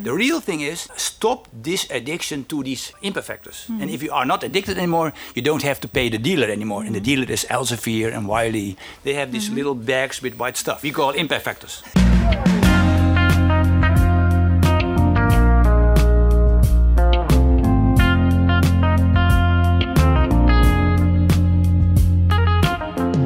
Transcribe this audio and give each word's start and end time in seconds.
The 0.00 0.14
real 0.14 0.38
thing 0.38 0.60
is 0.60 0.88
stop 0.94 1.48
this 1.52 1.90
addiction 1.90 2.44
to 2.44 2.62
these 2.62 2.92
impact 3.02 3.26
factors. 3.26 3.66
Mm. 3.68 3.82
And 3.82 3.90
if 3.90 4.00
you 4.00 4.12
are 4.12 4.24
not 4.24 4.44
addicted 4.44 4.78
anymore, 4.78 5.12
you 5.34 5.42
don't 5.42 5.64
have 5.64 5.80
to 5.80 5.88
pay 5.88 6.08
the 6.08 6.18
dealer 6.18 6.46
anymore. 6.46 6.82
Mm. 6.82 6.86
And 6.86 6.94
the 6.94 7.00
dealer 7.00 7.24
is 7.24 7.44
Elsevier 7.50 8.14
and 8.14 8.28
Wiley. 8.28 8.76
They 9.02 9.14
have 9.14 9.32
these 9.32 9.46
mm-hmm. 9.46 9.56
little 9.56 9.74
bags 9.74 10.22
with 10.22 10.38
white 10.38 10.56
stuff. 10.56 10.84
We 10.84 10.92
call 10.92 11.10
impact 11.10 11.42
factors. 11.42 11.82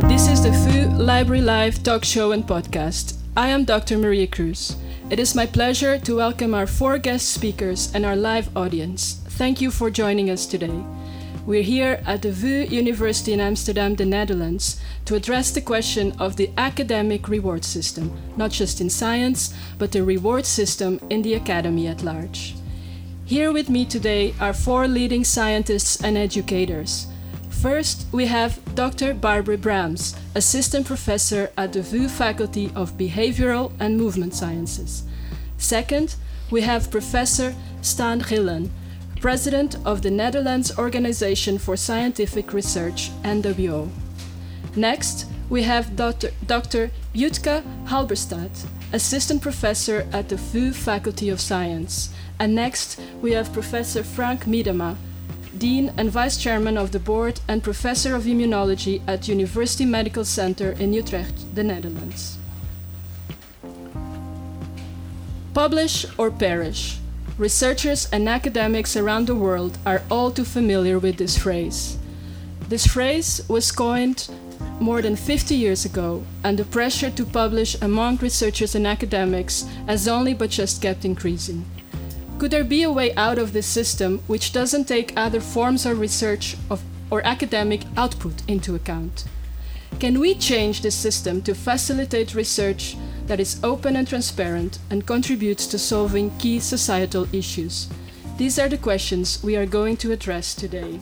This 0.08 0.26
is 0.26 0.42
the 0.42 0.52
VU 0.64 0.88
Library 0.96 1.42
Live 1.42 1.82
talk 1.82 2.02
show 2.02 2.32
and 2.32 2.46
podcast. 2.46 3.18
I 3.36 3.48
am 3.48 3.66
Dr. 3.66 3.98
Maria 3.98 4.26
Cruz. 4.26 4.74
It 5.12 5.20
is 5.20 5.34
my 5.34 5.44
pleasure 5.44 5.98
to 5.98 6.16
welcome 6.16 6.54
our 6.54 6.66
four 6.66 6.96
guest 6.96 7.32
speakers 7.32 7.92
and 7.94 8.06
our 8.06 8.16
live 8.16 8.48
audience. 8.56 9.20
Thank 9.36 9.60
you 9.60 9.70
for 9.70 9.90
joining 9.90 10.30
us 10.30 10.46
today. 10.46 10.82
We're 11.44 11.60
here 11.60 12.02
at 12.06 12.22
the 12.22 12.32
VU 12.32 12.64
University 12.74 13.34
in 13.34 13.40
Amsterdam, 13.40 13.94
the 13.94 14.06
Netherlands, 14.06 14.80
to 15.04 15.14
address 15.14 15.50
the 15.50 15.60
question 15.60 16.12
of 16.18 16.36
the 16.36 16.50
academic 16.56 17.28
reward 17.28 17.62
system, 17.62 18.10
not 18.38 18.52
just 18.52 18.80
in 18.80 18.88
science, 18.88 19.52
but 19.76 19.92
the 19.92 20.02
reward 20.02 20.46
system 20.46 20.98
in 21.10 21.20
the 21.20 21.34
academy 21.34 21.88
at 21.88 22.02
large. 22.02 22.54
Here 23.26 23.52
with 23.52 23.68
me 23.68 23.84
today 23.84 24.32
are 24.40 24.54
four 24.54 24.88
leading 24.88 25.24
scientists 25.24 26.02
and 26.02 26.16
educators. 26.16 27.06
First, 27.62 28.06
we 28.10 28.26
have 28.26 28.58
Dr. 28.74 29.14
Barbara 29.14 29.56
Braams, 29.56 30.18
Assistant 30.34 30.84
Professor 30.84 31.52
at 31.56 31.72
the 31.72 31.80
VU 31.80 32.08
Faculty 32.08 32.72
of 32.74 32.98
Behavioral 32.98 33.70
and 33.78 33.96
Movement 33.96 34.34
Sciences. 34.34 35.04
Second, 35.58 36.16
we 36.50 36.62
have 36.62 36.90
Professor 36.90 37.54
Stan 37.80 38.20
Gielen, 38.20 38.68
President 39.20 39.76
of 39.84 40.02
the 40.02 40.10
Netherlands 40.10 40.76
Organization 40.76 41.56
for 41.56 41.76
Scientific 41.76 42.52
Research, 42.52 43.12
NWO. 43.22 43.88
Next, 44.74 45.26
we 45.48 45.62
have 45.62 45.94
Dr. 45.94 46.90
Jutka 47.14 47.62
Halberstadt, 47.86 48.66
Assistant 48.92 49.40
Professor 49.40 50.08
at 50.12 50.28
the 50.28 50.36
VU 50.36 50.72
Faculty 50.72 51.28
of 51.28 51.40
Science. 51.40 52.12
And 52.40 52.56
next, 52.56 53.00
we 53.20 53.30
have 53.32 53.52
Professor 53.52 54.02
Frank 54.02 54.46
Miedema, 54.46 54.96
Dean 55.62 55.92
and 55.96 56.10
Vice 56.10 56.38
Chairman 56.38 56.76
of 56.76 56.90
the 56.90 56.98
Board 56.98 57.38
and 57.46 57.62
Professor 57.62 58.16
of 58.16 58.24
Immunology 58.24 59.00
at 59.06 59.28
University 59.28 59.84
Medical 59.84 60.24
Center 60.24 60.72
in 60.72 60.92
Utrecht, 60.92 61.54
the 61.54 61.62
Netherlands. 61.62 62.36
Publish 65.54 66.04
or 66.18 66.32
perish. 66.32 66.98
Researchers 67.38 68.08
and 68.10 68.28
academics 68.28 68.96
around 68.96 69.28
the 69.28 69.36
world 69.36 69.78
are 69.86 70.02
all 70.10 70.32
too 70.32 70.44
familiar 70.44 70.98
with 70.98 71.18
this 71.18 71.38
phrase. 71.38 71.96
This 72.68 72.88
phrase 72.88 73.40
was 73.48 73.70
coined 73.70 74.28
more 74.80 75.00
than 75.00 75.14
50 75.14 75.54
years 75.54 75.84
ago, 75.84 76.24
and 76.42 76.58
the 76.58 76.64
pressure 76.64 77.10
to 77.10 77.24
publish 77.24 77.80
among 77.80 78.16
researchers 78.16 78.74
and 78.74 78.84
academics 78.84 79.64
has 79.86 80.08
only 80.08 80.34
but 80.34 80.50
just 80.50 80.82
kept 80.82 81.04
increasing. 81.04 81.64
Could 82.42 82.50
there 82.50 82.64
be 82.64 82.82
a 82.82 82.90
way 82.90 83.14
out 83.14 83.38
of 83.38 83.52
this 83.52 83.68
system 83.68 84.18
which 84.26 84.52
doesn't 84.52 84.88
take 84.88 85.12
other 85.16 85.38
forms 85.38 85.86
of 85.86 86.00
research 86.00 86.56
of, 86.68 86.82
or 87.08 87.24
academic 87.24 87.82
output 87.96 88.42
into 88.48 88.74
account? 88.74 89.26
Can 90.00 90.18
we 90.18 90.34
change 90.34 90.82
this 90.82 90.96
system 90.96 91.40
to 91.42 91.54
facilitate 91.54 92.34
research 92.34 92.96
that 93.28 93.38
is 93.38 93.60
open 93.62 93.94
and 93.94 94.08
transparent 94.08 94.80
and 94.90 95.06
contributes 95.06 95.68
to 95.68 95.78
solving 95.78 96.36
key 96.38 96.58
societal 96.58 97.32
issues? 97.32 97.88
These 98.38 98.58
are 98.58 98.68
the 98.68 98.76
questions 98.76 99.40
we 99.44 99.54
are 99.54 99.64
going 99.64 99.96
to 99.98 100.10
address 100.10 100.52
today. 100.52 100.98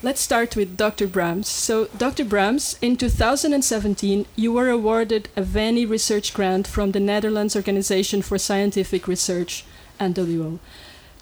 Let's 0.00 0.20
start 0.20 0.54
with 0.54 0.76
Dr. 0.76 1.08
Braams. 1.08 1.46
So, 1.46 1.86
Dr. 1.86 2.24
Braams, 2.24 2.78
in 2.80 2.96
2017, 2.96 4.26
you 4.36 4.52
were 4.52 4.70
awarded 4.70 5.28
a 5.34 5.42
Veni 5.42 5.84
research 5.84 6.32
grant 6.32 6.68
from 6.68 6.92
the 6.92 7.00
Netherlands 7.00 7.56
Organization 7.56 8.22
for 8.22 8.38
Scientific 8.38 9.08
Research, 9.08 9.64
NWO. 9.98 10.60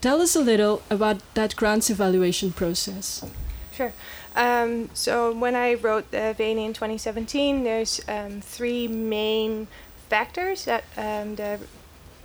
Tell 0.02 0.20
us 0.20 0.36
a 0.36 0.42
little 0.42 0.82
about 0.90 1.22
that 1.32 1.56
grant's 1.56 1.88
evaluation 1.88 2.52
process. 2.52 3.24
Sure. 3.72 3.94
Um, 4.34 4.90
so, 4.92 5.32
when 5.32 5.54
I 5.54 5.72
wrote 5.72 6.10
the 6.10 6.34
Veni 6.36 6.66
in 6.66 6.74
2017, 6.74 7.64
there's 7.64 8.02
um, 8.06 8.42
three 8.42 8.88
main 8.88 9.68
factors 10.10 10.66
that 10.66 10.84
um, 10.98 11.36
the 11.36 11.60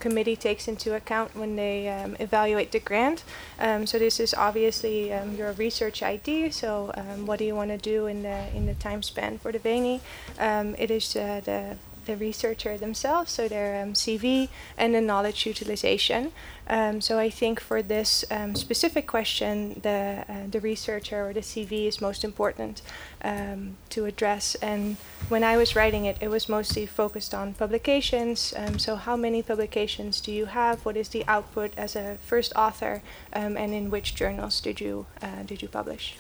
committee 0.01 0.35
takes 0.35 0.67
into 0.67 0.94
account 0.95 1.35
when 1.35 1.56
they 1.56 1.88
um, 1.88 2.17
evaluate 2.19 2.72
the 2.72 2.79
grant. 2.79 3.23
Um, 3.59 3.85
so 3.85 3.97
this 4.00 4.19
is 4.19 4.34
obviously 4.34 5.13
um, 5.13 5.35
your 5.35 5.53
research 5.53 6.03
ID. 6.03 6.51
So 6.51 6.91
um, 6.95 7.25
what 7.25 7.39
do 7.39 7.45
you 7.45 7.56
want 7.56 7.72
to 7.72 7.78
do 7.78 8.07
in 8.07 8.23
the 8.23 8.39
in 8.57 8.66
the 8.66 8.73
time 8.73 9.01
span 9.03 9.38
for 9.38 9.51
the 9.51 9.59
Veni? 9.59 10.01
Um, 10.39 10.75
it 10.78 10.91
is 10.91 11.16
uh, 11.16 11.41
the 11.45 11.78
the 12.06 12.16
researcher 12.17 12.78
themselves, 12.78 13.31
so 13.31 13.47
their 13.47 13.81
um, 13.81 13.94
CV 13.94 14.50
and 14.78 14.94
the 14.95 15.01
knowledge 15.01 15.45
utilization. 15.45 16.31
Um, 16.67 17.01
so 17.01 17.19
I 17.19 17.29
think 17.29 17.59
for 17.59 17.81
this 17.81 18.23
um, 18.31 18.56
specific 18.56 19.07
question, 19.07 19.79
the 19.84 20.25
uh, 20.28 20.47
the 20.50 20.59
researcher 20.59 21.28
or 21.28 21.34
the 21.34 21.41
CV 21.41 21.88
is 21.88 22.01
most 22.01 22.23
important 22.23 22.81
um, 23.23 23.78
to 23.89 24.06
address. 24.06 24.56
And 24.56 24.97
when 25.29 25.44
I 25.44 25.57
was 25.57 25.75
writing 25.75 26.06
it, 26.06 26.17
it 26.22 26.29
was 26.29 26.47
mostly 26.47 26.85
focused 26.85 27.34
on 27.34 27.53
publications. 27.53 28.53
Um, 28.56 28.79
so 28.79 28.95
how 28.95 29.16
many 29.16 29.41
publications 29.44 30.22
do 30.22 30.31
you 30.31 30.45
have? 30.45 30.85
What 30.85 30.95
is 30.95 31.09
the 31.09 31.25
output 31.28 31.73
as 31.78 31.95
a 31.95 32.18
first 32.25 32.53
author? 32.56 33.01
Um, 33.33 33.57
and 33.57 33.73
in 33.73 33.89
which 33.89 34.16
journals 34.16 34.62
did 34.62 34.79
you 34.79 35.06
uh, 35.22 35.44
did 35.45 35.62
you 35.62 35.68
publish? 35.68 36.16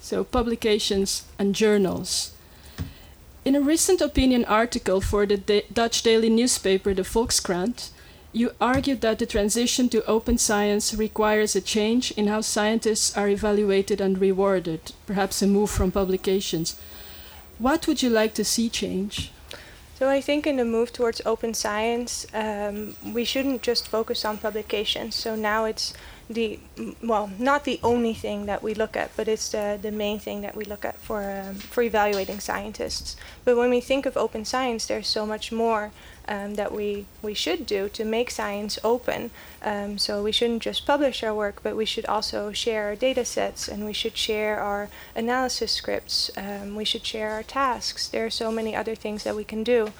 So 0.00 0.24
publications 0.24 1.24
and 1.38 1.54
journals. 1.54 2.32
In 3.44 3.56
a 3.56 3.60
recent 3.60 4.00
opinion 4.00 4.44
article 4.44 5.00
for 5.00 5.26
the 5.26 5.36
da 5.36 5.64
Dutch 5.72 6.02
daily 6.02 6.30
newspaper, 6.30 6.94
the 6.94 7.02
Volkskrant, 7.02 7.90
you 8.32 8.52
argued 8.60 9.00
that 9.00 9.18
the 9.18 9.26
transition 9.26 9.88
to 9.88 10.06
open 10.06 10.38
science 10.38 10.94
requires 10.94 11.56
a 11.56 11.60
change 11.60 12.12
in 12.12 12.28
how 12.28 12.40
scientists 12.40 13.16
are 13.16 13.28
evaluated 13.28 14.00
and 14.00 14.20
rewarded, 14.20 14.92
perhaps 15.06 15.42
a 15.42 15.48
move 15.48 15.70
from 15.70 15.90
publications. 15.90 16.76
What 17.58 17.88
would 17.88 18.00
you 18.00 18.10
like 18.10 18.34
to 18.34 18.44
see 18.44 18.68
change? 18.70 19.32
So 19.98 20.08
I 20.08 20.20
think 20.20 20.46
in 20.46 20.56
the 20.56 20.64
move 20.64 20.92
towards 20.92 21.20
open 21.26 21.52
science, 21.52 22.26
um, 22.32 22.94
we 23.12 23.24
shouldn't 23.24 23.62
just 23.62 23.88
focus 23.88 24.24
on 24.24 24.38
publications. 24.38 25.16
So 25.16 25.34
now 25.34 25.64
it's 25.64 25.92
the 26.28 26.58
well, 27.02 27.30
not 27.38 27.64
the 27.64 27.80
only 27.82 28.14
thing 28.14 28.46
that 28.46 28.62
we 28.62 28.74
look 28.74 28.96
at, 28.96 29.14
but 29.16 29.28
it's 29.28 29.50
the, 29.50 29.78
the 29.80 29.90
main 29.90 30.18
thing 30.18 30.40
that 30.42 30.56
we 30.56 30.64
look 30.64 30.84
at 30.84 30.98
for 30.98 31.30
um, 31.30 31.56
for 31.56 31.82
evaluating 31.82 32.40
scientists. 32.40 33.16
But 33.44 33.56
when 33.56 33.70
we 33.70 33.80
think 33.80 34.06
of 34.06 34.16
open 34.16 34.44
science, 34.44 34.86
there's 34.86 35.06
so 35.06 35.26
much 35.26 35.52
more 35.52 35.90
um, 36.28 36.54
that 36.54 36.72
we 36.72 37.06
we 37.22 37.34
should 37.34 37.66
do 37.66 37.88
to 37.90 38.04
make 38.04 38.30
science 38.30 38.78
open. 38.84 39.30
Um, 39.62 39.98
so 39.98 40.22
we 40.22 40.32
shouldn't 40.32 40.62
just 40.62 40.86
publish 40.86 41.22
our 41.22 41.34
work, 41.34 41.60
but 41.62 41.76
we 41.76 41.84
should 41.84 42.06
also 42.06 42.52
share 42.52 42.84
our 42.84 42.96
data 42.96 43.24
sets, 43.24 43.68
and 43.68 43.84
we 43.84 43.92
should 43.92 44.16
share 44.16 44.60
our 44.60 44.88
analysis 45.14 45.72
scripts. 45.72 46.30
Um, 46.36 46.76
we 46.76 46.84
should 46.84 47.04
share 47.04 47.30
our 47.30 47.42
tasks. 47.42 48.08
There 48.08 48.24
are 48.26 48.30
so 48.30 48.50
many 48.50 48.74
other 48.74 48.94
things 48.94 49.24
that 49.24 49.36
we 49.36 49.44
can 49.44 49.62
do. 49.62 49.92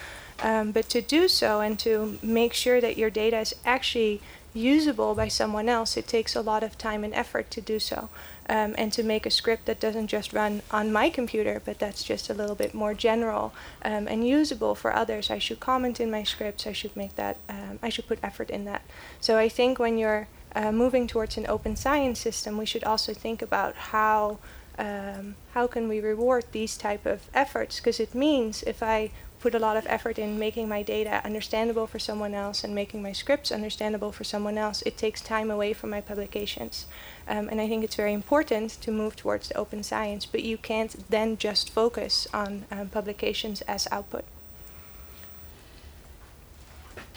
Um, 0.42 0.72
but 0.72 0.88
to 0.88 1.00
do 1.00 1.28
so 1.28 1.60
and 1.60 1.78
to 1.80 2.18
make 2.20 2.52
sure 2.52 2.80
that 2.80 2.98
your 2.98 3.10
data 3.10 3.38
is 3.38 3.54
actually 3.64 4.20
usable 4.54 5.14
by 5.14 5.28
someone 5.28 5.68
else, 5.68 5.96
it 5.96 6.06
takes 6.06 6.36
a 6.36 6.40
lot 6.40 6.62
of 6.62 6.76
time 6.78 7.04
and 7.04 7.14
effort 7.14 7.50
to 7.50 7.60
do 7.60 7.78
so. 7.78 8.08
Um, 8.48 8.74
and 8.76 8.92
to 8.92 9.02
make 9.02 9.24
a 9.24 9.30
script 9.30 9.66
that 9.66 9.78
doesn't 9.78 10.08
just 10.08 10.32
run 10.32 10.62
on 10.70 10.92
my 10.92 11.10
computer, 11.10 11.62
but 11.64 11.78
that's 11.78 12.02
just 12.02 12.28
a 12.28 12.34
little 12.34 12.56
bit 12.56 12.74
more 12.74 12.92
general 12.92 13.54
um, 13.84 14.08
and 14.08 14.26
usable 14.26 14.74
for 14.74 14.92
others. 14.92 15.30
I 15.30 15.38
should 15.38 15.60
comment 15.60 16.00
in 16.00 16.10
my 16.10 16.24
scripts. 16.24 16.66
I 16.66 16.72
should 16.72 16.96
make 16.96 17.14
that. 17.14 17.38
Um, 17.48 17.78
I 17.82 17.88
should 17.88 18.08
put 18.08 18.18
effort 18.22 18.50
in 18.50 18.64
that. 18.64 18.82
So 19.20 19.38
I 19.38 19.48
think 19.48 19.78
when 19.78 19.96
you're 19.96 20.26
uh, 20.54 20.72
moving 20.72 21.06
towards 21.06 21.36
an 21.36 21.46
open 21.46 21.76
science 21.76 22.18
system, 22.18 22.58
we 22.58 22.66
should 22.66 22.84
also 22.84 23.14
think 23.14 23.42
about 23.42 23.74
how 23.74 24.38
um, 24.78 25.36
how 25.54 25.66
can 25.66 25.86
we 25.88 26.00
reward 26.00 26.44
these 26.52 26.76
type 26.76 27.06
of 27.06 27.28
efforts? 27.34 27.78
Because 27.78 28.00
it 28.00 28.14
means 28.14 28.62
if 28.62 28.82
I 28.82 29.10
put 29.42 29.54
a 29.56 29.58
lot 29.58 29.76
of 29.76 29.84
effort 29.88 30.20
in 30.20 30.38
making 30.38 30.68
my 30.68 30.82
data 30.84 31.20
understandable 31.24 31.88
for 31.88 31.98
someone 31.98 32.32
else 32.32 32.62
and 32.62 32.72
making 32.72 33.02
my 33.02 33.12
scripts 33.12 33.50
understandable 33.50 34.12
for 34.12 34.22
someone 34.22 34.56
else, 34.56 34.82
it 34.82 34.96
takes 34.96 35.20
time 35.20 35.50
away 35.50 35.72
from 35.72 35.90
my 35.90 36.00
publications. 36.00 36.86
Um, 37.26 37.48
and 37.48 37.60
I 37.60 37.66
think 37.66 37.82
it's 37.82 37.96
very 37.96 38.12
important 38.12 38.70
to 38.80 38.92
move 38.92 39.16
towards 39.16 39.48
the 39.48 39.58
open 39.58 39.82
science, 39.82 40.24
but 40.26 40.44
you 40.44 40.56
can't 40.56 40.94
then 41.10 41.36
just 41.36 41.70
focus 41.70 42.28
on 42.32 42.66
um, 42.70 42.88
publications 42.88 43.62
as 43.62 43.88
output. 43.90 44.24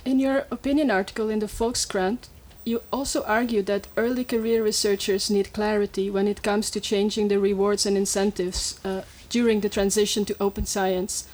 In 0.04 0.20
your 0.20 0.46
opinion 0.50 0.90
article 0.90 1.30
in 1.30 1.40
the 1.40 1.48
Volkskrant, 1.48 2.28
you 2.64 2.82
also 2.92 3.22
argue 3.24 3.62
that 3.64 3.88
early 3.96 4.24
career 4.24 4.64
researchers 4.64 5.30
need 5.30 5.54
clarity 5.54 6.10
when 6.10 6.28
it 6.28 6.42
comes 6.42 6.72
to 6.72 6.80
changing 6.80 7.28
the 7.28 7.40
rewards 7.40 7.86
and 7.86 7.96
incentives 7.96 8.80
uh, 8.84 9.04
during 9.30 9.62
the 9.62 9.70
transition 9.70 10.26
to 10.26 10.36
open 10.40 10.66
science. 10.66 11.28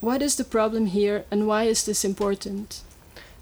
What 0.00 0.22
is 0.22 0.36
the 0.36 0.44
problem 0.44 0.86
here 0.86 1.24
and 1.30 1.46
why 1.46 1.64
is 1.64 1.84
this 1.84 2.04
important? 2.04 2.82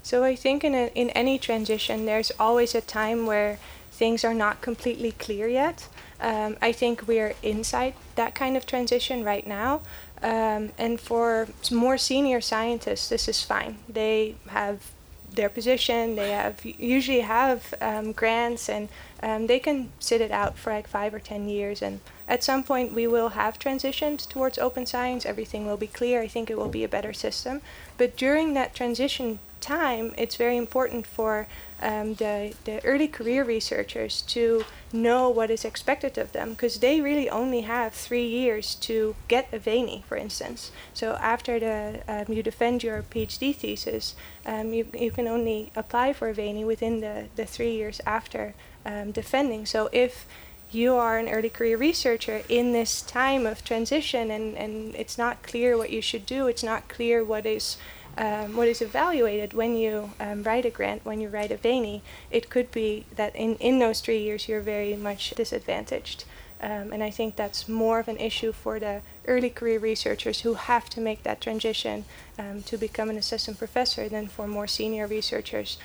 So 0.01 0.23
I 0.23 0.35
think 0.35 0.63
in, 0.63 0.73
a, 0.73 0.91
in 0.95 1.09
any 1.11 1.37
transition, 1.37 2.05
there's 2.05 2.31
always 2.39 2.73
a 2.73 2.81
time 2.81 3.25
where 3.25 3.59
things 3.91 4.23
are 4.23 4.33
not 4.33 4.61
completely 4.61 5.11
clear 5.11 5.47
yet. 5.47 5.87
Um, 6.19 6.57
I 6.61 6.71
think 6.71 7.07
we're 7.07 7.35
inside 7.43 7.93
that 8.15 8.33
kind 8.33 8.57
of 8.57 8.65
transition 8.65 9.23
right 9.23 9.45
now. 9.45 9.81
Um, 10.23 10.71
and 10.77 10.99
for 10.99 11.47
more 11.71 11.97
senior 11.97 12.41
scientists, 12.41 13.09
this 13.09 13.27
is 13.27 13.43
fine. 13.43 13.77
They 13.87 14.35
have 14.47 14.91
their 15.37 15.47
position, 15.47 16.17
they 16.17 16.31
have 16.31 16.65
usually 16.65 17.21
have 17.21 17.73
um, 17.79 18.11
grants, 18.11 18.67
and 18.67 18.89
um, 19.23 19.47
they 19.47 19.59
can 19.59 19.89
sit 19.99 20.19
it 20.19 20.31
out 20.31 20.57
for 20.57 20.73
like 20.73 20.87
five 20.89 21.13
or 21.13 21.19
ten 21.19 21.47
years. 21.47 21.81
And 21.81 22.01
at 22.27 22.43
some 22.43 22.63
point, 22.63 22.93
we 22.93 23.07
will 23.07 23.29
have 23.29 23.57
transitioned 23.57 24.27
towards 24.27 24.57
open 24.57 24.85
science. 24.85 25.25
Everything 25.25 25.65
will 25.65 25.77
be 25.77 25.87
clear. 25.87 26.21
I 26.21 26.27
think 26.27 26.49
it 26.49 26.57
will 26.57 26.67
be 26.67 26.83
a 26.83 26.89
better 26.89 27.13
system. 27.13 27.61
But 27.97 28.17
during 28.17 28.53
that 28.53 28.75
transition 28.75 29.39
time, 29.61 30.13
it's 30.17 30.35
very 30.35 30.57
important 30.57 31.07
for 31.07 31.47
um, 31.81 32.15
the, 32.15 32.53
the 32.65 32.83
early 32.83 33.07
career 33.07 33.43
researchers 33.43 34.21
to 34.23 34.65
know 34.91 35.29
what 35.29 35.51
is 35.51 35.63
expected 35.65 36.17
of 36.17 36.31
them 36.31 36.51
because 36.51 36.79
they 36.79 37.01
really 37.01 37.29
only 37.29 37.61
have 37.61 37.93
three 37.93 38.25
years 38.25 38.75
to 38.75 39.15
get 39.27 39.47
a 39.53 39.59
Veni, 39.59 40.03
for 40.07 40.17
instance. 40.17 40.71
So 40.93 41.13
after 41.13 41.59
the, 41.59 42.01
um, 42.07 42.33
you 42.33 42.41
defend 42.41 42.83
your 42.83 43.03
PhD 43.03 43.55
thesis, 43.55 44.15
um, 44.45 44.73
you, 44.73 44.87
you 44.97 45.11
can 45.11 45.27
only 45.27 45.71
apply 45.75 46.13
for 46.13 46.29
a 46.29 46.33
Veni 46.33 46.63
within 46.65 47.01
the, 47.01 47.25
the 47.35 47.45
three 47.45 47.75
years 47.75 48.01
after 48.05 48.53
um, 48.85 49.11
defending. 49.11 49.65
So 49.65 49.89
if 49.91 50.25
you 50.71 50.95
are 50.95 51.17
an 51.17 51.29
early 51.29 51.49
career 51.49 51.77
researcher 51.77 52.41
in 52.49 52.73
this 52.73 53.01
time 53.01 53.45
of 53.45 53.63
transition 53.63 54.29
and, 54.31 54.57
and 54.57 54.95
it's 54.95 55.17
not 55.17 55.43
clear 55.43 55.77
what 55.77 55.91
you 55.91 56.01
should 56.01 56.25
do, 56.25 56.47
it's 56.47 56.63
not 56.63 56.89
clear 56.89 57.23
what 57.23 57.45
is 57.45 57.77
um, 58.17 58.55
what 58.55 58.67
is 58.67 58.81
evaluated 58.81 59.53
when 59.53 59.75
you 59.75 60.11
um, 60.19 60.43
write 60.43 60.65
a 60.65 60.71
grant, 60.71 61.05
when 61.05 61.21
you 61.21 61.29
write 61.29 61.51
a 61.51 61.57
Veni, 61.57 62.01
it 62.31 62.49
could 62.49 62.71
be 62.71 63.05
that 63.15 63.35
in, 63.35 63.55
in 63.57 63.79
those 63.79 64.01
three 64.01 64.19
years 64.19 64.47
you're 64.47 64.61
very 64.61 64.95
much 64.95 65.31
disadvantaged. 65.31 66.25
Um, 66.59 66.91
and 66.91 67.03
I 67.03 67.11
think 67.11 67.35
that's 67.35 67.69
more 67.69 67.99
of 67.99 68.07
an 68.07 68.17
issue 68.17 68.51
for 68.51 68.79
the 68.79 69.01
early 69.27 69.51
career 69.51 69.77
researchers 69.77 70.41
who 70.41 70.55
have 70.55 70.89
to 70.89 70.99
make 70.99 71.21
that 71.21 71.39
transition 71.39 72.05
um, 72.39 72.63
to 72.63 72.77
become 72.77 73.11
an 73.11 73.17
assistant 73.17 73.59
professor 73.59 74.09
than 74.09 74.27
for 74.27 74.47
more 74.47 74.65
senior 74.65 75.05
researchers 75.05 75.77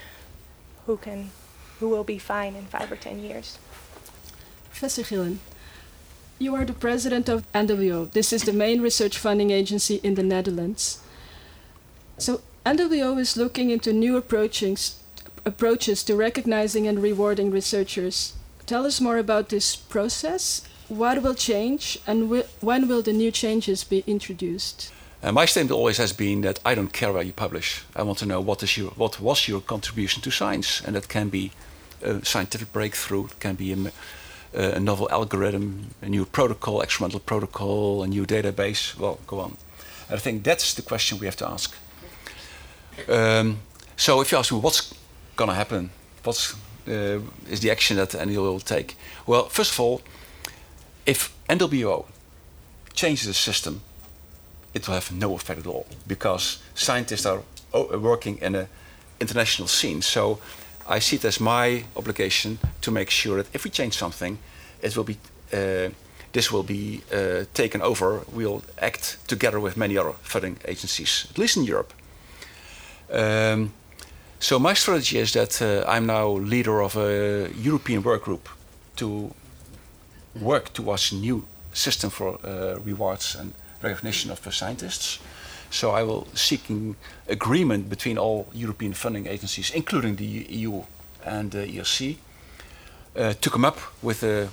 who 0.87 0.97
can 0.97 1.31
who 1.79 1.89
will 1.89 2.05
be 2.05 2.17
fine 2.17 2.55
in 2.55 2.65
five 2.65 2.91
or 2.91 2.97
ten 2.97 3.19
years. 3.19 3.59
Professor 4.71 5.03
Gielen, 5.03 5.39
you 6.39 6.55
are 6.55 6.65
the 6.65 6.73
president 6.73 7.29
of 7.29 7.45
NWO. 7.53 8.11
This 8.11 8.33
is 8.33 8.45
the 8.45 8.53
main 8.53 8.81
research 8.81 9.19
funding 9.19 9.51
agency 9.51 9.97
in 10.03 10.15
the 10.15 10.23
Netherlands. 10.23 11.02
So 12.19 12.41
NWO 12.65 13.19
is 13.19 13.37
looking 13.37 13.71
into 13.71 13.93
new 13.93 14.17
approaches, 14.17 14.99
approaches 15.45 16.05
to 16.05 16.17
recognizing 16.17 16.87
and 16.87 17.03
rewarding 17.03 17.51
researchers. 17.51 18.35
Tell 18.67 18.87
us 18.87 19.01
more 19.01 19.19
about 19.19 19.49
this 19.49 19.77
process. 19.77 20.63
What 20.89 21.23
will 21.23 21.35
change, 21.35 21.99
and 22.07 22.31
wh 22.31 22.43
when 22.61 22.87
will 22.87 23.03
the 23.03 23.13
new 23.13 23.31
changes 23.31 23.85
be 23.85 24.05
introduced? 24.07 24.93
Uh, 25.23 25.33
my 25.33 25.47
statement 25.47 25.71
always 25.71 25.99
has 25.99 26.13
been 26.13 26.43
that 26.43 26.59
I 26.65 26.75
don't 26.75 26.93
care 26.93 27.13
where 27.13 27.23
you 27.23 27.33
publish. 27.33 27.85
I 27.97 28.03
want 28.03 28.19
to 28.19 28.27
know 28.27 28.41
what 28.41 28.63
is 28.63 28.77
your 28.77 28.91
what 28.97 29.21
was 29.21 29.49
your 29.49 29.61
contribution 29.61 30.23
to 30.23 30.31
science, 30.31 30.83
and 30.85 30.95
that 30.95 31.09
can 31.09 31.29
be 31.29 31.51
a 32.03 32.25
scientific 32.25 32.73
breakthrough, 32.73 33.27
it 33.27 33.41
can 33.41 33.55
be 33.55 33.73
a, 33.73 33.93
a 34.77 34.81
novel 34.81 35.09
algorithm, 35.11 35.95
a 36.03 36.09
new 36.09 36.25
protocol, 36.25 36.81
experimental 36.81 37.21
protocol, 37.21 38.03
a 38.03 38.07
new 38.07 38.27
database. 38.27 38.97
Well, 38.99 39.19
go 39.27 39.41
on. 39.41 39.57
I 40.11 40.17
think 40.17 40.43
that's 40.43 40.75
the 40.75 40.83
question 40.83 41.19
we 41.19 41.27
have 41.27 41.37
to 41.37 41.49
ask. 41.49 41.75
Um, 43.09 43.59
so 43.97 44.21
if 44.21 44.33
you 44.33 44.39
ask 44.39 44.53
me 44.53 44.59
what's 44.59 44.95
going 45.37 45.49
to 45.49 45.55
happen, 45.55 45.91
what 46.25 46.55
uh, 46.89 47.19
is 47.49 47.61
the 47.61 47.71
action 47.71 47.97
that 47.97 48.11
NWO 48.11 48.53
will 48.53 48.61
take? 48.61 48.97
Well, 49.27 49.49
first 49.49 49.73
of 49.73 49.81
all, 49.81 50.03
if 51.07 51.35
NWO 51.49 52.05
changes 52.95 53.27
the 53.27 53.35
system, 53.35 53.83
it 54.75 54.87
will 54.87 54.95
have 54.95 55.13
no 55.13 55.35
effect 55.35 55.61
at 55.61 55.67
all 55.67 55.87
because 56.07 56.63
scientists 56.75 57.27
are 57.27 57.43
working 57.73 58.39
in 58.39 58.55
an 58.55 58.69
international 59.21 59.69
scene. 59.69 60.03
So 60.03 60.39
I 60.89 60.99
see 60.99 61.17
it 61.17 61.25
as 61.25 61.41
my 61.41 61.85
obligation 61.97 62.59
to 62.81 62.91
make 62.91 63.11
sure 63.11 63.43
that 63.43 63.55
if 63.55 63.65
we 63.65 63.71
change 63.71 63.97
something, 63.97 64.39
it 64.83 64.97
will 64.97 65.05
be 65.05 65.19
uh, 65.53 65.91
this 66.33 66.51
will 66.51 66.63
be 66.63 67.03
uh, 67.13 67.45
taken 67.53 67.83
over. 67.83 68.25
We'll 68.33 68.63
act 68.79 69.19
together 69.27 69.61
with 69.61 69.77
many 69.77 69.99
other 69.99 70.15
funding 70.23 70.57
agencies, 70.65 71.27
at 71.31 71.39
least 71.39 71.57
in 71.57 71.65
Europe. 71.65 71.93
Um, 73.13 73.73
so 74.39 74.59
my 74.59 74.75
strategy 74.75 75.19
is 75.19 75.33
that 75.33 75.61
uh, 75.63 75.85
I'm 75.87 76.07
now 76.07 76.29
leader 76.31 76.83
of 76.83 76.97
a 76.97 77.51
European 77.57 78.03
work 78.03 78.25
group 78.25 78.49
to 78.97 79.33
work 80.41 80.73
towards 80.73 81.13
a 81.13 81.17
new 81.17 81.45
system 81.73 82.11
for 82.11 82.39
uh, 82.45 82.79
rewards 82.85 83.37
and 83.37 83.53
recognition 83.83 84.31
of 84.31 84.41
scientists. 84.55 85.19
So 85.71 85.91
I 85.91 86.03
will 86.03 86.27
seeking 86.35 86.97
agreement 87.29 87.89
between 87.89 88.19
all 88.19 88.47
European 88.53 88.95
funding 88.95 89.27
agencies, 89.27 89.71
including 89.71 90.17
the 90.17 90.25
EU 90.25 90.83
and 91.25 91.51
the 91.51 91.67
ERC, 91.67 92.17
uh, 93.17 93.33
to 93.41 93.51
come 93.51 93.65
up 93.65 93.79
with 94.03 94.25
uh, 94.25 94.47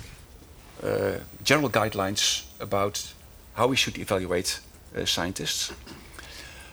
general 1.42 1.70
guidelines 1.70 2.44
about 2.60 3.12
how 3.54 3.66
we 3.66 3.76
should 3.76 3.98
evaluate 3.98 4.60
uh, 4.96 5.04
scientists. 5.04 5.72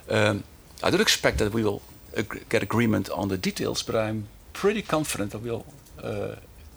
Um, 0.10 0.44
I 0.84 0.90
don't 0.90 1.02
expect 1.02 1.38
that 1.38 1.54
we 1.54 1.64
will 1.64 1.82
ag 2.16 2.46
get 2.50 2.64
agreement 2.64 3.10
on 3.10 3.28
the 3.30 3.38
details, 3.38 3.84
but 3.84 3.96
I'm 3.96 4.28
pretty 4.54 4.82
confident 4.82 5.32
that 5.32 5.42
we'll 5.42 5.66
uh, 6.04 6.36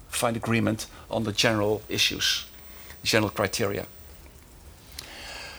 find 0.09 0.37
agreement 0.37 0.87
on 1.09 1.25
the 1.25 1.33
general 1.33 1.81
issues, 1.89 2.47
general 3.03 3.31
criteria. 3.31 3.87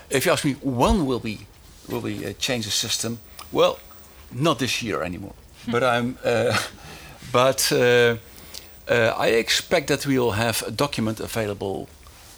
If 0.09 0.25
you 0.25 0.33
ask 0.33 0.43
me 0.45 0.55
when 0.61 1.05
will 1.05 1.19
we 1.19 1.47
will 1.87 2.01
we 2.01 2.25
uh, 2.25 2.33
change 2.39 2.65
the 2.65 2.71
system, 2.71 3.19
well, 3.51 3.79
not 4.31 4.57
this 4.57 4.81
year 4.81 5.03
anymore. 5.03 5.35
but 5.67 5.83
I'm, 5.83 6.17
uh, 6.23 6.57
but 7.31 7.71
uh, 7.71 8.17
uh, 8.87 9.13
I 9.17 9.27
expect 9.27 9.87
that 9.87 10.05
we 10.05 10.17
will 10.17 10.31
have 10.31 10.63
a 10.67 10.71
document 10.71 11.19
available 11.19 11.87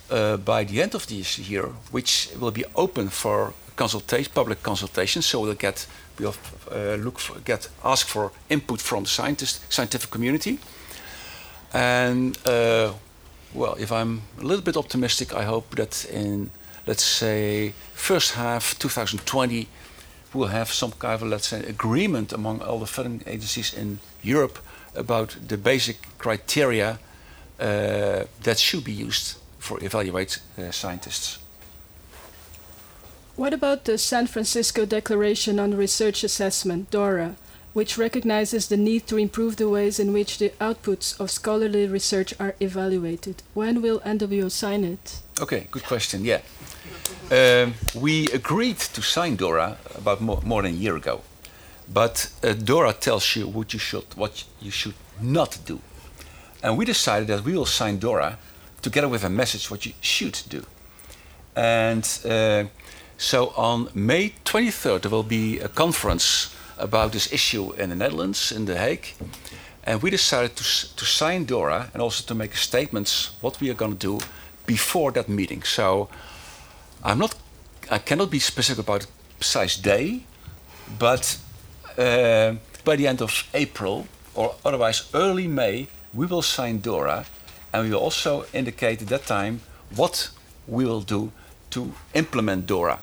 uh, 0.09 0.37
by 0.37 0.63
the 0.63 0.81
end 0.81 0.95
of 0.95 1.07
this 1.07 1.39
year, 1.39 1.69
which 1.91 2.29
will 2.39 2.51
be 2.51 2.65
open 2.75 3.09
for 3.09 3.53
consultation, 3.75 4.31
public 4.33 4.61
consultations, 4.61 5.25
So 5.25 5.41
we'll 5.41 5.55
get 5.55 5.87
we'll 6.19 6.35
uh, 6.71 6.95
look 6.95 7.19
for, 7.19 7.39
get 7.39 7.69
ask 7.83 8.07
for 8.07 8.31
input 8.49 8.81
from 8.81 9.03
the 9.03 9.09
scientist 9.09 9.61
scientific 9.69 10.09
community. 10.09 10.59
And 11.73 12.37
uh, 12.45 12.93
well, 13.53 13.75
if 13.79 13.91
I'm 13.91 14.21
a 14.39 14.43
little 14.43 14.63
bit 14.63 14.77
optimistic, 14.77 15.33
I 15.33 15.43
hope 15.43 15.75
that 15.75 16.05
in 16.05 16.49
let's 16.85 17.03
say 17.03 17.73
first 17.93 18.33
half 18.33 18.77
2020 18.79 19.67
we'll 20.33 20.47
have 20.47 20.71
some 20.71 20.91
kind 20.91 21.21
of 21.21 21.27
let's 21.27 21.47
say 21.47 21.63
agreement 21.65 22.33
among 22.33 22.61
all 22.61 22.79
the 22.79 22.87
funding 22.87 23.21
agencies 23.27 23.73
in 23.73 23.99
Europe 24.21 24.59
about 24.95 25.37
the 25.47 25.57
basic 25.57 25.97
criteria 26.17 26.99
uh, 27.59 28.23
that 28.43 28.59
should 28.59 28.83
be 28.83 28.91
used 28.91 29.37
for 29.59 29.83
evaluate 29.83 30.39
uh, 30.57 30.71
scientists. 30.71 31.42
What 33.35 33.51
about 33.51 33.85
the 33.85 33.97
San 33.97 34.27
Francisco 34.27 34.85
Declaration 34.85 35.59
on 35.59 35.75
Research 35.75 36.23
Assessment, 36.23 36.91
DORA, 36.91 37.35
which 37.73 37.97
recognizes 37.97 38.67
the 38.67 38.77
need 38.77 39.07
to 39.07 39.17
improve 39.17 39.55
the 39.55 39.67
ways 39.67 39.99
in 39.99 40.13
which 40.13 40.37
the 40.37 40.51
outputs 40.61 41.19
of 41.19 41.31
scholarly 41.31 41.87
research 41.87 42.35
are 42.39 42.53
evaluated? 42.59 43.41
When 43.55 43.81
will 43.81 44.01
NWO 44.01 44.51
sign 44.51 44.83
it? 44.83 45.21
Okay, 45.41 45.65
good 45.71 45.83
question. 45.83 46.23
Yeah. 46.23 46.41
Um, 47.31 47.73
we 47.95 48.29
agreed 48.29 48.77
to 48.77 49.01
sign 49.01 49.35
DORA 49.35 49.77
about 49.95 50.21
more, 50.21 50.39
more 50.45 50.61
than 50.61 50.75
a 50.75 50.77
year 50.77 50.95
ago. 50.95 51.21
But 51.91 52.31
uh, 52.43 52.53
DORA 52.53 52.93
tells 52.93 53.35
you 53.35 53.47
what 53.47 53.73
you 53.73 53.79
should, 53.79 54.05
what 54.15 54.43
you 54.61 54.69
should 54.69 54.93
not 55.19 55.57
do. 55.65 55.79
And 56.61 56.77
we 56.77 56.85
decided 56.85 57.29
that 57.29 57.43
we 57.43 57.53
will 57.53 57.65
sign 57.65 57.97
DORA 57.97 58.37
together 58.83 59.07
with 59.07 59.23
a 59.23 59.29
message 59.29 59.71
what 59.71 59.87
you 59.87 59.93
should 60.01 60.39
do. 60.49 60.67
And 61.55 62.07
uh, 62.25 62.65
so 63.23 63.53
on 63.55 63.87
May 63.93 64.33
23rd, 64.43 65.03
there 65.03 65.11
will 65.11 65.23
be 65.23 65.57
a 65.59 65.69
conference 65.69 66.53
about 66.77 67.13
this 67.13 67.31
issue 67.31 67.71
in 67.71 67.89
the 67.89 67.95
Netherlands, 67.95 68.51
in 68.51 68.65
The 68.65 68.77
Hague. 68.77 69.13
And 69.85 70.01
we 70.01 70.09
decided 70.09 70.57
to, 70.57 70.63
to 70.63 71.05
sign 71.05 71.45
DORA 71.45 71.89
and 71.93 72.01
also 72.01 72.25
to 72.25 72.35
make 72.35 72.53
statements 72.57 73.31
what 73.39 73.61
we 73.61 73.69
are 73.69 73.75
going 73.75 73.97
to 73.97 73.97
do 73.97 74.19
before 74.65 75.13
that 75.13 75.29
meeting. 75.29 75.63
So 75.63 76.09
I'm 77.01 77.17
not, 77.17 77.33
I 77.89 77.99
cannot 77.99 78.29
be 78.29 78.39
specific 78.39 78.83
about 78.83 79.07
precise 79.39 79.77
day, 79.77 80.23
but 80.99 81.37
uh, 81.97 82.55
by 82.83 82.97
the 82.97 83.07
end 83.07 83.21
of 83.21 83.47
April 83.53 84.05
or 84.35 84.55
otherwise 84.65 85.09
early 85.13 85.47
May, 85.47 85.87
we 86.13 86.25
will 86.25 86.41
sign 86.41 86.81
DORA 86.81 87.25
and 87.71 87.85
we 87.85 87.91
will 87.91 88.01
also 88.01 88.45
indicate 88.51 89.01
at 89.01 89.07
that 89.07 89.25
time 89.25 89.61
what 89.95 90.29
we 90.67 90.83
will 90.83 91.01
do 91.01 91.31
to 91.69 91.93
implement 92.13 92.67
DORA. 92.67 92.99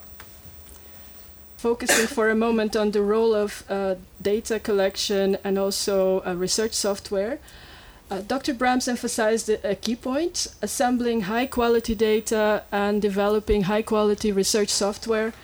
Focusing 1.61 2.07
for 2.07 2.31
a 2.31 2.35
moment 2.35 2.75
on 2.75 2.93
the 2.93 3.02
role 3.02 3.35
of 3.35 3.64
uh, 3.69 3.97
data 4.23 4.59
collection 4.59 5.37
and 5.45 5.59
also 5.59 6.23
uh, 6.25 6.33
research 6.33 6.73
software. 6.73 7.38
Uh, 8.11 8.23
Dr. 8.23 8.55
Braams 8.55 8.88
emphasized 8.88 9.50
a 9.50 9.75
key 9.75 9.95
point 9.95 10.47
assembling 10.62 11.21
high 11.33 11.45
quality 11.45 11.95
data 11.95 12.62
and 12.73 13.02
developing 13.02 13.64
high 13.64 13.83
quality 13.83 14.33
research 14.33 14.71
software 14.71 15.35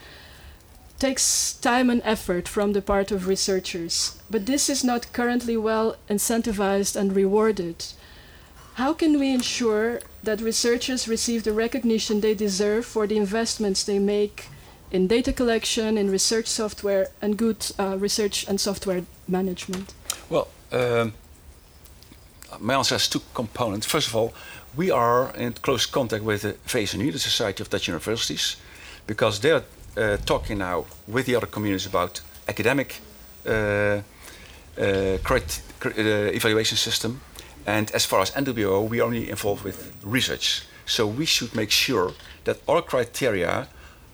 takes 0.99 1.53
time 1.53 1.91
and 1.91 2.01
effort 2.03 2.49
from 2.49 2.73
the 2.73 2.81
part 2.81 3.11
of 3.11 3.29
researchers, 3.29 4.19
but 4.31 4.47
this 4.47 4.71
is 4.71 4.83
not 4.83 5.13
currently 5.13 5.59
well 5.59 5.97
incentivized 6.09 6.97
and 6.97 7.15
rewarded. 7.15 7.85
How 8.77 8.95
can 8.95 9.19
we 9.19 9.35
ensure 9.35 10.01
that 10.23 10.41
researchers 10.41 11.09
receive 11.09 11.45
the 11.45 11.53
recognition 11.53 12.23
they 12.23 12.35
deserve 12.35 12.87
for 12.87 13.07
the 13.07 13.19
investments 13.19 13.85
they 13.85 13.99
make 13.99 14.47
in 14.91 15.07
data 15.07 15.33
collection, 15.33 15.99
in 15.99 16.11
research 16.11 16.47
software, 16.47 17.09
and 17.21 17.37
good 17.37 17.67
uh, 17.79 17.97
research 17.99 18.47
and 18.49 18.61
software 18.61 19.03
management? 19.29 19.95
Well, 20.31 20.49
um, 20.73 21.13
my 22.61 22.75
answer 22.75 22.95
has 22.95 23.09
two 23.09 23.23
components. 23.35 23.87
First 23.87 24.09
of 24.09 24.17
all, 24.17 24.33
we 24.77 24.91
are 24.91 25.35
in 25.37 25.53
close 25.55 25.87
contact 25.87 26.23
with 26.23 26.43
the 26.43 26.53
VSNU, 26.67 27.13
the 27.13 27.19
Society 27.19 27.63
of 27.63 27.71
Dutch 27.71 27.89
Universities, 27.89 28.57
because 29.07 29.41
they're 29.41 29.65
uh, 29.97 30.17
talking 30.25 30.59
now 30.59 30.85
with 31.09 31.27
the 31.27 31.35
other 31.35 31.47
communities 31.47 31.87
about 31.87 32.21
academic 32.49 33.01
uh, 33.47 33.51
uh, 33.51 34.83
uh 34.83 35.19
evaluation 36.35 36.77
system. 36.77 37.21
And 37.67 37.91
as 37.93 38.05
far 38.05 38.21
as 38.21 38.31
NWO, 38.31 38.89
we 38.89 39.01
are 39.01 39.07
only 39.07 39.29
involved 39.31 39.65
with 39.65 39.93
research. 40.05 40.63
So 40.85 41.07
we 41.07 41.27
should 41.27 41.55
make 41.55 41.71
sure 41.71 42.13
that 42.45 42.59
our 42.69 42.83
criteria 42.83 43.67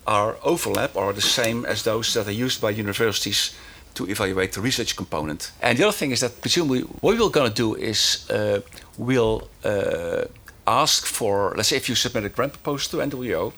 are 0.06 0.36
overlap 0.42 0.96
or 0.96 1.12
the 1.12 1.20
same 1.20 1.64
as 1.64 1.82
those 1.82 2.12
that 2.14 2.26
are 2.26 2.44
used 2.44 2.60
by 2.60 2.70
universities 2.70 3.54
to 3.94 4.08
evaluate 4.08 4.52
the 4.52 4.60
research 4.60 4.96
component. 4.96 5.52
And 5.60 5.78
the 5.78 5.84
other 5.84 5.96
thing 5.96 6.12
is 6.12 6.20
that 6.20 6.40
presumably 6.40 6.80
what 6.80 7.18
we're 7.18 7.28
going 7.28 7.50
to 7.50 7.54
do 7.54 7.74
is 7.74 8.28
uh, 8.30 8.60
we'll 8.98 9.48
uh, 9.64 10.24
ask 10.66 11.06
for, 11.06 11.54
let's 11.56 11.68
say 11.68 11.76
if 11.76 11.88
you 11.88 11.94
submit 11.94 12.24
a 12.24 12.28
grant 12.28 12.52
proposal 12.52 13.00
to 13.00 13.06
NWO, 13.06 13.52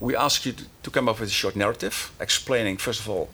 we 0.00 0.16
ask 0.16 0.46
you 0.46 0.54
to 0.82 0.90
come 0.90 1.08
up 1.08 1.20
with 1.20 1.28
a 1.28 1.32
short 1.32 1.56
narrative 1.56 2.10
explaining, 2.20 2.78
first 2.78 3.00
of 3.00 3.08
all, 3.08 3.28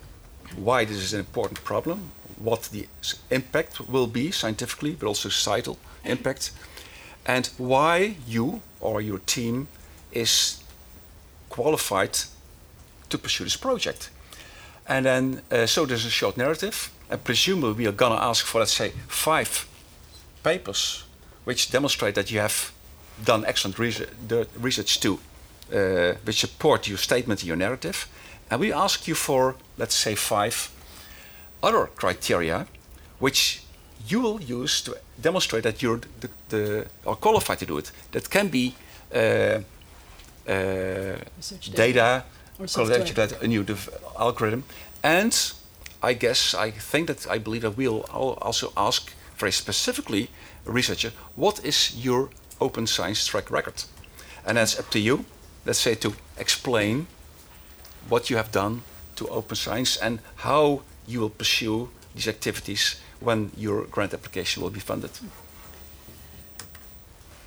why 0.57 0.85
this 0.85 0.99
is 0.99 1.13
an 1.13 1.21
important 1.21 1.63
problem, 1.65 2.11
what 2.39 2.65
the 2.65 2.87
impact 3.31 3.89
will 3.89 4.07
be 4.07 4.31
scientifically, 4.31 4.93
but 4.93 5.07
also 5.07 5.29
societal 5.29 5.79
impact, 6.05 6.51
and 7.25 7.47
why 7.57 8.17
you 8.27 8.61
or 8.81 9.01
your 9.01 9.19
team 9.19 9.69
is 10.13 10.63
qualified 11.49 12.19
to 13.09 13.19
pursue 13.19 13.45
this 13.45 13.57
project. 13.57 14.11
And 14.87 15.05
then, 15.05 15.43
uh, 15.51 15.67
so 15.67 15.87
there's 15.87 16.07
a 16.07 16.11
short 16.11 16.37
narrative, 16.37 16.91
and 17.11 17.23
presumably 17.23 17.85
we 17.85 17.87
are 17.89 17.97
going 17.97 18.17
to 18.17 18.23
ask 18.23 18.45
for, 18.45 18.61
let's 18.61 18.75
say, 18.75 18.93
five 19.09 19.67
papers 20.43 21.05
which 21.45 21.71
demonstrate 21.71 22.15
that 22.15 22.31
you 22.31 22.41
have 22.41 22.73
done 23.25 23.45
excellent 23.47 23.79
research, 23.79 24.11
research 24.61 25.01
too 25.01 25.19
uh, 25.73 26.15
which 26.25 26.41
support 26.41 26.87
your 26.89 26.99
statement 26.99 27.41
and 27.41 27.49
your 27.49 27.57
narrative. 27.57 28.09
And 28.51 28.61
we 28.61 28.73
ask 28.73 29.09
you 29.09 29.15
for, 29.15 29.57
let's 29.79 29.95
say, 29.95 30.15
five 30.15 30.71
other 31.63 31.87
criteria 31.87 32.67
which 33.19 33.63
you 34.07 34.21
will 34.21 34.41
use 34.41 34.83
to 34.83 34.97
demonstrate 35.21 35.63
that 35.65 35.83
you're 35.83 36.01
the, 36.21 36.31
the, 36.49 36.87
are 37.07 37.17
qualified 37.17 37.59
to 37.59 37.67
do 37.67 37.79
it. 37.79 37.91
That 38.13 38.31
can 38.31 38.49
be 38.49 38.75
uh, 39.13 39.61
uh, 40.49 41.17
data, 41.75 42.25
data 43.15 43.37
a 43.41 43.47
new 43.47 43.65
algorithm, 44.19 44.65
and 45.03 45.53
I 46.03 46.15
guess 46.15 46.55
I 46.55 46.71
think 46.71 47.09
that 47.09 47.27
I 47.31 47.39
believe 47.39 47.63
that 47.63 47.77
we'll 47.77 48.03
also 48.13 48.73
ask 48.77 49.13
very 49.37 49.53
specifically 49.53 50.31
a 50.67 50.73
researcher, 50.73 51.13
what 51.35 51.65
is 51.65 51.95
your 51.97 52.31
open 52.61 52.87
science 52.87 53.27
track 53.27 53.51
record? 53.51 53.85
And 54.47 54.57
that's 54.57 54.79
up 54.79 54.91
to 54.91 54.99
you 54.99 55.25
let's 55.67 55.81
say, 55.81 55.95
to 55.97 56.15
explain 56.39 57.09
what 58.09 58.31
you 58.31 58.37
have 58.37 58.53
done 58.53 58.83
to 59.17 59.29
open 59.29 59.57
science 59.57 59.97
and 59.97 60.21
how 60.37 60.83
you 61.07 61.21
will 61.21 61.31
pursue 61.31 61.91
these 62.15 62.29
activities 62.29 63.01
when 63.21 63.51
your 63.57 63.85
grant 63.85 64.15
application 64.15 64.63
will 64.63 64.71
be 64.71 64.81
funded. 64.81 65.11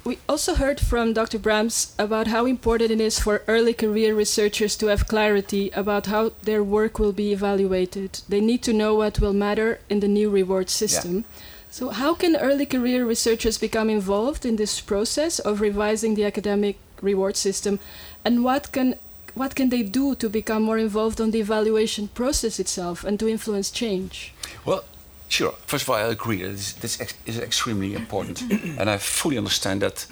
We 0.09 0.17
also 0.27 0.55
heard 0.55 0.79
from 0.79 1.13
Dr. 1.13 1.37
Braams 1.37 1.93
about 1.99 2.25
how 2.25 2.47
important 2.47 2.89
it 2.89 2.99
is 2.99 3.19
for 3.19 3.43
early 3.47 3.75
career 3.75 4.15
researchers 4.15 4.75
to 4.77 4.87
have 4.87 5.07
clarity 5.07 5.69
about 5.75 6.07
how 6.07 6.31
their 6.41 6.63
work 6.63 6.97
will 6.97 7.11
be 7.11 7.31
evaluated. 7.31 8.21
They 8.27 8.41
need 8.41 8.63
to 8.63 8.73
know 8.73 8.95
what 8.95 9.19
will 9.19 9.33
matter 9.33 9.77
in 9.87 9.99
the 9.99 10.07
new 10.07 10.31
reward 10.31 10.71
system. 10.71 11.15
Yeah. 11.15 11.41
So, 11.69 11.89
how 11.89 12.15
can 12.15 12.35
early 12.35 12.65
career 12.65 13.05
researchers 13.05 13.59
become 13.59 13.87
involved 13.87 14.47
in 14.47 14.55
this 14.55 14.81
process 14.81 15.37
of 15.37 15.61
revising 15.61 16.15
the 16.15 16.25
academic 16.25 16.77
reward 17.03 17.37
system 17.37 17.79
and 18.25 18.43
what 18.43 18.71
can 18.71 18.95
what 19.35 19.53
can 19.53 19.69
they 19.69 19.83
do 19.83 20.15
to 20.15 20.27
become 20.27 20.63
more 20.63 20.79
involved 20.79 21.21
on 21.21 21.29
the 21.29 21.39
evaluation 21.39 22.07
process 22.07 22.59
itself 22.59 23.03
and 23.03 23.19
to 23.19 23.29
influence 23.29 23.69
change? 23.69 24.33
Well, 24.65 24.83
sure. 25.29 25.53
First 25.65 25.83
of 25.83 25.89
all, 25.89 25.95
I 25.95 26.01
agree. 26.01 26.43
This, 26.43 26.73
this 26.73 26.99
ex 26.99 27.13
is 27.25 27.39
extremely 27.39 27.93
important, 27.93 28.41
and 28.77 28.89
I 28.89 28.97
fully 28.97 29.37
understand 29.37 29.81
that 29.81 30.05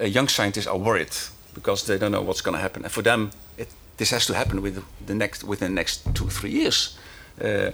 uh, 0.00 0.04
young 0.04 0.28
scientists 0.28 0.66
are 0.66 0.78
worried 0.78 1.14
because 1.54 1.84
they 1.86 1.98
don't 1.98 2.12
know 2.12 2.22
what's 2.22 2.40
going 2.40 2.56
to 2.56 2.62
happen, 2.62 2.84
and 2.84 2.92
for 2.92 3.02
them, 3.02 3.30
it, 3.58 3.68
this 3.98 4.10
has 4.10 4.26
to 4.26 4.34
happen 4.34 4.62
with 4.62 4.82
the 5.06 5.14
next 5.14 5.44
within 5.44 5.74
the 5.74 5.74
next 5.74 6.14
two 6.14 6.28
three 6.30 6.50
years. 6.50 6.98
Uh, 7.40 7.72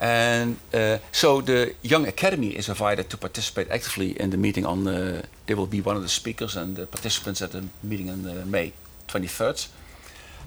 and 0.00 0.56
uh, 0.72 0.96
so 1.12 1.42
the 1.42 1.74
Young 1.82 2.06
Academy 2.06 2.48
is 2.56 2.70
invited 2.70 3.10
to 3.10 3.18
participate 3.18 3.70
actively 3.70 4.18
in 4.18 4.30
the 4.30 4.38
meeting 4.38 4.64
on. 4.64 4.88
Uh, 4.88 5.22
they 5.46 5.54
will 5.54 5.66
be 5.66 5.82
one 5.82 5.96
of 5.96 6.02
the 6.02 6.08
speakers 6.08 6.56
and 6.56 6.76
the 6.76 6.86
participants 6.86 7.42
at 7.42 7.52
the 7.52 7.64
meeting 7.82 8.08
on 8.08 8.24
uh, 8.24 8.44
May 8.46 8.72
23rd. 9.08 9.68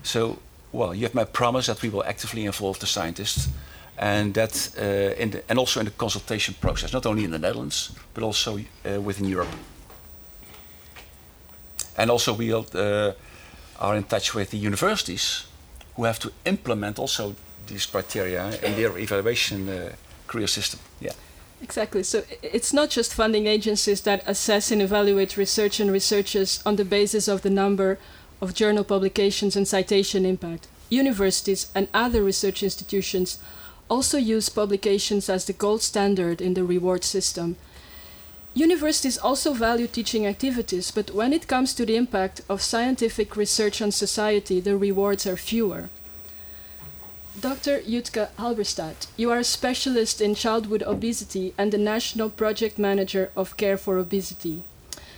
So, 0.01 0.39
well, 0.71 0.95
you 0.95 1.03
have 1.03 1.13
my 1.13 1.25
promise 1.25 1.67
that 1.67 1.81
we 1.81 1.89
will 1.89 2.03
actively 2.03 2.45
involve 2.45 2.79
the 2.79 2.88
scientists, 2.88 3.50
and 4.03 4.33
that 4.33 4.69
uh, 4.77 4.81
the, 5.31 5.41
and 5.48 5.57
also 5.57 5.79
in 5.79 5.86
the 5.86 5.91
consultation 5.98 6.55
process, 6.60 6.91
not 6.91 7.05
only 7.05 7.24
in 7.24 7.31
the 7.31 7.39
Netherlands 7.39 7.91
but 8.13 8.24
also 8.24 8.57
uh, 8.57 9.01
within 9.01 9.29
Europe. 9.29 9.55
And 11.98 12.12
also 12.12 12.33
we 12.33 12.53
uh, 12.53 13.12
are 13.79 13.95
in 13.95 14.03
touch 14.03 14.36
with 14.36 14.50
the 14.50 14.57
universities 14.57 15.48
who 15.95 16.03
have 16.03 16.19
to 16.19 16.31
implement 16.43 17.00
also 17.00 17.36
these 17.67 17.86
criteria 17.86 18.50
in 18.62 18.75
their 18.75 18.98
evaluation 18.98 19.69
career 20.27 20.48
system. 20.48 20.79
Yeah. 21.00 21.13
Exactly. 21.62 22.03
So 22.03 22.24
it's 22.41 22.74
not 22.74 22.89
just 22.89 23.13
funding 23.13 23.48
agencies 23.48 24.01
that 24.01 24.22
assess 24.27 24.72
and 24.72 24.81
evaluate 24.81 25.38
research 25.38 25.79
and 25.79 25.91
researchers 25.91 26.62
on 26.65 26.75
the 26.75 26.86
basis 26.86 27.27
of 27.27 27.41
the 27.41 27.50
number 27.50 27.98
of 28.41 28.53
journal 28.53 28.83
publications 28.83 29.55
and 29.55 29.65
citation 29.67 30.25
impact. 30.25 30.67
Universities 30.89 31.72
and 31.74 31.88
other 31.93 32.22
research 32.22 32.63
institutions 32.63 33.39
also 33.90 34.18
use 34.18 34.50
publications 34.50 35.30
as 35.30 35.46
the 35.46 35.54
gold 35.54 35.82
standard 35.82 36.42
in 36.42 36.54
the 36.54 36.63
reward 36.63 37.04
system. 37.04 37.56
Universities 38.54 39.18
also 39.18 39.54
value 39.54 39.88
teaching 39.88 40.28
activities, 40.28 40.92
but 40.92 41.12
when 41.12 41.34
it 41.34 41.48
comes 41.48 41.74
to 41.74 41.86
the 41.86 41.96
impact 41.96 42.42
of 42.48 42.62
scientific 42.62 43.36
research 43.36 43.82
on 43.82 43.92
society, 43.92 44.60
the 44.60 44.78
rewards 44.78 45.25
are 45.25 45.38
fewer. 45.38 45.90
Dr. 47.40 47.80
Jutka 47.82 48.30
Halberstadt, 48.38 49.08
you 49.18 49.32
are 49.32 49.40
a 49.40 49.44
specialist 49.44 50.22
in 50.22 50.36
childhood 50.36 50.84
obesity 50.84 51.56
and 51.58 51.72
the 51.72 51.80
National 51.80 52.30
Project 52.30 52.78
Manager 52.78 53.32
of 53.36 53.58
Care 53.58 53.75
for 53.75 53.98
Obesity. 53.98 54.62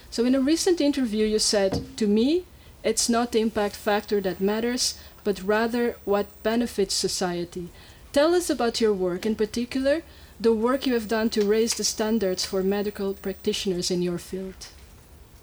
So, 0.10 0.24
in 0.24 0.34
a 0.34 0.40
recent 0.40 0.80
interview, 0.80 1.26
you 1.26 1.40
said, 1.40 1.98
To 1.98 2.08
me, 2.08 2.46
it's 2.86 3.10
not 3.10 3.34
the 3.34 3.42
impact 3.42 3.76
factor 3.76 4.22
that 4.22 4.40
matters, 4.40 4.98
but 5.26 5.44
rather 5.44 5.98
what 6.06 6.42
benefits 6.42 6.94
society. 6.94 7.68
Tell 8.16 8.34
us 8.34 8.50
about 8.50 8.80
your 8.80 8.94
work, 8.94 9.26
in 9.26 9.36
particular, 9.36 10.02
the 10.40 10.54
work 10.54 10.88
you 10.88 10.94
have 10.94 11.10
done 11.10 11.30
to 11.32 11.46
raise 11.46 11.74
the 11.74 11.84
standards 11.84 12.46
for 12.46 12.64
medical 12.64 13.14
practitioners 13.14 13.92
in 13.92 14.02
your 14.02 14.18
field. 14.18 14.70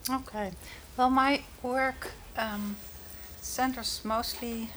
Okay. 0.09 0.53
Well, 0.97 1.11
my 1.11 1.43
work 1.63 2.13
um, 2.35 2.77
centers 3.43 4.01
mostly 4.05 4.71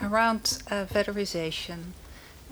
around 0.00 0.62
uh, 0.70 0.84
valorization. 0.84 1.94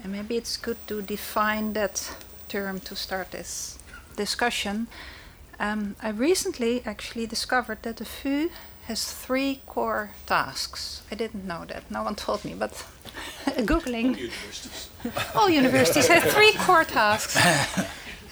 And 0.03 0.11
maybe 0.11 0.37
it's 0.37 0.57
good 0.57 0.79
to 0.89 1.03
define 1.03 1.75
that 1.75 2.13
term 2.49 2.81
to 2.81 2.97
start 2.97 3.31
this 3.31 3.79
discussion. 4.17 4.89
Um, 5.61 5.95
I 6.03 6.09
recently 6.09 6.83
actually 6.85 7.29
discovered 7.29 7.85
that 7.85 7.99
the 7.99 8.07
VU 8.07 8.51
has 8.91 9.13
three 9.13 9.61
core 9.67 10.11
tasks. 10.27 11.03
I 11.13 11.15
didn't 11.15 11.47
know 11.47 11.65
that. 11.65 11.89
No 11.91 12.03
one 12.03 12.17
told 12.17 12.45
me, 12.45 12.55
but 12.55 12.73
Googling. 13.71 14.09
All 14.09 14.19
universities. 14.19 14.91
All 15.37 15.49
universities 15.49 16.09
have 16.09 16.25
three 16.25 16.55
core 16.55 16.85
tasks. 16.85 17.37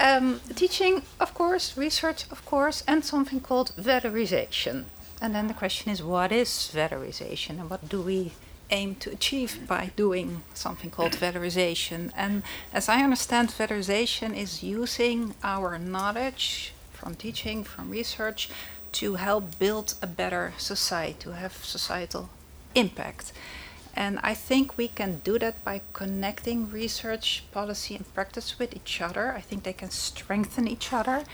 Um, 0.00 0.40
teaching, 0.54 1.02
of 1.20 1.32
course, 1.34 1.76
research, 1.76 2.24
of 2.30 2.44
course, 2.44 2.82
and 2.86 3.04
something 3.04 3.40
called 3.40 3.72
valorization. 3.76 4.84
And 5.22 5.34
then 5.34 5.46
the 5.46 5.54
question 5.54 5.92
is 5.92 6.02
what 6.02 6.30
is 6.32 6.50
valorization 6.74 7.60
and 7.60 7.70
what 7.70 7.88
do 7.88 8.00
we 8.02 8.32
aim 8.70 8.96
to 8.96 9.10
achieve 9.10 9.66
by 9.66 9.90
doing 9.96 10.42
something 10.54 10.90
called 10.90 11.12
valorization. 11.12 12.10
And 12.16 12.42
as 12.72 12.88
I 12.88 13.02
understand, 13.02 13.48
valorization 13.50 14.36
is 14.36 14.62
using 14.62 15.34
our 15.42 15.78
knowledge 15.78 16.72
from 16.92 17.14
teaching, 17.14 17.64
from 17.64 17.90
research, 17.90 18.50
to 18.92 19.14
help 19.14 19.58
build 19.58 19.94
a 20.02 20.06
better 20.06 20.52
society, 20.58 21.16
to 21.20 21.32
have 21.32 21.64
societal 21.64 22.30
impact. 22.74 23.32
And 23.94 24.20
I 24.22 24.34
think 24.34 24.76
we 24.76 24.88
can 24.88 25.20
do 25.24 25.38
that 25.38 25.64
by 25.64 25.80
connecting 25.92 26.70
research, 26.70 27.42
policy, 27.52 27.96
and 27.96 28.14
practice 28.14 28.58
with 28.58 28.74
each 28.76 29.00
other. 29.00 29.32
I 29.32 29.40
think 29.40 29.64
they 29.64 29.72
can 29.72 29.90
strengthen 29.90 30.68
each 30.68 30.92
other. 30.92 31.24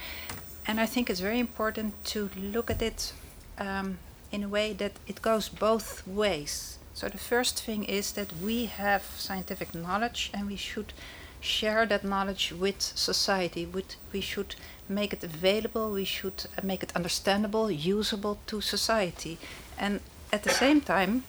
And 0.67 0.79
I 0.79 0.87
think 0.87 1.09
it's 1.09 1.19
very 1.19 1.39
important 1.39 2.03
to 2.05 2.29
look 2.35 2.71
at 2.71 2.81
it 2.81 3.13
um, 3.59 3.99
in 4.31 4.43
a 4.43 4.49
way 4.49 4.73
that 4.73 4.93
it 5.07 5.21
goes 5.21 5.47
both 5.47 6.07
ways. 6.07 6.79
So 6.95 7.07
the 7.07 7.17
first 7.17 7.61
thing 7.61 7.83
is 7.83 8.13
that 8.13 8.33
we 8.41 8.65
have 8.65 9.03
scientific 9.17 9.75
knowledge 9.75 10.31
and 10.33 10.47
we 10.47 10.55
should 10.55 10.93
share 11.41 11.85
that 11.85 12.03
knowledge 12.03 12.51
with 12.51 12.81
society. 12.81 13.67
We 14.11 14.21
should 14.21 14.55
make 14.87 15.13
it 15.13 15.23
available, 15.23 15.91
we 15.91 16.05
should 16.05 16.45
make 16.63 16.83
it 16.83 16.95
understandable, 16.95 17.71
usable 17.71 18.37
to 18.47 18.61
society. 18.61 19.37
And 19.77 19.99
at 20.31 20.43
the 20.43 20.49
same 20.49 20.81
time, 20.81 21.23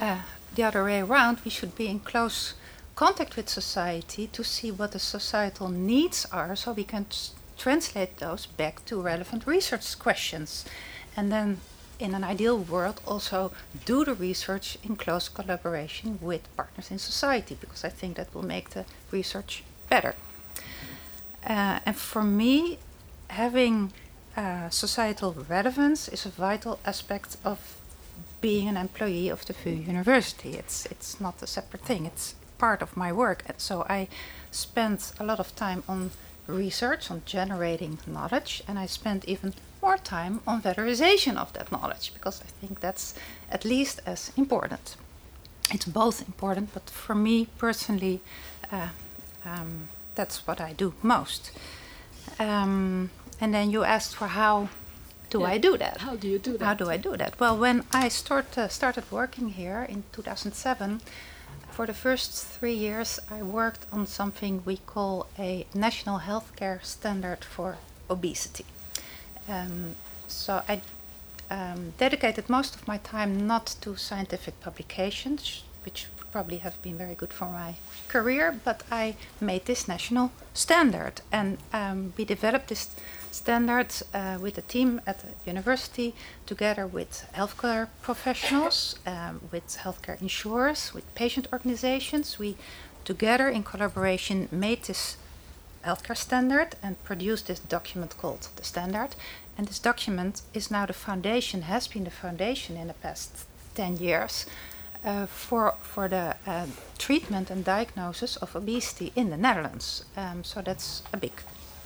uh, 0.00 0.22
the 0.54 0.62
other 0.64 0.84
way 0.84 1.00
around, 1.00 1.40
we 1.44 1.50
should 1.50 1.74
be 1.76 1.86
in 1.86 2.00
close 2.00 2.54
contact 2.94 3.36
with 3.36 3.48
society 3.48 4.26
to 4.26 4.44
see 4.44 4.70
what 4.70 4.92
the 4.92 4.98
societal 4.98 5.68
needs 5.68 6.26
are 6.32 6.54
so 6.56 6.72
we 6.72 6.84
can 6.84 7.06
translate 7.56 8.18
those 8.18 8.46
back 8.46 8.84
to 8.86 9.00
relevant 9.00 9.46
research 9.46 9.98
questions. 9.98 10.64
And 11.16 11.30
then 11.30 11.60
in 11.98 12.14
an 12.14 12.24
ideal 12.24 12.58
world, 12.58 13.00
also 13.06 13.52
do 13.84 14.04
the 14.04 14.14
research 14.14 14.78
in 14.82 14.96
close 14.96 15.28
collaboration 15.28 16.18
with 16.20 16.54
partners 16.56 16.90
in 16.90 16.98
society, 16.98 17.56
because 17.60 17.84
I 17.84 17.90
think 17.90 18.16
that 18.16 18.34
will 18.34 18.44
make 18.44 18.70
the 18.70 18.84
research 19.10 19.62
better. 19.88 20.14
Uh, 21.46 21.80
and 21.86 21.96
for 21.96 22.22
me, 22.22 22.78
having 23.28 23.92
uh, 24.36 24.68
societal 24.70 25.34
relevance 25.48 26.08
is 26.08 26.26
a 26.26 26.30
vital 26.30 26.78
aspect 26.84 27.36
of 27.44 27.80
being 28.40 28.68
an 28.68 28.76
employee 28.76 29.28
of 29.28 29.44
the 29.46 29.52
VU 29.52 29.70
University. 29.70 30.50
It's 30.50 30.86
it's 30.86 31.20
not 31.20 31.42
a 31.42 31.46
separate 31.46 31.84
thing. 31.84 32.06
It's 32.06 32.34
part 32.58 32.82
of 32.82 32.96
my 32.96 33.12
work. 33.12 33.42
And 33.46 33.60
so 33.60 33.84
I 33.88 34.08
spend 34.50 35.12
a 35.18 35.24
lot 35.24 35.40
of 35.40 35.54
time 35.54 35.82
on 35.88 36.10
research, 36.46 37.10
on 37.10 37.22
generating 37.26 37.98
knowledge, 38.06 38.62
and 38.68 38.78
I 38.78 38.86
spend 38.86 39.24
even 39.24 39.52
more 39.82 39.96
time 39.96 40.40
on 40.46 40.62
valorization 40.62 41.36
of 41.36 41.52
that 41.52 41.72
knowledge 41.72 42.12
because 42.14 42.42
I 42.42 42.50
think 42.60 42.80
that's 42.80 43.14
at 43.50 43.64
least 43.64 44.00
as 44.06 44.32
important. 44.36 44.96
It's 45.72 45.86
both 45.86 46.26
important, 46.26 46.74
but 46.74 46.90
for 46.90 47.14
me 47.14 47.46
personally, 47.58 48.20
uh, 48.72 48.88
um, 49.44 49.88
that's 50.14 50.46
what 50.46 50.60
I 50.60 50.72
do 50.72 50.94
most. 51.02 51.52
Um, 52.38 53.10
and 53.40 53.54
then 53.54 53.70
you 53.70 53.84
asked 53.84 54.14
for 54.16 54.28
how 54.28 54.68
do 55.30 55.40
yeah. 55.40 55.46
I 55.46 55.58
do 55.58 55.78
that? 55.78 55.98
How 55.98 56.16
do 56.16 56.28
you 56.28 56.38
do 56.38 56.58
that? 56.58 56.64
How 56.64 56.74
do 56.74 56.90
I 56.90 56.96
do 56.96 57.16
that? 57.16 57.38
Well, 57.38 57.56
when 57.56 57.84
I 57.92 58.08
start, 58.08 58.58
uh, 58.58 58.68
started 58.68 59.04
working 59.10 59.50
here 59.50 59.86
in 59.88 60.02
2007, 60.12 61.00
for 61.70 61.86
the 61.86 61.94
first 61.94 62.44
three 62.44 62.74
years, 62.74 63.20
I 63.30 63.42
worked 63.42 63.86
on 63.92 64.06
something 64.06 64.62
we 64.64 64.78
call 64.78 65.28
a 65.38 65.66
national 65.72 66.20
healthcare 66.20 66.84
standard 66.84 67.44
for 67.44 67.78
obesity. 68.08 68.66
Um, 69.48 69.94
so 70.26 70.62
I 70.68 70.82
um, 71.50 71.94
dedicated 71.96 72.50
most 72.50 72.74
of 72.74 72.86
my 72.86 72.98
time 72.98 73.46
not 73.46 73.76
to 73.80 73.96
scientific 73.96 74.60
publications, 74.60 75.62
which 75.84 76.06
probably 76.32 76.58
have 76.58 76.80
been 76.82 76.96
very 76.96 77.14
good 77.14 77.32
for 77.32 77.46
my 77.46 77.74
career, 78.08 78.58
but 78.64 78.82
I 78.90 79.16
made 79.40 79.66
this 79.66 79.88
national 79.88 80.32
standard. 80.54 81.20
And 81.32 81.58
um, 81.72 82.12
we 82.16 82.24
developed 82.24 82.68
this 82.68 82.88
standard 83.30 83.94
uh, 84.12 84.38
with 84.40 84.58
a 84.58 84.62
team 84.62 85.00
at 85.06 85.20
the 85.20 85.28
university, 85.46 86.14
together 86.46 86.86
with 86.86 87.28
healthcare 87.34 87.88
professionals, 88.02 88.98
um, 89.06 89.40
with 89.52 89.66
healthcare 89.84 90.20
insurers, 90.20 90.92
with 90.94 91.14
patient 91.14 91.46
organizations. 91.52 92.38
We, 92.38 92.56
together 93.04 93.48
in 93.48 93.62
collaboration, 93.62 94.48
made 94.50 94.84
this 94.84 95.16
healthcare 95.84 96.16
standard 96.16 96.74
and 96.82 97.02
produced 97.04 97.46
this 97.46 97.60
document 97.60 98.16
called 98.18 98.48
the 98.56 98.64
standard. 98.64 99.10
And 99.56 99.68
this 99.68 99.78
document 99.78 100.42
is 100.54 100.70
now 100.70 100.86
the 100.86 100.92
foundation, 100.92 101.62
has 101.62 101.86
been 101.88 102.04
the 102.04 102.10
foundation 102.10 102.76
in 102.76 102.88
the 102.88 102.94
past 102.94 103.46
10 103.74 103.98
years 103.98 104.46
for, 105.26 105.74
for 105.80 106.08
the 106.08 106.36
treatment 106.98 107.50
and 107.50 107.64
diagnosis 107.64 108.36
of 108.36 108.54
obesity 108.54 109.12
in 109.16 109.30
the 109.30 109.36
Netherlands. 109.36 110.04
Um, 110.16 110.44
so 110.44 110.62
that's 110.62 111.02
a 111.12 111.16
big 111.16 111.32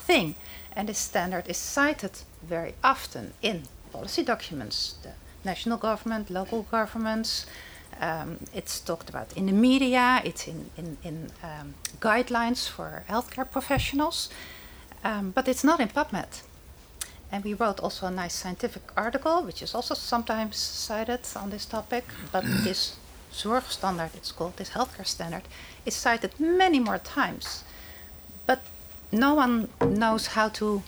thing. 0.01 0.35
And 0.77 0.89
this 0.89 0.99
standard 0.99 1.49
is 1.49 1.57
cited 1.57 2.13
very 2.43 2.75
often 2.83 3.33
in 3.41 3.63
policy 3.93 4.25
documents. 4.25 4.97
The 5.03 5.13
national 5.45 5.79
government, 5.79 6.31
local 6.31 6.63
governments, 6.71 7.47
um, 8.01 8.39
it's 8.53 8.81
talked 8.81 9.09
about 9.09 9.33
in 9.37 9.47
the 9.47 9.53
media, 9.53 10.21
it's 10.25 10.49
in, 10.49 10.71
in, 10.77 10.97
in 11.05 11.31
um, 11.43 11.75
guidelines 12.01 12.69
for 12.69 13.05
healthcare 13.09 13.49
professionals, 13.49 14.31
but 15.35 15.47
it's 15.47 15.63
not 15.63 15.79
in 15.81 15.89
PubMed. 15.89 16.43
And 17.31 17.45
we 17.45 17.55
wrote 17.55 17.81
also 17.81 18.07
a 18.07 18.11
nice 18.11 18.35
scientific 18.35 18.83
article, 18.97 19.43
which 19.43 19.63
is 19.63 19.75
also 19.75 19.95
sometimes 19.95 20.57
cited 20.57 21.21
on 21.37 21.51
this 21.51 21.67
topic, 21.67 22.05
but 22.33 22.45
this 22.65 22.97
zorgstandaard, 23.35 24.15
it's 24.15 24.33
called, 24.33 24.57
this 24.57 24.71
healthcare 24.71 25.07
standard, 25.07 25.43
is 25.85 25.95
cited 25.95 26.39
many 26.39 26.81
more 26.81 26.99
times. 26.99 27.65
But 28.47 28.61
no 29.13 29.35
one 29.35 29.69
knows 29.81 30.29
how 30.29 30.49
to 30.51 30.83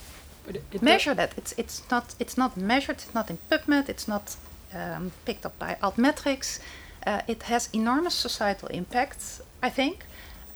it, 0.47 0.63
it 0.71 0.81
measure 0.81 1.13
that. 1.13 1.33
It's, 1.37 1.53
it's, 1.57 1.81
not, 1.91 2.15
it's 2.19 2.37
not 2.37 2.57
measured, 2.57 2.97
it's 2.97 3.13
not 3.13 3.29
in 3.29 3.37
PubMed, 3.49 3.89
it's 3.89 4.07
not 4.07 4.35
um, 4.73 5.11
picked 5.25 5.45
up 5.45 5.57
by 5.59 5.77
Altmetrics. 5.81 6.59
Uh, 7.05 7.21
it 7.27 7.43
has 7.43 7.69
enormous 7.73 8.15
societal 8.15 8.67
impacts, 8.69 9.41
I 9.61 9.69
think, 9.69 10.05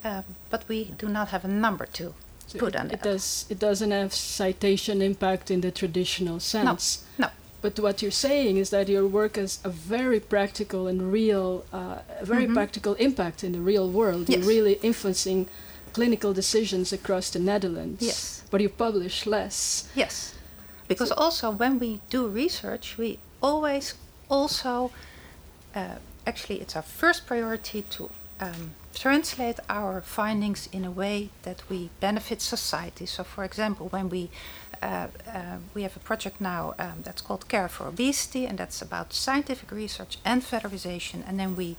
uh, 0.04 0.24
but 0.50 0.68
we 0.68 0.86
do 0.98 1.08
not 1.08 1.30
have 1.30 1.46
a 1.46 1.48
number 1.48 1.86
to 1.86 2.14
so 2.48 2.60
put 2.60 2.76
on 2.76 2.88
it. 2.88 2.94
It 2.94 3.02
does. 3.02 3.46
It 3.50 3.60
doesn't 3.60 3.92
have 3.92 4.14
citation 4.14 5.02
impact 5.02 5.52
in 5.52 5.62
the 5.62 5.72
traditional 5.72 6.40
sense. 6.40 7.04
No. 7.18 7.28
No. 7.28 7.32
But 7.62 7.80
what 7.80 8.02
you're 8.02 8.12
saying 8.12 8.58
is 8.58 8.72
that 8.72 8.90
your 8.90 9.06
work 9.06 9.36
has 9.36 9.60
a 9.64 9.70
very 9.70 10.20
practical 10.20 10.88
and 10.88 11.12
real, 11.12 11.64
uh, 11.72 12.00
very 12.24 12.46
mm-hmm. 12.46 12.56
practical 12.56 12.96
impact 12.96 13.44
in 13.44 13.52
the 13.52 13.62
real 13.62 13.90
world. 13.90 14.30
Yes. 14.30 14.40
You're 14.40 14.48
really 14.48 14.74
influencing 14.82 15.48
clinical 15.94 16.34
decisions 16.34 16.92
across 16.92 17.30
the 17.30 17.40
Netherlands. 17.40 18.02
Yes. 18.02 18.44
But 18.50 18.62
you 18.62 18.70
publish 18.70 19.26
less. 19.26 19.88
Yes. 19.96 20.34
Because 20.88 21.10
so 21.10 21.16
also 21.16 21.52
when 21.52 21.80
we 21.80 22.02
do 22.10 22.28
research, 22.28 22.98
we 22.98 23.20
always 23.42 23.94
also 24.30 24.92
uh, 25.76 25.96
actually, 26.26 26.62
it's 26.62 26.76
our 26.76 26.82
first 26.82 27.26
priority 27.26 27.84
to 27.84 28.10
um, 28.40 28.72
translate 28.94 29.60
our 29.70 30.02
findings 30.02 30.68
in 30.72 30.86
a 30.86 30.92
way 30.92 31.30
that 31.44 31.64
we 31.70 31.90
benefit 32.00 32.42
society. 32.42 33.06
So, 33.06 33.24
for 33.24 33.44
example, 33.44 33.88
when 33.90 34.10
we 34.10 34.30
uh, 34.82 35.08
uh, 35.28 35.58
we 35.74 35.84
have 35.84 35.96
a 35.96 36.00
project 36.00 36.42
now 36.42 36.74
um, 36.80 37.04
that's 37.04 37.22
called 37.22 37.48
Care 37.48 37.70
for 37.70 37.88
Obesity, 37.88 38.46
and 38.46 38.58
that's 38.58 38.82
about 38.82 39.14
scientific 39.14 39.72
research 39.72 40.18
and 40.26 40.42
valorization, 40.42 41.24
and 41.28 41.40
then 41.40 41.56
we 41.56 41.78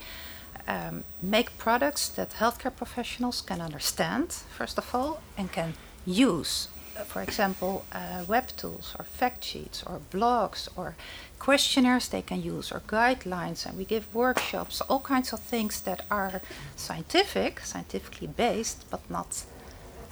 um, 0.68 1.04
make 1.20 1.58
products 1.58 2.08
that 2.08 2.30
healthcare 2.30 2.74
professionals 2.74 3.40
can 3.40 3.60
understand, 3.60 4.32
first 4.56 4.78
of 4.78 4.94
all, 4.94 5.20
and 5.36 5.50
can 5.50 5.74
use. 6.06 6.68
For 7.06 7.22
example, 7.22 7.84
uh, 7.92 8.24
web 8.28 8.48
tools 8.56 8.94
or 8.98 9.04
fact 9.04 9.44
sheets 9.44 9.82
or 9.82 10.00
blogs 10.10 10.68
or 10.76 10.94
questionnaires 11.38 12.08
they 12.08 12.22
can 12.22 12.40
use 12.40 12.70
or 12.70 12.80
guidelines 12.86 13.66
and 13.66 13.76
we 13.76 13.84
give 13.84 14.14
workshops 14.14 14.80
all 14.82 15.00
kinds 15.00 15.32
of 15.32 15.40
things 15.40 15.80
that 15.80 16.02
are 16.08 16.40
scientific 16.76 17.58
scientifically 17.60 18.28
based 18.28 18.84
but 18.90 19.00
not 19.10 19.42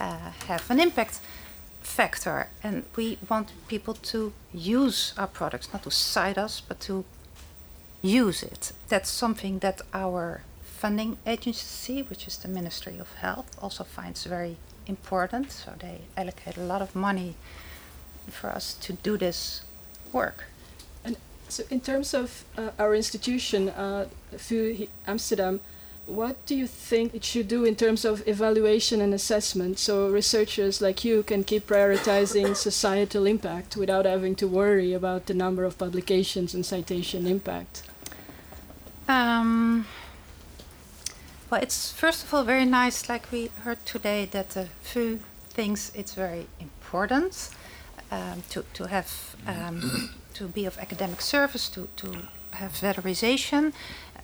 uh, 0.01 0.33
have 0.49 0.69
an 0.71 0.81
impact 0.81 1.21
factor 1.81 2.49
and 2.63 2.85
we 2.97 3.19
want 3.29 3.53
people 3.69 3.95
to 3.95 4.33
use 4.53 5.15
our 5.17 5.27
products 5.27 5.73
not 5.73 5.83
to 5.83 5.91
cite 5.91 6.39
us 6.39 6.61
but 6.61 6.81
to 6.81 7.05
use 8.03 8.43
it. 8.43 8.73
That's 8.89 9.11
something 9.11 9.59
that 9.61 9.83
our 9.93 10.43
funding 10.63 11.19
agency 11.27 12.03
which 12.03 12.27
is 12.27 12.37
the 12.39 12.49
ministry 12.49 12.99
of 12.99 13.13
health 13.15 13.51
also 13.61 13.85
finds 13.85 14.25
very 14.25 14.57
important. 14.87 15.53
So 15.53 15.73
they 15.79 16.03
allocate 16.17 16.57
a 16.57 16.63
lot 16.63 16.83
of 16.83 16.95
money 16.95 17.35
for 18.29 18.51
us 18.51 18.75
to 18.75 18.93
do 18.93 19.17
this 19.17 19.63
work. 20.13 20.45
And 21.05 21.17
so, 21.49 21.65
in 21.71 21.81
terms 21.81 22.15
of 22.15 22.45
uh, 22.57 22.71
our 22.79 22.95
institution, 22.95 23.69
uh, 23.71 24.07
VU 24.33 24.87
Amsterdam, 25.07 25.61
what 26.11 26.45
do 26.47 26.57
you 26.57 26.67
think 26.67 27.15
it 27.15 27.25
should 27.25 27.49
do 27.49 27.65
in 27.65 27.77
terms 27.77 28.05
of 28.05 28.27
evaluation 28.27 29.01
and 29.01 29.15
assessment 29.15 29.79
so 29.79 30.11
researchers 30.11 30.81
like 30.81 31.05
you 31.05 31.23
can 31.23 31.45
keep 31.45 31.67
prioritizing 31.67 32.57
societal 32.69 33.27
impact 33.27 33.77
without 33.77 34.05
having 34.05 34.35
to 34.35 34.47
worry 34.49 34.93
about 34.93 35.27
the 35.27 35.35
number 35.35 35.65
of 35.65 35.79
publications 35.79 36.55
and 36.55 36.67
citation 36.67 37.27
impact? 37.27 37.83
Um, 39.09 39.87
well, 41.51 41.61
it's 41.63 41.93
first 41.93 42.25
of 42.25 42.35
all 42.35 42.45
very 42.45 42.65
nice, 42.65 43.09
like 43.09 43.31
we 43.33 43.51
heard 43.65 43.85
today, 43.85 44.29
that 44.31 44.51
the 44.51 44.69
VU 44.83 45.19
thinks 45.49 45.91
it's 45.95 46.15
very 46.15 46.47
important 46.61 47.51
um, 48.11 48.43
to 48.51 48.65
to 48.75 48.87
have 48.87 49.37
um, 49.47 50.11
to 50.35 50.49
be 50.49 50.65
of 50.67 50.79
academic 50.79 51.21
service, 51.21 51.69
to 51.71 51.89
to 51.97 52.29
have 52.53 52.73
valorization, 52.73 53.73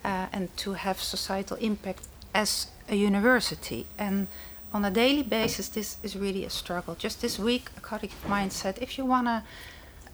uh, 0.07 0.27
and 0.31 0.55
to 0.55 0.73
have 0.73 1.01
societal 1.01 1.57
impact 1.57 2.07
as 2.33 2.67
a 2.89 2.95
university. 2.95 3.85
And 3.97 4.27
on 4.73 4.85
a 4.85 4.91
daily 4.91 5.23
basis, 5.23 5.67
this 5.67 5.97
is 6.01 6.15
really 6.15 6.45
a 6.45 6.49
struggle. 6.49 6.95
Just 6.95 7.21
this 7.21 7.37
week, 7.37 7.69
a 7.77 7.81
colleague 7.81 8.13
of 8.13 8.29
mine 8.29 8.49
said, 8.49 8.77
if 8.81 8.97
you 8.97 9.05
want 9.05 9.27
to 9.27 9.43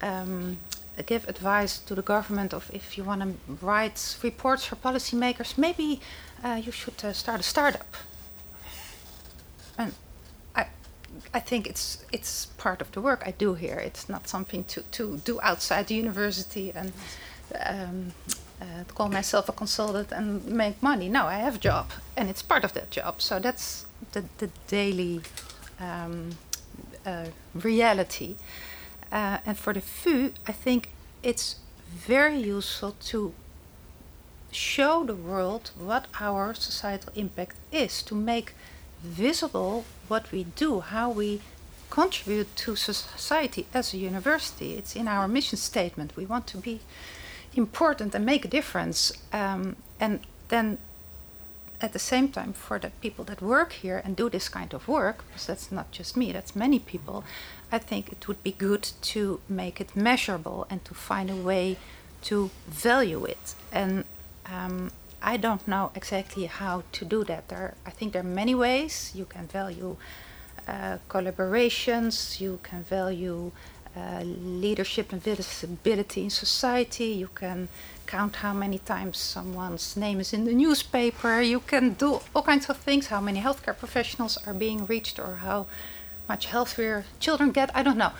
um, 0.01 0.57
give 1.05 1.29
advice 1.29 1.77
to 1.79 1.95
the 1.95 2.01
government 2.01 2.53
of 2.53 2.71
if 2.73 2.97
you 2.97 3.03
want 3.03 3.21
to 3.21 3.65
write 3.65 4.17
reports 4.23 4.65
for 4.65 4.75
policymakers, 4.75 5.57
maybe 5.57 5.99
uh, 6.43 6.59
you 6.65 6.71
should 6.71 7.05
uh, 7.05 7.13
start 7.13 7.39
a 7.39 7.43
startup. 7.43 7.95
And 9.77 9.93
I, 10.55 10.67
I 11.33 11.39
think 11.39 11.67
it's 11.67 12.05
it's 12.11 12.47
part 12.57 12.81
of 12.81 12.91
the 12.91 13.01
work 13.01 13.23
I 13.25 13.31
do 13.31 13.53
here. 13.53 13.77
It's 13.77 14.07
not 14.09 14.27
something 14.27 14.63
to, 14.65 14.81
to 14.91 15.17
do 15.25 15.39
outside 15.41 15.87
the 15.87 15.95
university 15.95 16.71
and 16.75 16.93
um, 17.65 18.13
uh, 18.63 18.83
call 18.95 19.09
myself 19.09 19.49
a 19.49 19.51
consultant 19.51 20.11
and 20.11 20.45
make 20.45 20.81
money. 20.81 21.09
No, 21.09 21.25
I 21.25 21.35
have 21.35 21.55
a 21.55 21.59
job, 21.59 21.91
and 22.15 22.29
it's 22.29 22.41
part 22.41 22.63
of 22.63 22.73
that 22.73 22.89
job. 22.91 23.21
So 23.21 23.39
that's 23.39 23.85
the, 24.13 24.23
the 24.37 24.49
daily 24.67 25.21
um, 25.79 26.31
uh, 27.05 27.25
reality. 27.53 28.35
Uh, 29.11 29.37
and 29.45 29.57
for 29.57 29.73
the 29.73 29.81
VU, 29.81 30.33
I 30.47 30.53
think 30.53 30.89
it's 31.21 31.57
very 31.89 32.39
useful 32.39 32.95
to 33.11 33.33
show 34.51 35.03
the 35.03 35.15
world 35.15 35.71
what 35.77 36.05
our 36.19 36.53
societal 36.53 37.11
impact 37.15 37.57
is, 37.71 38.01
to 38.03 38.15
make 38.15 38.53
visible 39.03 39.83
what 40.07 40.31
we 40.31 40.45
do, 40.55 40.79
how 40.79 41.09
we 41.09 41.41
contribute 41.89 42.55
to 42.55 42.75
society 42.75 43.67
as 43.73 43.93
a 43.93 43.97
university. 43.97 44.73
It's 44.75 44.95
in 44.95 45.07
our 45.07 45.27
mission 45.27 45.57
statement. 45.57 46.15
We 46.15 46.25
want 46.25 46.47
to 46.47 46.57
be 46.57 46.79
important 47.57 48.15
and 48.15 48.25
make 48.25 48.45
a 48.45 48.47
difference. 48.47 49.13
Um, 49.31 49.75
and 49.99 50.19
then 50.49 50.77
at 51.81 51.91
the 51.91 51.99
same 51.99 52.29
time, 52.29 52.53
for 52.53 52.79
the 52.79 52.91
people 53.01 53.25
that 53.25 53.41
work 53.41 53.73
here 53.73 54.01
and 54.05 54.15
do 54.15 54.29
this 54.29 54.47
kind 54.49 54.73
of 54.73 54.87
work, 54.87 55.25
because 55.27 55.47
that's 55.47 55.71
not 55.71 55.91
just 55.91 56.15
me, 56.15 56.31
that's 56.31 56.55
many 56.55 56.79
people, 56.79 57.23
I 57.71 57.77
think 57.77 58.11
it 58.11 58.27
would 58.27 58.41
be 58.43 58.53
good 58.53 58.87
to 59.01 59.41
make 59.49 59.81
it 59.81 59.95
measurable 59.95 60.65
and 60.69 60.83
to 60.85 60.93
find 60.93 61.29
a 61.29 61.35
way 61.35 61.77
to 62.23 62.51
value 62.67 63.25
it. 63.25 63.55
And 63.71 64.05
um, 64.45 64.91
I 65.21 65.37
don't 65.37 65.67
know 65.67 65.91
exactly 65.95 66.45
how 66.45 66.83
to 66.93 67.05
do 67.05 67.23
that. 67.25 67.49
There, 67.49 67.73
I 67.85 67.89
think 67.89 68.13
there 68.13 68.21
are 68.21 68.35
many 68.35 68.55
ways 68.55 69.11
you 69.13 69.25
can 69.25 69.47
value 69.47 69.97
uh, 70.67 70.97
collaborations, 71.09 72.39
you 72.39 72.59
can 72.63 72.83
value 72.83 73.51
leadership 74.23 75.11
and 75.11 75.21
visibility 75.21 76.23
in 76.23 76.29
society. 76.29 77.05
You 77.05 77.29
can 77.35 77.69
count 78.07 78.37
how 78.37 78.53
many 78.53 78.79
times 78.79 79.17
someone's 79.17 79.95
name 79.95 80.19
is 80.19 80.33
in 80.33 80.45
the 80.45 80.53
newspaper. 80.53 81.41
You 81.41 81.59
can 81.59 81.93
do 81.93 82.21
all 82.33 82.43
kinds 82.43 82.69
of 82.69 82.77
things. 82.77 83.07
How 83.07 83.21
many 83.21 83.41
healthcare 83.41 83.77
professionals 83.77 84.37
are 84.45 84.53
being 84.53 84.85
reached, 84.85 85.19
or 85.19 85.35
how 85.35 85.67
much 86.27 86.45
healthier 86.45 87.05
children 87.19 87.51
get. 87.51 87.69
I 87.75 87.83
don't 87.83 87.97
know, 87.97 88.13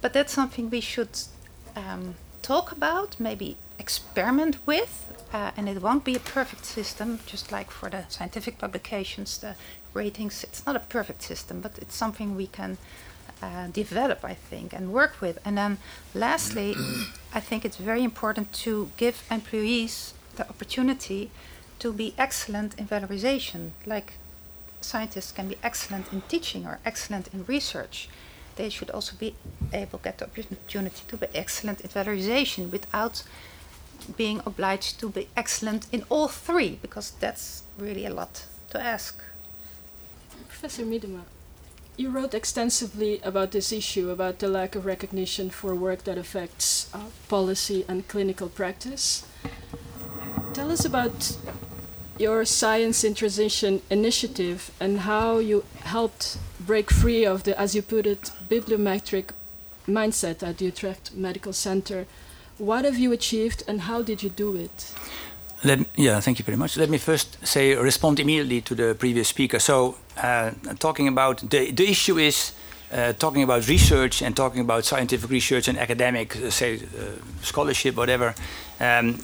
but 0.00 0.12
that's 0.12 0.32
something 0.32 0.70
we 0.70 0.80
should 0.80 1.20
um, 1.74 2.16
talk 2.42 2.72
about. 2.72 3.18
Maybe 3.18 3.56
experiment 3.78 4.58
with. 4.66 5.12
Uh, 5.32 5.50
and 5.56 5.68
it 5.68 5.82
won't 5.82 6.04
be 6.04 6.14
a 6.14 6.20
perfect 6.20 6.64
system, 6.64 7.18
just 7.26 7.50
like 7.50 7.70
for 7.70 7.90
the 7.90 8.04
scientific 8.08 8.58
publications, 8.58 9.38
the 9.38 9.54
ratings. 9.96 10.44
It's 10.44 10.64
not 10.66 10.76
a 10.76 10.84
perfect 10.96 11.22
system, 11.22 11.60
but 11.60 11.72
it's 11.82 11.96
something 11.96 12.36
we 12.36 12.46
can 12.46 12.78
uh, 13.42 13.66
develop, 13.68 14.24
I 14.24 14.34
think, 14.50 14.72
and 14.72 14.92
work 14.92 15.20
with. 15.20 15.38
And 15.44 15.56
then 15.56 15.78
lastly, 16.14 16.74
I 17.38 17.40
think 17.40 17.64
it's 17.64 17.76
very 17.76 18.02
important 18.02 18.52
to 18.64 18.72
give 18.96 19.16
employees 19.30 20.14
the 20.36 20.48
opportunity 20.48 21.30
to 21.78 21.92
be 21.92 22.14
excellent 22.16 22.78
in 22.78 22.86
valorization. 22.86 23.70
Like 23.84 24.14
scientists 24.80 25.32
can 25.32 25.48
be 25.48 25.56
excellent 25.62 26.12
in 26.12 26.22
teaching 26.28 26.66
or 26.66 26.78
excellent 26.84 27.28
in 27.34 27.44
research. 27.46 28.08
They 28.56 28.70
should 28.70 28.90
also 28.90 29.16
be 29.16 29.34
able 29.72 29.98
to 29.98 30.04
get 30.04 30.18
the 30.18 30.24
opportunity 30.24 31.02
to 31.08 31.16
be 31.16 31.26
excellent 31.34 31.80
in 31.82 31.88
valorization 31.90 32.70
without 32.70 33.22
being 34.16 34.40
obliged 34.46 34.98
to 35.00 35.08
be 35.10 35.28
excellent 35.36 35.86
in 35.92 36.04
all 36.08 36.28
three, 36.28 36.78
because 36.80 37.12
that's 37.20 37.62
really 37.78 38.06
a 38.06 38.14
lot 38.14 38.46
to 38.70 38.80
ask. 38.80 39.20
Professor 40.66 40.90
Miedema, 40.90 41.20
you 41.96 42.10
wrote 42.10 42.34
extensively 42.34 43.20
about 43.22 43.52
this 43.52 43.70
issue, 43.70 44.10
about 44.10 44.40
the 44.40 44.48
lack 44.48 44.74
of 44.74 44.84
recognition 44.84 45.48
for 45.48 45.76
work 45.76 46.02
that 46.02 46.18
affects 46.18 46.92
uh, 46.92 47.02
policy 47.28 47.84
and 47.86 48.08
clinical 48.08 48.48
practice. 48.48 49.24
Tell 50.54 50.72
us 50.72 50.84
about 50.84 51.36
your 52.18 52.44
Science 52.44 53.04
in 53.04 53.14
Transition 53.14 53.80
initiative 53.90 54.72
and 54.80 55.02
how 55.02 55.38
you 55.38 55.64
helped 55.82 56.36
break 56.58 56.90
free 56.90 57.24
of 57.24 57.44
the, 57.44 57.56
as 57.56 57.76
you 57.76 57.82
put 57.82 58.04
it, 58.04 58.32
bibliometric 58.48 59.30
mindset 59.86 60.42
at 60.42 60.58
the 60.58 60.64
Utrecht 60.64 61.14
Medical 61.14 61.52
Center. 61.52 62.06
What 62.58 62.84
have 62.84 62.98
you 62.98 63.12
achieved 63.12 63.62
and 63.68 63.82
how 63.82 64.02
did 64.02 64.24
you 64.24 64.30
do 64.30 64.56
it? 64.56 64.92
Let, 65.64 65.78
yeah, 65.96 66.20
thank 66.20 66.38
you 66.38 66.44
very 66.44 66.56
much. 66.56 66.76
Let 66.76 66.90
me 66.90 66.98
first 66.98 67.38
say 67.46 67.74
respond 67.74 68.20
immediately 68.20 68.60
to 68.62 68.74
the 68.74 68.94
previous 68.94 69.28
speaker. 69.28 69.58
So, 69.58 69.96
uh, 70.22 70.50
talking 70.78 71.08
about 71.08 71.50
the 71.50 71.70
the 71.72 71.88
issue 71.88 72.18
is 72.18 72.52
uh, 72.92 73.12
talking 73.14 73.42
about 73.42 73.66
research 73.68 74.22
and 74.22 74.36
talking 74.36 74.60
about 74.60 74.84
scientific 74.84 75.30
research 75.30 75.68
and 75.68 75.78
academic, 75.78 76.36
uh, 76.36 76.50
say, 76.50 76.76
uh, 76.76 76.78
scholarship, 77.42 77.96
whatever. 77.96 78.34
Um, 78.80 79.18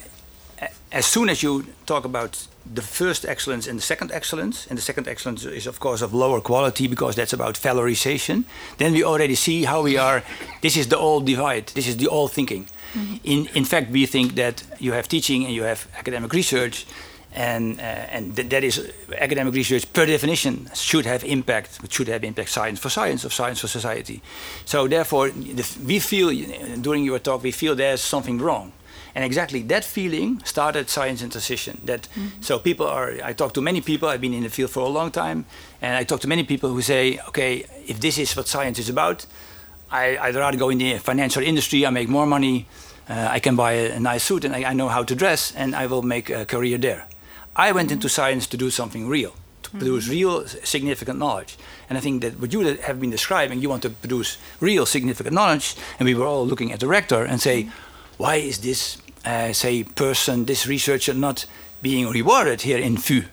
as 0.90 1.06
soon 1.06 1.28
as 1.28 1.42
you 1.42 1.64
talk 1.86 2.04
about 2.04 2.48
the 2.74 2.82
first 2.82 3.24
excellence 3.24 3.66
and 3.66 3.78
the 3.78 3.82
second 3.82 4.10
excellence, 4.12 4.66
and 4.68 4.78
the 4.78 4.82
second 4.82 5.08
excellence 5.08 5.44
is 5.44 5.66
of 5.66 5.80
course 5.80 6.04
of 6.04 6.14
lower 6.14 6.40
quality 6.40 6.86
because 6.88 7.16
that's 7.16 7.32
about 7.32 7.54
valorization, 7.54 8.44
then 8.78 8.92
we 8.92 9.04
already 9.04 9.34
see 9.34 9.64
how 9.64 9.82
we 9.82 9.98
are. 9.98 10.22
This 10.60 10.76
is 10.76 10.86
the 10.86 10.98
old 10.98 11.26
divide. 11.26 11.66
This 11.74 11.86
is 11.86 11.96
the 11.96 12.08
old 12.08 12.32
thinking. 12.32 12.66
Mm-hmm. 12.94 13.16
In 13.24 13.48
in 13.54 13.64
fact, 13.64 13.90
we 13.90 14.06
think 14.06 14.34
that 14.34 14.62
you 14.78 14.92
have 14.92 15.08
teaching 15.08 15.44
and 15.44 15.54
you 15.54 15.64
have 15.64 15.86
academic 15.98 16.32
research, 16.32 16.86
and 17.34 17.80
uh, 17.80 18.14
and 18.16 18.36
th- 18.36 18.48
that 18.48 18.62
is 18.64 18.92
academic 19.18 19.54
research 19.54 19.90
per 19.92 20.06
definition 20.06 20.68
should 20.74 21.06
have 21.06 21.24
impact. 21.24 21.80
It 21.82 21.92
should 21.92 22.08
have 22.08 22.24
impact 22.24 22.50
science 22.50 22.80
for 22.80 22.90
science, 22.90 23.24
of 23.24 23.32
science 23.32 23.60
for 23.60 23.68
society. 23.68 24.20
So 24.64 24.88
therefore, 24.88 25.30
the, 25.30 25.64
we 25.86 25.98
feel 25.98 26.28
during 26.80 27.04
your 27.04 27.18
talk 27.18 27.42
we 27.42 27.52
feel 27.52 27.74
there's 27.74 28.00
something 28.00 28.38
wrong. 28.38 28.72
And 29.14 29.24
exactly 29.24 29.62
that 29.62 29.84
feeling 29.84 30.40
started 30.44 30.88
science 30.88 31.22
in 31.22 31.30
transition. 31.30 31.80
That 31.84 32.08
mm-hmm. 32.14 32.40
so 32.40 32.58
people 32.58 32.86
are. 32.86 33.12
I 33.22 33.34
talk 33.34 33.52
to 33.54 33.60
many 33.60 33.80
people. 33.80 34.08
I've 34.08 34.20
been 34.20 34.34
in 34.34 34.42
the 34.42 34.48
field 34.48 34.70
for 34.70 34.80
a 34.80 34.88
long 34.88 35.10
time, 35.10 35.44
and 35.82 35.96
I 35.96 36.04
talk 36.04 36.20
to 36.20 36.28
many 36.28 36.44
people 36.44 36.70
who 36.70 36.80
say, 36.82 37.18
"Okay, 37.28 37.64
if 37.86 38.00
this 38.00 38.16
is 38.18 38.34
what 38.36 38.48
science 38.48 38.78
is 38.78 38.88
about, 38.88 39.26
I, 39.92 40.26
would 40.26 40.36
rather 40.36 40.58
go 40.58 40.70
in 40.70 40.78
the 40.78 40.98
financial 40.98 41.42
industry. 41.42 41.86
I 41.86 41.90
make 41.90 42.08
more 42.08 42.26
money. 42.26 42.66
Uh, 43.08 43.28
I 43.30 43.40
can 43.40 43.56
buy 43.56 43.72
a, 43.72 43.92
a 43.92 44.00
nice 44.00 44.24
suit, 44.24 44.44
and 44.44 44.54
I, 44.54 44.70
I, 44.70 44.72
know 44.72 44.88
how 44.88 45.02
to 45.02 45.14
dress, 45.14 45.52
and 45.54 45.74
I 45.74 45.86
will 45.86 46.02
make 46.02 46.30
a 46.30 46.46
career 46.46 46.78
there. 46.78 47.06
I 47.54 47.72
went 47.72 47.92
into 47.92 48.08
science 48.08 48.46
to 48.48 48.56
do 48.56 48.70
something 48.70 49.08
real, 49.08 49.34
to 49.62 49.70
mm-hmm. 49.70 49.78
produce 49.78 50.08
real 50.08 50.46
significant 50.46 51.18
knowledge. 51.18 51.58
And 51.88 51.98
I 51.98 52.00
think 52.00 52.22
that 52.22 52.40
what 52.40 52.52
you 52.52 52.60
have 52.60 53.00
been 53.00 53.10
describing, 53.10 53.60
you 53.60 53.68
want 53.68 53.82
to 53.82 53.90
produce 53.90 54.38
real 54.60 54.86
significant 54.86 55.34
knowledge, 55.34 55.76
and 55.98 56.06
we 56.06 56.14
were 56.14 56.26
all 56.26 56.46
looking 56.46 56.72
at 56.72 56.80
the 56.80 56.86
rector 56.86 57.24
and 57.24 57.40
say, 57.40 57.64
mm-hmm. 57.64 58.22
why 58.22 58.36
is 58.36 58.58
this, 58.58 58.98
uh, 59.26 59.52
say, 59.52 59.84
person, 59.84 60.46
this 60.46 60.66
researcher 60.66 61.12
not 61.12 61.44
being 61.82 62.08
rewarded 62.08 62.62
here 62.62 62.78
in 62.78 62.96
VU? 62.96 63.24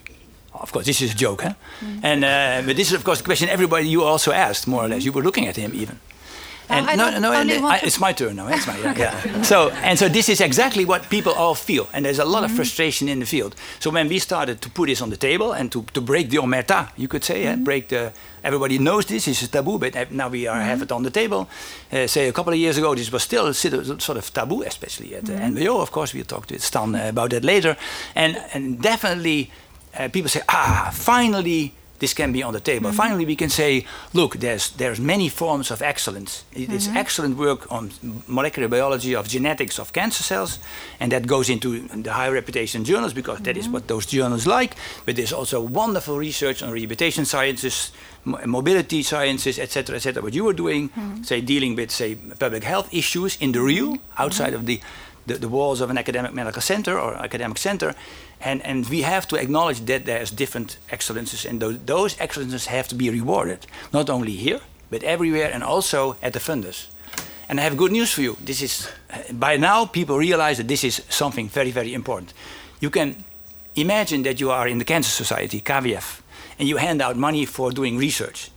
Of 0.54 0.72
course, 0.74 0.86
this 0.86 1.02
is 1.02 1.14
a 1.14 1.16
joke, 1.16 1.44
huh? 1.44 1.54
Mm-hmm. 1.80 2.00
And 2.06 2.26
uh, 2.26 2.62
but 2.66 2.76
this 2.76 2.88
is, 2.88 2.94
of 2.94 3.04
course, 3.04 3.20
the 3.20 3.24
question 3.24 3.48
everybody 3.48 3.88
you 3.88 4.04
also 4.04 4.32
asked, 4.32 4.68
more 4.68 4.84
or 4.84 4.90
less. 4.90 5.06
You 5.06 5.14
were 5.14 5.24
looking 5.24 5.48
at 5.48 5.56
him 5.56 5.72
even. 5.74 6.00
And 6.70 6.88
I 6.88 6.96
no, 6.96 7.20
no, 7.20 7.34
and, 7.34 7.52
I, 7.52 7.78
it's 7.78 8.00
my 8.00 8.14
turn 8.14 8.36
now. 8.36 8.48
It's 8.48 8.68
my 8.68 8.78
yeah. 8.78 8.94
yeah. 8.98 9.42
so 9.42 9.70
and 9.84 9.98
so 9.98 10.08
this 10.08 10.30
is 10.30 10.40
exactly 10.40 10.86
what 10.86 11.10
people 11.10 11.34
all 11.34 11.56
feel, 11.56 11.88
and 11.94 12.06
there's 12.06 12.20
a 12.20 12.26
lot 12.26 12.44
mm-hmm. 12.44 12.52
of 12.52 12.56
frustration 12.56 13.10
in 13.10 13.20
the 13.20 13.26
field. 13.26 13.56
So 13.80 13.90
when 13.90 14.08
we 14.08 14.20
started 14.20 14.62
to 14.62 14.70
put 14.70 14.88
this 14.88 15.02
on 15.02 15.10
the 15.10 15.18
table 15.18 15.52
and 15.54 15.72
to, 15.72 15.84
to 15.94 16.02
break 16.02 16.30
the 16.30 16.38
omerta, 16.38 16.90
you 16.96 17.08
could 17.08 17.24
say, 17.24 17.46
mm-hmm. 17.46 17.64
break 17.64 17.88
the. 17.88 18.12
Everybody 18.42 18.78
knows 18.78 19.06
this 19.06 19.28
is 19.28 19.44
a 19.44 19.48
taboo, 19.48 19.80
but 19.80 20.12
now 20.12 20.30
we 20.30 20.48
are 20.48 20.58
mm-hmm. 20.58 20.70
have 20.70 20.82
it 20.84 20.92
on 20.92 21.04
the 21.04 21.10
table. 21.10 21.50
Uh, 21.92 22.08
say 22.08 22.30
a 22.30 22.32
couple 22.32 22.54
of 22.54 22.60
years 22.60 22.78
ago, 22.78 22.96
this 22.96 23.12
was 23.12 23.24
still 23.24 23.48
a 23.48 23.54
sort 23.54 24.18
of 24.18 24.34
taboo, 24.34 24.62
especially 24.64 25.16
at 25.16 25.26
the 25.26 25.34
mm-hmm. 25.34 25.58
NWO. 25.58 25.82
Of 25.82 25.92
course, 25.92 26.14
we'll 26.14 26.24
talk 26.26 26.46
to 26.48 26.60
Stan 26.60 26.96
uh, 26.96 27.10
about 27.10 27.32
that 27.32 27.44
later, 27.44 27.76
and 28.16 28.38
and 28.54 28.82
definitely 28.82 29.52
uh, 29.98 30.08
people 30.10 30.30
say, 30.30 30.42
ah, 30.48 30.92
finally 30.94 31.74
this 32.00 32.14
can 32.14 32.32
be 32.32 32.44
on 32.44 32.54
the 32.54 32.60
table. 32.60 32.90
Mm-hmm. 32.90 32.98
Finally, 33.04 33.26
we 33.26 33.36
can 33.36 33.50
say, 33.50 33.86
look, 34.14 34.36
there's 34.40 34.70
there's 34.78 35.00
many 35.00 35.30
forms 35.30 35.72
of 35.72 35.82
excellence. 35.82 36.44
It- 36.54 36.70
It's 36.72 36.88
Mm-hmm. 36.88 36.98
excellent 36.98 37.38
work 37.38 37.68
on 37.72 37.92
molecular 38.28 38.68
biology 38.70 39.16
of 39.16 39.28
genetics 39.28 39.80
of 39.80 39.92
cancer 39.92 40.24
cells, 40.24 40.60
and 41.00 41.12
that 41.12 41.26
goes 41.28 41.50
into 41.50 41.70
the 42.04 42.12
high 42.14 42.30
reputation 42.34 42.84
journals 42.86 43.14
because 43.14 43.40
that 43.44 43.56
is 43.58 43.64
Mm-hmm. 43.64 43.74
what 43.74 43.88
those 43.88 44.06
journals 44.06 44.46
like. 44.46 44.76
But 45.06 45.16
there's 45.16 45.34
also 45.34 45.62
wonderful 45.62 46.18
research 46.18 46.64
on 46.64 46.72
rehabilitation 46.72 47.26
sciences, 47.26 47.92
mo- 48.26 48.40
mobility 48.46 49.04
sciences, 49.04 49.58
etc., 49.60 49.96
etc. 49.96 50.22
What 50.24 50.34
you 50.34 50.44
were 50.46 50.56
doing, 50.58 50.90
Mm-hmm. 50.90 51.24
say, 51.24 51.42
dealing 51.42 51.76
with 51.76 51.92
say 51.92 52.16
public 52.40 52.64
health 52.64 52.88
issues 52.92 53.38
in 53.40 53.52
the 53.52 53.60
real, 53.62 53.98
outside 54.18 54.54
of 54.56 54.66
the 54.66 54.80
the, 55.30 55.36
the 55.36 55.48
walls 55.48 55.82
of 55.82 55.90
an 55.90 55.98
academic 55.98 56.34
medical 56.34 56.62
center 56.62 57.00
or 57.00 57.16
academic 57.16 57.58
center. 57.58 57.96
And, 58.42 58.62
and 58.66 58.88
we 58.90 59.02
have 59.04 59.28
to 59.30 59.36
acknowledge 59.36 59.86
that 59.86 60.06
there's 60.06 60.32
different 60.32 60.78
excellences, 60.90 61.46
and 61.46 61.62
those, 61.62 61.80
those 61.86 62.20
excellences 62.20 62.66
have 62.68 62.88
to 62.90 62.96
be 62.96 63.10
rewarded, 63.10 63.68
not 63.94 64.10
only 64.10 64.34
here, 64.34 64.60
but 64.90 65.04
everywhere, 65.04 65.52
and 65.54 65.64
also 65.64 66.16
at 66.22 66.34
the 66.34 66.40
funders. 66.40 66.88
And 67.50 67.60
I 67.60 67.64
have 67.64 67.78
good 67.78 67.92
news 67.92 68.12
for 68.12 68.22
you. 68.22 68.38
This 68.46 68.62
is, 68.62 68.90
by 69.32 69.58
now, 69.58 69.86
people 69.86 70.18
realize 70.18 70.58
that 70.58 70.68
this 70.68 70.84
is 70.84 71.02
something 71.10 71.50
very, 71.50 71.72
very 71.72 71.94
important. 71.94 72.34
You 72.80 72.90
can 72.90 73.24
imagine 73.76 74.24
that 74.24 74.40
you 74.40 74.52
are 74.52 74.68
in 74.68 74.78
the 74.78 74.86
Cancer 74.86 75.10
Society, 75.10 75.62
KWF, 75.62 76.22
and 76.60 76.68
you 76.68 76.78
hand 76.78 77.02
out 77.02 77.18
money 77.18 77.46
for 77.46 77.72
doing 77.72 77.98
research. 77.98 78.52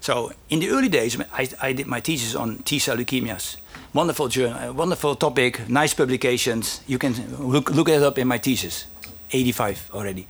So 0.00 0.32
in 0.50 0.60
the 0.60 0.68
early 0.68 0.88
days, 0.88 1.18
I, 1.32 1.48
I 1.60 1.72
did 1.72 1.86
my 1.86 2.00
thesis 2.00 2.34
on 2.34 2.58
T-cell 2.58 2.96
leukemias. 2.96 3.56
Wonderful 3.96 4.28
journal, 4.28 4.58
uh, 4.58 4.72
wonderful 4.74 5.14
topic, 5.16 5.70
nice 5.70 5.94
publications. 5.94 6.82
You 6.86 6.98
can 6.98 7.14
look, 7.38 7.70
look 7.70 7.88
it 7.88 8.02
up 8.02 8.18
in 8.18 8.28
my 8.28 8.36
thesis, 8.38 8.84
85 9.30 9.90
already. 9.94 10.26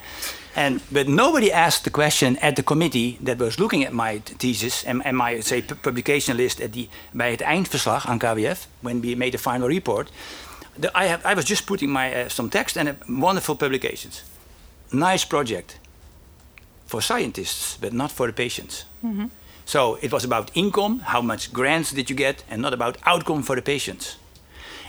And, 0.55 0.81
but 0.93 1.09
nobody 1.09 1.51
asked 1.51 1.83
the 1.83 1.91
question 1.91 2.37
at 2.37 2.55
the 2.55 2.63
committee 2.63 3.19
that 3.25 3.39
was 3.39 3.59
looking 3.59 3.85
at 3.85 3.93
my 3.93 4.19
thesis 4.39 4.85
and, 4.85 5.05
and 5.05 5.17
my 5.17 5.41
say, 5.41 5.63
pu- 5.63 5.75
publication 5.75 6.37
list 6.37 6.61
at 6.61 6.73
the, 6.75 6.89
bij 7.13 7.31
het 7.31 7.41
eindverslag 7.41 8.07
aan 8.07 8.19
KWF, 8.19 8.69
when 8.81 9.01
we 9.01 9.17
made 9.17 9.33
the 9.33 9.39
final 9.39 9.69
report. 9.69 10.11
The, 10.79 10.91
I, 10.95 11.07
have, 11.07 11.33
I 11.33 11.35
was 11.35 11.45
just 11.45 11.67
putting 11.67 11.91
my, 11.91 12.15
uh, 12.15 12.29
some 12.29 12.49
text 12.49 12.77
and 12.77 12.89
uh, 12.89 12.95
wonderful 13.09 13.57
publications. 13.57 14.23
Nice 14.93 15.27
project 15.27 15.81
for 16.85 17.03
scientists, 17.03 17.77
but 17.81 17.93
not 17.93 18.13
for 18.13 18.27
the 18.27 18.33
patients. 18.33 18.85
So 19.67 19.99
it 20.01 20.13
was 20.13 20.25
about 20.25 20.51
income, 20.55 21.01
how 21.01 21.21
much 21.21 21.53
grants 21.53 21.91
did 21.91 22.09
you 22.09 22.17
get, 22.17 22.45
and 22.49 22.63
not 22.63 22.73
about 22.73 22.97
outcome 23.05 23.43
for 23.43 23.57
the 23.57 23.63
patients. 23.63 24.17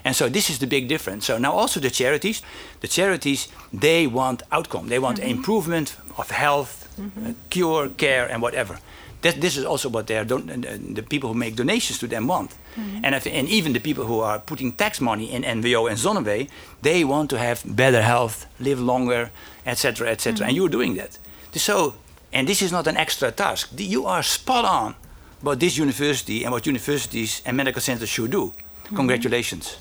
And 0.06 0.16
so 0.16 0.30
this 0.30 0.50
is 0.50 0.60
the 0.60 0.68
big 0.68 0.88
difference. 0.88 1.26
So 1.26 1.38
now 1.38 1.52
also 1.52 1.80
the 1.80 1.90
charities, 1.90 2.42
the 2.80 2.88
charities, 2.88 3.48
they 3.74 4.08
want 4.08 4.44
outcome. 4.52 4.88
They 4.88 5.00
want 5.00 5.18
mm-hmm. 5.18 5.30
improvement 5.30 5.98
of 6.18 6.30
health, 6.32 6.88
mm-hmm. 6.98 7.28
uh, 7.28 7.34
cure, 7.50 7.90
care, 7.90 8.32
and 8.32 8.42
whatever. 8.42 8.80
That, 9.24 9.42
this 9.42 9.58
is 9.58 9.66
also 9.66 9.90
what 9.90 10.06
they 10.06 10.16
are 10.16 10.24
don- 10.24 10.94
the 10.94 11.02
people 11.02 11.34
who 11.34 11.38
make 11.38 11.56
donations 11.56 11.98
to 12.00 12.08
them 12.08 12.28
want. 12.28 12.52
Mm-hmm. 12.52 13.04
And, 13.04 13.16
if, 13.16 13.26
and 13.26 13.50
even 13.50 13.74
the 13.74 13.80
people 13.80 14.06
who 14.06 14.20
are 14.20 14.38
putting 14.40 14.74
tax 14.74 15.02
money 15.02 15.32
in 15.32 15.42
NWO 15.44 15.90
and 15.90 15.98
ZonMw, 15.98 16.48
they 16.84 17.04
want 17.04 17.32
to 17.32 17.40
have 17.40 17.64
better 17.66 18.04
health, 18.04 18.46
live 18.60 18.80
longer, 18.80 19.32
etc., 19.66 20.10
etc. 20.10 20.46
And 20.48 20.56
you're 20.56 20.70
doing 20.70 20.96
that. 20.96 21.18
So, 21.54 21.96
and 22.34 22.48
this 22.48 22.62
is 22.62 22.72
not 22.72 22.88
an 22.88 22.98
extra 22.98 23.32
task. 23.32 23.70
You 23.78 24.06
are 24.06 24.24
spot 24.24 24.66
on 24.66 24.96
what 25.42 25.60
this 25.60 25.78
university 25.78 26.44
and 26.44 26.52
what 26.52 26.66
universities 26.66 27.42
and 27.46 27.56
medical 27.58 27.82
centers 27.82 28.10
should 28.10 28.32
do. 28.32 28.52
Mhm. 28.90 28.96
Congratulations. 28.96 29.78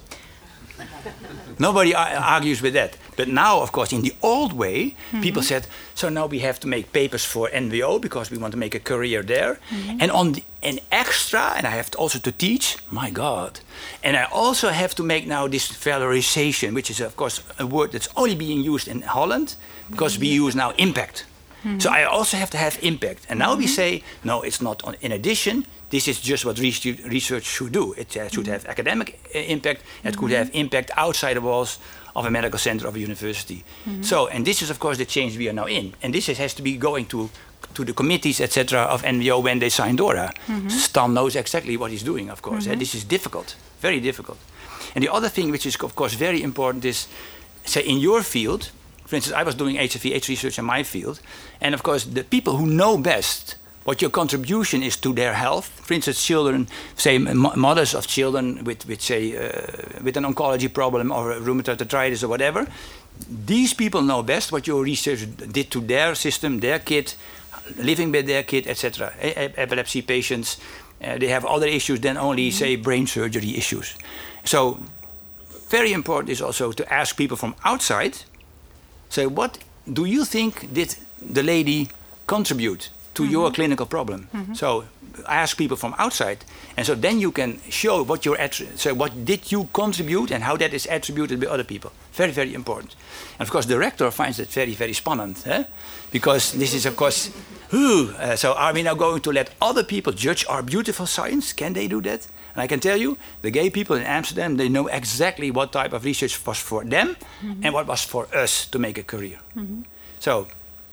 Nobody 1.59 1.95
ar- 1.95 2.35
argues 2.37 2.61
with 2.61 2.75
that. 2.75 2.97
But 3.17 3.29
now, 3.29 3.61
of 3.63 3.73
course, 3.73 3.93
in 3.95 4.03
the 4.03 4.13
old 4.21 4.53
way, 4.53 4.95
mhm. 5.13 5.23
people 5.23 5.43
said, 5.43 5.67
so 5.95 6.09
now 6.11 6.27
we 6.27 6.41
have 6.41 6.59
to 6.61 6.69
make 6.69 6.93
papers 6.93 7.25
for 7.25 7.49
NWO 7.53 7.99
because 7.99 8.31
we 8.31 8.37
want 8.37 8.53
to 8.53 8.59
make 8.59 8.75
a 8.75 8.81
career 8.81 9.23
there. 9.23 9.59
Mhm. 9.71 10.03
And 10.03 10.11
on 10.11 10.33
the, 10.33 10.43
an 10.63 10.79
extra, 10.91 11.55
and 11.57 11.67
I 11.67 11.71
have 11.71 11.91
to 11.93 11.99
also 11.99 12.19
to 12.19 12.31
teach, 12.33 12.77
my 12.91 13.11
God. 13.11 13.61
And 14.05 14.17
I 14.17 14.25
also 14.31 14.69
have 14.69 14.95
to 14.97 15.03
make 15.03 15.27
now 15.27 15.49
this 15.49 15.69
valorization, 15.69 16.75
which 16.75 16.91
is, 16.91 17.01
of 17.01 17.17
course, 17.17 17.41
a 17.59 17.65
word 17.65 17.93
that's 17.93 18.09
only 18.17 18.35
being 18.37 18.63
used 18.75 18.87
in 18.89 19.03
Holland 19.03 19.55
because 19.91 20.19
we 20.21 20.27
use 20.29 20.55
now 20.55 20.73
impact. 20.77 21.25
Hmm. 21.67 21.81
So 21.81 21.91
I 21.91 22.05
also 22.05 22.37
have 22.37 22.51
to 22.51 22.59
have 22.59 22.79
impact. 22.83 23.27
And 23.29 23.41
now 23.41 23.57
we 23.57 23.65
mm-hmm. 23.65 23.75
say, 23.75 24.03
no, 24.23 24.43
it's 24.43 24.61
not 24.63 24.85
on, 24.85 24.95
in 25.01 25.11
addition. 25.11 25.67
This 25.91 26.07
is 26.07 26.21
just 26.21 26.45
what 26.45 26.59
research, 26.61 27.01
research 27.05 27.45
should 27.45 27.73
do. 27.73 27.93
It 27.95 28.17
uh, 28.17 28.29
should 28.29 28.45
mm-hmm. 28.45 28.53
have 28.53 28.67
academic 28.67 29.19
uh, 29.35 29.39
impact. 29.39 29.83
It 30.05 30.17
could 30.17 30.31
mm-hmm. 30.31 30.37
have 30.37 30.51
impact 30.55 30.93
outside 30.97 31.35
the 31.35 31.41
walls 31.41 31.81
of 32.15 32.25
a 32.25 32.31
medical 32.31 32.59
center 32.59 32.87
of 32.87 32.95
a 32.95 33.01
university. 33.01 33.65
So, 34.01 34.29
and 34.29 34.47
this 34.47 34.63
is 34.63 34.71
of 34.71 34.79
course 34.79 34.97
the 34.97 35.05
change 35.05 35.37
we 35.37 35.49
are 35.49 35.53
now 35.53 35.67
in. 35.67 35.93
And 36.03 36.15
this 36.15 36.29
is, 36.29 36.39
has 36.39 36.55
to 36.55 36.63
be 36.63 36.77
going 36.79 37.07
to 37.07 37.29
to 37.75 37.85
the 37.85 37.93
committees, 37.93 38.41
etc., 38.41 38.81
of 38.85 39.03
NWO 39.03 39.43
when 39.43 39.59
they 39.59 39.69
sign 39.69 39.97
DORA. 39.97 40.33
Stan 40.69 41.13
knows 41.13 41.37
exactly 41.37 41.77
what 41.77 41.91
he's 41.91 42.03
doing, 42.03 42.31
of 42.31 42.41
course. 42.41 42.67
and 42.67 42.81
this 42.81 42.95
is 42.95 43.05
difficult, 43.05 43.55
very 43.81 44.01
difficult. 44.01 44.39
And 44.95 45.05
the 45.05 45.13
other 45.13 45.29
thing, 45.29 45.51
which 45.51 45.67
is 45.67 45.77
of 45.83 45.95
course 45.95 46.15
very 46.15 46.43
important, 46.43 46.85
is 46.85 47.07
say 47.65 47.83
in 47.83 47.99
your 47.99 48.23
field, 48.23 48.71
for 49.07 49.17
instance, 49.17 49.37
I 49.37 49.43
was 49.45 49.55
doing 49.55 49.77
HIV 49.77 50.07
AIDS 50.07 50.29
research 50.29 50.59
in 50.59 50.65
my 50.65 50.83
field, 50.83 51.21
and 51.61 51.75
of 51.75 51.83
course, 51.83 52.05
the 52.05 52.25
people 52.25 52.57
who 52.57 52.67
know 52.67 52.99
best 52.99 53.57
what 53.85 54.03
your 54.03 54.11
contribution 54.11 54.83
is 54.83 54.97
to 54.97 55.13
their 55.13 55.35
health, 55.35 55.67
for 55.85 55.95
instance, 55.95 56.25
children, 56.25 56.67
say 56.97 57.19
mothers 57.19 57.95
of 57.95 58.09
children 58.09 58.65
with, 58.65 58.85
with 58.89 59.01
say, 59.01 59.37
uh, 59.37 60.03
with 60.03 60.17
an 60.17 60.25
oncology 60.25 60.73
problem 60.73 61.13
or 61.13 61.35
rheumatoid 61.35 61.81
arthritis 61.81 62.25
or 62.25 62.29
whatever, 62.29 62.67
these 63.29 63.73
people 63.73 64.03
know 64.03 64.25
best 64.25 64.51
what 64.51 64.67
your 64.67 64.83
research 64.83 65.25
did 65.53 65.71
to 65.71 65.81
their 65.81 66.17
system, 66.17 66.59
their 66.59 66.81
kid, 66.81 67.15
living 67.77 68.11
with 68.11 68.27
their 68.27 68.43
kid, 68.43 68.67
etc. 68.67 69.13
Epilepsy 69.21 70.03
patients, 70.03 70.59
uh, 71.03 71.17
they 71.19 71.29
have 71.29 71.45
other 71.45 71.67
issues 71.69 72.01
than 72.01 72.17
only, 72.17 72.51
say, 72.51 72.75
brain 72.75 73.07
surgery 73.07 73.57
issues. 73.57 73.95
So, 74.45 74.81
very 75.69 75.93
important 75.93 76.31
is 76.31 76.43
also 76.43 76.73
to 76.73 76.93
ask 76.93 77.17
people 77.17 77.37
from 77.37 77.55
outside 77.65 78.19
so, 79.09 79.29
what 79.29 79.59
do 79.93 80.05
you 80.05 80.25
think 80.25 80.73
did 80.73 80.97
the 81.21 81.43
lady 81.43 81.89
contribute 82.27 82.91
to 83.15 83.23
mm-hmm. 83.23 83.33
your 83.33 83.51
clinical 83.51 83.87
problem? 83.87 84.29
Mm-hmm. 84.35 84.55
So, 84.55 84.85
ask 85.27 85.57
people 85.57 85.77
from 85.77 85.95
outside, 85.99 86.45
and 86.77 86.87
so 86.87 86.95
then 86.95 87.21
you 87.21 87.33
can 87.33 87.61
show 87.71 88.03
what 88.03 88.25
your 88.25 88.37
so 88.77 88.95
what 88.95 89.25
did 89.25 89.51
you 89.53 89.69
contribute 89.73 90.31
and 90.31 90.45
how 90.45 90.57
that 90.57 90.73
is 90.75 90.87
attributed 90.91 91.41
by 91.41 91.47
other 91.47 91.65
people. 91.65 91.93
Very, 92.13 92.33
very 92.33 92.55
important. 92.55 92.95
And 93.39 93.47
of 93.47 93.51
course, 93.51 93.67
the 93.67 93.79
rector 93.79 94.11
finds 94.11 94.37
that 94.37 94.49
very, 94.49 94.75
very 94.75 94.93
spannend, 94.93 95.47
eh? 95.47 95.65
because 96.11 96.53
this 96.53 96.75
is 96.75 96.87
of 96.87 96.97
course. 96.97 97.31
Ooh, 97.75 98.15
uh, 98.19 98.37
so 98.37 98.53
are 98.53 98.73
we 98.73 98.83
now 98.83 98.95
going 98.95 99.21
to 99.23 99.33
let 99.33 99.51
other 99.61 99.83
people 99.83 100.13
judge 100.13 100.47
our 100.49 100.63
beautiful 100.63 101.07
science? 101.07 101.53
Can 101.53 101.73
they 101.73 101.89
do 101.89 102.01
that? 102.03 102.29
And 102.55 102.63
I 102.63 102.69
can 102.69 102.81
tell 102.81 102.97
you, 102.97 103.19
the 103.43 103.51
gay 103.51 103.71
people 103.71 103.97
in 103.97 104.03
Amsterdam, 104.05 104.57
they 104.57 104.69
know 104.69 104.87
exactly 104.87 105.51
what 105.51 105.73
type 105.73 105.93
of 105.93 106.05
research 106.05 106.47
was 106.47 106.59
for 106.59 106.85
them 106.85 107.17
and 107.63 107.75
what 107.75 107.87
was 107.87 108.03
for 108.05 108.29
us 108.35 108.67
to 108.67 108.79
make 108.79 108.99
a 108.99 109.03
career. 109.03 109.39
So 110.21 110.47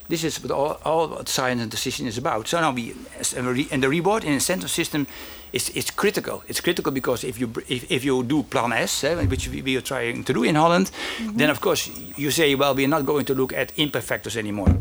this 0.08 0.24
is 0.24 0.42
what 0.42 0.50
all, 0.50 0.78
all 0.84 1.08
what 1.08 1.28
science 1.28 1.62
in 1.62 1.70
transition 1.70 2.06
is 2.06 2.18
about. 2.18 2.48
So 2.48 2.60
now 2.60 2.72
we, 2.72 2.94
as 3.18 3.32
a 3.34 3.42
re- 3.42 3.68
and 3.70 3.82
the 3.82 3.88
reward 3.88 4.24
and 4.24 4.34
incentive 4.34 4.70
system 4.70 5.06
is, 5.52 5.70
is 5.70 5.90
critical. 5.90 6.42
It's 6.48 6.60
critical 6.60 6.92
because 6.92 7.24
if 7.24 7.38
you 7.40 7.52
if, 7.68 7.90
if 7.90 8.04
you 8.04 8.22
do 8.22 8.42
Plan 8.42 8.72
S, 8.72 9.04
eh, 9.04 9.24
which 9.26 9.48
we, 9.48 9.62
we 9.62 9.76
are 9.76 9.82
trying 9.82 10.24
to 10.24 10.32
do 10.32 10.44
in 10.44 10.56
Holland, 10.56 10.90
then 11.36 11.50
of 11.50 11.60
course 11.60 11.90
you 12.16 12.30
say, 12.30 12.54
well, 12.54 12.74
we're 12.74 12.88
not 12.88 13.06
going 13.06 13.24
to 13.26 13.34
look 13.34 13.52
at 13.52 13.72
impact 13.78 14.06
factors 14.06 14.36
anymore. 14.36 14.76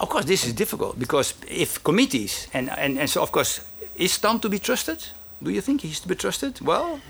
Of 0.00 0.08
course, 0.08 0.24
this 0.24 0.44
is 0.46 0.52
difficult 0.52 0.98
because 0.98 1.34
if 1.48 1.82
committees 1.82 2.48
and, 2.52 2.70
and, 2.70 2.98
and 2.98 3.08
so 3.08 3.22
of 3.22 3.30
course 3.30 3.60
is 3.96 4.12
Stan 4.12 4.40
to 4.40 4.48
be 4.48 4.58
trusted? 4.58 5.06
Do 5.42 5.50
you 5.50 5.60
think 5.60 5.82
he's 5.82 6.00
to 6.00 6.08
be 6.08 6.14
trusted? 6.14 6.60
Well, 6.60 7.00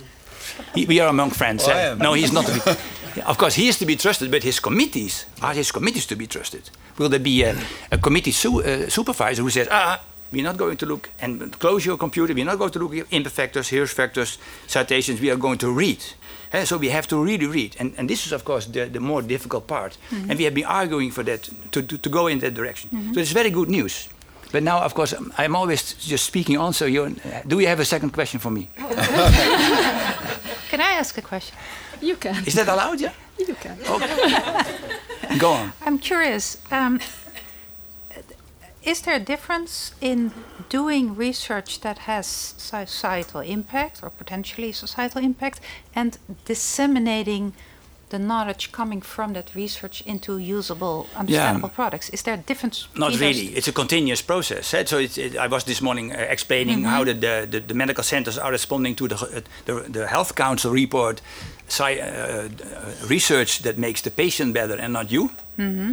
he, 0.75 0.87
we 0.87 1.01
are 1.01 1.09
among 1.09 1.31
friends. 1.31 1.67
Well, 1.67 1.77
eh? 1.77 1.93
I. 1.93 1.95
No, 1.95 2.13
he's 2.15 2.33
not. 2.33 2.47
To 2.47 2.53
be, 2.53 3.21
of 3.23 3.39
course, 3.39 3.55
he 3.55 3.69
is 3.69 3.79
to 3.79 3.87
be 3.87 3.97
trusted, 3.97 4.31
but 4.31 4.43
his 4.43 4.61
committees 4.61 5.27
are 5.41 5.55
his 5.55 5.71
committees 5.73 6.07
to 6.07 6.17
be 6.17 6.27
trusted. 6.27 6.71
Will 6.99 7.09
there 7.09 7.19
be 7.21 7.43
a, 7.43 7.57
a 7.91 7.99
committee 7.99 8.33
su- 8.33 8.63
uh, 8.63 8.89
supervisor 8.89 9.43
who 9.43 9.51
says, 9.51 9.69
ah, 9.71 10.01
we're 10.33 10.45
not 10.45 10.57
going 10.57 10.77
to 10.77 10.87
look 10.87 11.11
and 11.21 11.53
close 11.59 11.85
your 11.85 11.97
computer, 11.97 12.35
we're 12.35 12.45
not 12.45 12.59
going 12.59 12.71
to 12.73 12.79
look 12.79 12.95
at 12.97 13.07
impact 13.13 13.35
factors, 13.37 13.69
here's 13.69 13.93
factors, 13.93 14.39
citations, 14.67 15.21
we 15.21 15.31
are 15.31 15.37
going 15.37 15.59
to 15.59 15.71
read. 15.73 16.03
Eh, 16.53 16.65
so 16.65 16.77
we 16.77 16.89
have 16.91 17.07
to 17.09 17.23
really 17.23 17.47
read. 17.47 17.77
And, 17.81 17.95
and 17.99 18.09
this 18.09 18.27
is, 18.27 18.33
of 18.33 18.45
course, 18.45 18.67
the, 18.67 18.85
the 18.87 19.01
more 19.01 19.23
difficult 19.23 19.67
part. 19.67 19.97
And 20.11 20.39
we 20.39 20.45
have 20.45 20.55
been 20.55 20.67
arguing 20.67 21.11
for 21.11 21.25
that, 21.25 21.49
to, 21.73 21.83
to, 21.83 21.99
to 21.99 22.09
go 22.09 22.29
in 22.29 22.39
that 22.41 22.55
direction. 22.55 23.13
So 23.15 23.21
it's 23.21 23.33
very 23.33 23.51
good 23.51 23.69
news. 23.69 24.09
But 24.53 24.63
now, 24.63 24.81
of 24.83 24.95
course, 24.95 25.13
I'm- 25.13 25.33
I'm 25.37 25.57
always 25.57 25.95
just 25.95 26.25
speaking 26.27 26.59
on. 26.59 26.73
So, 26.75 26.85
you, 26.87 27.17
do 27.47 27.59
you 27.59 27.67
have 27.67 27.81
a 27.81 27.85
second 27.85 28.11
question 28.13 28.39
for 28.39 28.51
me? 28.53 28.69
Can 28.77 30.81
I 30.81 30.93
ask 30.99 31.19
a 31.19 31.23
question? 31.23 31.57
You 32.01 32.17
can. 32.17 32.45
Is 32.47 32.55
that 32.55 32.69
allowed? 32.69 33.01
Yeah. 33.01 33.13
You 33.39 33.55
can. 33.55 33.79
Go 35.39 35.51
on. 35.53 35.73
I'm 35.87 35.99
curious. 35.99 36.59
Um, 36.71 37.01
is 38.83 39.01
there 39.03 39.15
a 39.15 39.21
difference 39.21 39.95
in 40.01 40.31
doing 40.69 41.17
research 41.17 41.81
that 41.81 41.99
has 42.01 42.27
societal 42.27 43.41
impact 43.41 44.03
or 44.03 44.11
potentially 44.11 44.73
societal 44.73 45.23
impact 45.25 45.61
and 45.95 46.19
disseminating 46.45 47.55
the 48.11 48.19
knowledge 48.19 48.71
coming 48.73 49.01
from 49.01 49.33
that 49.33 49.55
research 49.55 50.03
into 50.03 50.37
usable, 50.39 51.07
understandable 51.17 51.71
products? 51.71 52.11
Is 52.11 52.23
there 52.23 52.35
a 52.35 52.37
difference? 52.37 52.87
Not 52.95 53.19
really. 53.19 53.47
It's 53.57 53.69
a 53.69 53.73
continuous 53.73 54.21
process. 54.23 54.75
eh? 54.75 54.85
So 54.85 54.99
it's, 54.99 55.17
it, 55.17 55.37
I 55.37 55.47
was 55.47 55.65
this 55.65 55.81
morning 55.81 56.13
uh, 56.13 56.19
explaining 56.19 56.85
how 56.85 57.05
the, 57.05 57.15
the, 57.15 57.47
the, 57.51 57.61
the 57.61 57.75
medical 57.75 58.05
centers 58.05 58.39
are 58.39 58.53
responding 58.53 58.95
to 58.97 59.09
the, 59.09 59.15
uh, 59.17 59.41
the, 59.65 59.91
the 59.91 60.07
Health 60.07 60.35
Council 60.35 60.71
report, 60.71 61.23
sci- 61.69 62.01
uh, 62.01 62.05
uh, 62.07 63.07
research 63.09 63.59
that 63.63 63.77
makes 63.79 64.01
the 64.01 64.11
patient 64.11 64.53
better 64.55 64.77
and 64.81 64.93
not 64.93 65.11
you. 65.11 65.31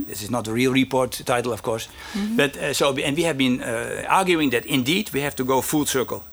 This 0.07 0.21
is 0.21 0.29
not 0.29 0.47
a 0.47 0.51
real 0.51 0.73
report 0.73 1.21
title, 1.25 1.51
of 1.53 1.62
course. 1.62 1.88
But 2.36 2.57
uh, 2.57 2.73
so, 2.73 2.95
and 2.97 3.15
we 3.17 3.23
have 3.23 3.38
been 3.38 3.62
uh, 3.62 4.03
arguing 4.10 4.51
that 4.51 4.65
indeed 4.65 5.10
we 5.13 5.21
have 5.21 5.36
to 5.36 5.43
go 5.43 5.62
full 5.62 5.86
circle. 5.86 6.23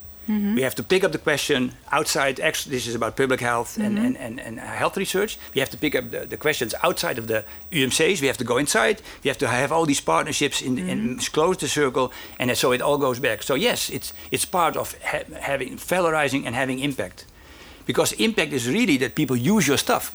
We 0.57 0.63
have 0.63 0.75
to 0.75 0.83
pick 0.83 1.05
up 1.05 1.13
the 1.13 1.19
question 1.19 1.73
outside. 1.91 2.39
Ex- 2.39 2.65
this 2.67 2.87
is 2.87 2.95
about 2.95 3.17
public 3.17 3.41
health 3.41 3.79
and, 3.79 3.99
and, 3.99 4.15
and, 4.19 4.39
and 4.41 4.61
health 4.61 4.97
research. 4.99 5.39
We 5.55 5.61
have 5.61 5.71
to 5.71 5.79
pick 5.79 5.95
up 5.95 6.11
the, 6.11 6.27
the 6.27 6.37
questions 6.37 6.75
outside 6.83 7.19
of 7.19 7.27
the 7.27 7.45
UMCs. 7.73 8.21
We 8.21 8.27
have 8.27 8.37
to 8.37 8.45
go 8.45 8.59
inside. 8.59 9.01
We 9.25 9.29
have 9.29 9.39
to 9.39 9.47
have 9.47 9.73
all 9.73 9.87
these 9.87 10.03
partnerships 10.03 10.61
in, 10.61 10.79
in 10.79 11.19
close 11.33 11.57
the 11.57 11.67
circle, 11.69 12.13
and 12.39 12.55
so 12.57 12.73
it 12.73 12.83
all 12.83 12.99
goes 12.99 13.19
back. 13.21 13.43
So 13.43 13.55
yes, 13.57 13.89
it's 13.91 14.13
it's 14.31 14.45
part 14.47 14.77
of 14.77 14.95
ha- 15.03 15.25
having 15.41 15.79
valorizing 15.79 16.45
and 16.47 16.55
having 16.55 16.79
impact, 16.81 17.25
because 17.89 18.15
impact 18.19 18.53
is 18.53 18.67
really 18.69 18.99
that 18.99 19.15
people 19.15 19.37
use 19.57 19.67
your 19.71 19.79
stuff, 19.79 20.13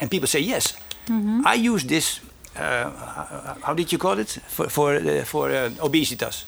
and 0.00 0.08
people 0.10 0.26
say 0.26 0.40
yes, 0.42 0.74
I 1.52 1.54
use 1.72 1.86
this. 1.86 2.20
Uh, 2.56 2.60
how- 2.62 3.56
how 3.66 3.74
did 3.74 3.92
you 3.92 3.98
call 3.98 4.18
it 4.18 4.40
for 4.48 4.68
for 4.68 4.88
uh, 4.96 5.24
for 5.24 5.50
uh, 5.50 5.70
obesitas? 5.86 6.44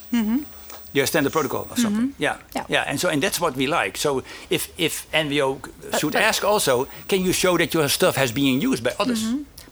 zorgstandaard 0.95 1.33
protocol 1.33 1.67
or 1.71 1.77
something. 1.77 2.13
Yeah. 2.19 2.37
Yeah. 2.55 2.65
yeah, 2.69 2.85
and 2.91 2.99
so 3.01 3.09
and 3.09 3.23
that's 3.23 3.39
what 3.41 3.55
we 3.57 3.67
like. 3.67 3.97
So 3.99 4.23
if 4.51 4.69
if 4.77 5.07
NWO 5.13 5.59
should 5.99 6.13
but- 6.13 6.23
ask 6.29 6.45
also, 6.45 6.87
can 7.09 7.21
you 7.25 7.33
show 7.33 7.57
that 7.59 7.73
your 7.75 7.89
stuff 7.89 8.17
has 8.17 8.33
been 8.33 8.61
used 8.61 8.83
by 8.85 8.93
others? 8.99 9.23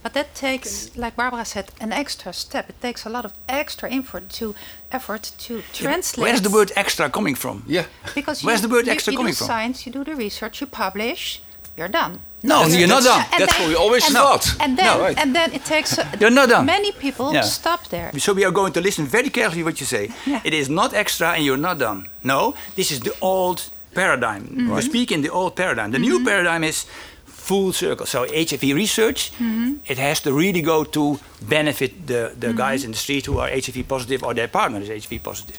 But 0.02 0.14
that 0.14 0.34
takes, 0.34 0.96
like 0.96 1.14
Barbara 1.16 1.44
said, 1.44 1.66
an 1.80 1.92
extra 1.92 2.32
step. 2.32 2.70
It 2.70 2.80
takes 2.80 3.04
a 3.04 3.10
lot 3.10 3.24
of 3.24 3.32
extra 3.48 3.92
effort 3.92 4.30
to 4.38 4.54
effort 4.90 5.32
to 5.46 5.62
translate. 5.74 6.24
Where's 6.24 6.40
the 6.40 6.50
word 6.50 6.72
extra 6.74 7.10
coming 7.10 7.34
from? 7.34 7.62
Yeah. 7.66 7.84
Because 8.14 8.42
Where's 8.42 8.62
you, 8.62 8.68
the 8.68 8.74
word 8.74 8.86
you- 8.86 8.92
extra 8.92 9.12
you 9.12 9.18
coming 9.18 9.32
do 9.32 9.36
from? 9.38 9.46
science, 9.46 9.84
you 9.86 9.92
do 9.92 10.02
the 10.04 10.14
research, 10.16 10.60
you 10.62 10.66
publish, 10.66 11.42
you're 11.76 11.88
done. 11.88 12.20
No, 12.42 12.60
That's- 12.60 12.76
you're 12.78 12.88
not 12.88 13.02
that's- 13.02 13.30
done. 13.30 13.40
That's 13.40 13.58
what 13.58 13.68
we 13.68 13.74
always 13.74 14.04
and, 14.06 14.14
thought. 14.14 14.46
And 14.60 14.78
then, 14.78 14.86
No, 14.86 15.00
right. 15.02 15.18
and 15.18 15.34
then 15.34 15.52
it 15.52 15.64
takes. 15.66 15.98
uh, 15.98 16.06
You're 16.18 16.30
not 16.30 16.48
done. 16.48 16.64
Many 16.64 16.92
people 16.92 17.34
Yeah. 17.34 17.42
stop 17.44 17.88
there. 17.88 18.10
So 18.18 18.32
we 18.32 18.44
are 18.46 18.50
going 18.52 18.72
to 18.72 18.80
listen 18.80 19.06
very 19.06 19.28
carefully 19.28 19.62
what 19.62 19.78
you 19.80 19.86
say. 19.86 20.08
Yeah. 20.26 20.40
It 20.44 20.54
is 20.54 20.68
not 20.68 20.94
extra 20.94 21.34
and 21.34 21.44
you're 21.44 21.58
not 21.68 21.78
done. 21.78 22.08
No, 22.22 22.54
this 22.76 22.90
is 22.90 23.00
the 23.00 23.12
old 23.20 23.68
paradigm. 23.94 24.42
Mm-hmm. 24.44 24.74
We 24.76 24.82
speak 24.82 25.10
in 25.12 25.20
the 25.22 25.28
old 25.30 25.54
paradigm. 25.54 25.90
The 25.90 25.98
new 25.98 26.24
paradigm 26.24 26.64
is 26.64 26.86
full 27.50 27.72
circle. 27.72 28.06
So 28.06 28.18
HIV 28.46 28.62
research, 28.82 29.20
Mm-hmm. 29.38 29.72
it 29.92 29.98
has 29.98 30.20
to 30.20 30.30
really 30.42 30.62
go 30.62 30.84
to 30.84 31.02
benefit 31.48 31.90
the, 32.06 32.22
the 32.40 32.46
Mm-hmm. 32.48 32.56
guys 32.64 32.80
in 32.84 32.90
the 32.90 32.98
street 32.98 33.26
who 33.28 33.38
are 33.40 33.48
HIV 33.64 33.78
positive 33.88 34.20
or 34.26 34.34
their 34.34 34.48
partner 34.48 34.80
is 34.82 34.88
HIV 34.88 35.22
positive. 35.22 35.56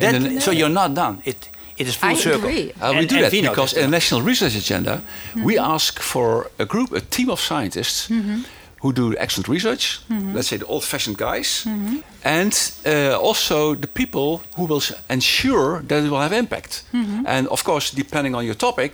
That- 0.00 0.12
then- 0.12 0.40
so 0.40 0.50
you're 0.50 0.74
not 0.82 0.90
done. 0.94 1.14
It, 1.24 1.36
it 1.76 1.86
is 1.88 1.96
full 1.96 2.10
I 2.10 2.14
circle. 2.16 2.40
agree. 2.48 2.72
Uh, 2.80 2.90
we 2.92 2.98
And- 2.98 3.08
do 3.08 3.16
and 3.16 3.24
that 3.24 3.32
NWO 3.32 3.48
because 3.50 3.72
in 3.76 3.82
the. 3.90 3.96
National 3.98 4.20
Research 4.30 4.54
Agenda, 4.56 4.94
we 5.44 5.58
ask 5.58 6.00
for 6.00 6.46
a 6.58 6.64
group, 6.64 6.92
a 6.92 7.00
team 7.00 7.28
of 7.30 7.40
scientists 7.40 8.08
who 8.82 8.92
do 8.92 9.14
excellent 9.18 9.48
research, 9.48 10.00
let's 10.34 10.48
say 10.48 10.58
the 10.58 10.66
old 10.66 10.84
fashioned 10.84 11.16
guys, 11.16 11.66
and 12.24 12.52
uh, 12.86 13.28
also 13.28 13.74
the 13.76 13.86
people 13.88 14.28
who 14.56 14.66
will 14.66 14.82
ensure 15.08 15.82
that 15.88 16.04
it 16.04 16.10
will 16.10 16.20
have 16.20 16.36
impact. 16.36 16.82
And 17.26 17.48
of 17.48 17.62
course, 17.64 17.90
depending 17.96 18.34
on 18.36 18.44
your 18.44 18.56
topic, 18.56 18.92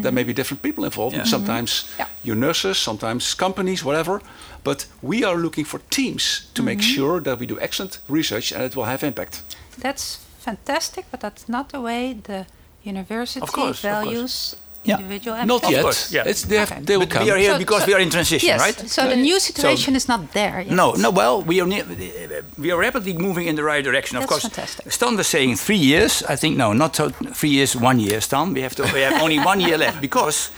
there 0.00 0.12
may 0.12 0.24
be 0.24 0.32
different 0.32 0.62
people 0.62 0.84
involved. 0.84 1.16
Yeah. 1.16 1.24
Sometimes 1.24 1.70
mm-hmm. 1.70 2.00
Yeah. 2.00 2.08
your 2.24 2.36
nurses, 2.36 2.78
sometimes 2.78 3.34
companies, 3.34 3.84
whatever. 3.84 4.20
But 4.64 4.86
we 5.02 5.24
are 5.24 5.36
looking 5.36 5.66
for 5.66 5.80
teams 5.90 6.50
to 6.54 6.62
make 6.62 6.78
mm-hmm. 6.78 6.94
sure 6.94 7.20
that 7.20 7.38
we 7.38 7.46
do 7.46 7.58
excellent 7.60 7.98
research 8.08 8.52
and 8.52 8.62
it 8.62 8.74
will 8.76 8.84
have 8.86 9.02
impact. 9.02 9.42
That's 9.78 10.18
fantastic, 10.38 11.04
but 11.10 11.20
that's 11.20 11.48
not 11.48 11.68
the 11.68 11.80
way 11.80 12.14
the 12.22 12.46
university 12.82 13.42
Of 13.42 13.52
course, 13.52 13.84
of 13.84 13.90
course. 13.90 14.04
values 14.04 14.56
Yeah. 14.84 14.96
individual 14.98 15.36
and 15.36 15.46
Not 15.46 15.62
yet. 15.70 15.82
course, 15.82 16.10
yeah. 16.10 16.24
It's, 16.26 16.42
they, 16.42 16.56
have, 16.56 16.72
Okay. 16.72 16.80
they 16.82 16.96
will 16.96 17.06
But 17.06 17.14
come. 17.14 17.24
we 17.24 17.30
are 17.30 17.36
here 17.38 17.52
So- 17.52 17.58
because 17.58 17.82
so- 17.82 17.86
we 17.86 17.94
are 17.94 18.00
in 18.02 18.10
transition, 18.10 18.48
yes. 18.48 18.60
right? 18.60 18.90
So 18.90 19.06
the 19.08 19.14
new 19.16 19.38
situation 19.38 19.94
is 19.94 20.08
not 20.08 20.20
there 20.32 20.60
yet. 20.60 20.74
No, 20.74 20.92
no. 21.04 21.10
Well, 21.10 21.42
we 21.42 21.60
are 21.60 21.68
we 22.58 22.70
are 22.72 22.78
rapidly 22.80 23.12
moving 23.12 23.46
in 23.46 23.54
the 23.54 23.62
right 23.62 23.84
direction. 23.84 24.18
Of 24.18 24.26
course, 24.26 24.42
fantastic. 24.42 24.90
Stan 24.92 25.16
was 25.16 25.26
saying 25.28 25.56
three 25.56 25.76
years. 25.92 26.22
I 26.28 26.36
think 26.36 26.56
no, 26.56 26.72
not 26.72 26.96
so 26.96 27.10
three 27.10 27.50
years, 27.50 27.76
one 27.76 28.00
year. 28.00 28.20
Stan, 28.20 28.52
we 28.54 28.62
have 28.62 28.74
to. 28.74 28.82
We 28.92 29.02
have 29.02 29.22
only 29.22 29.38
one 29.38 29.60
year 29.60 29.78
left 29.78 30.00
because 30.00 30.50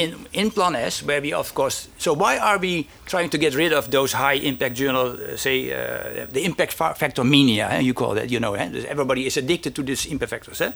in 0.00 0.14
in 0.32 0.50
Plan 0.50 0.74
S, 0.74 1.02
where 1.02 1.20
we 1.20 1.32
of 1.34 1.52
course. 1.54 1.88
So 1.98 2.12
why 2.14 2.38
are 2.38 2.58
we 2.58 2.86
trying 3.06 3.30
to 3.30 3.38
get 3.38 3.54
rid 3.54 3.72
of 3.72 3.88
those 3.90 4.16
high 4.16 4.38
impact 4.46 4.74
journal? 4.76 5.06
Uh, 5.12 5.36
say 5.36 5.70
uh, 5.72 6.26
the 6.32 6.40
impact 6.44 6.72
fa- 6.72 6.94
factor 6.94 7.24
mania. 7.24 7.68
Eh, 7.70 7.80
you 7.82 7.94
call 7.94 8.14
that. 8.14 8.30
You 8.30 8.38
know, 8.40 8.54
eh? 8.54 8.68
Everybody 8.88 9.26
is 9.26 9.36
addicted 9.36 9.74
to 9.74 9.82
these 9.82 10.06
impact 10.10 10.30
factors. 10.30 10.60
Eh? 10.60 10.72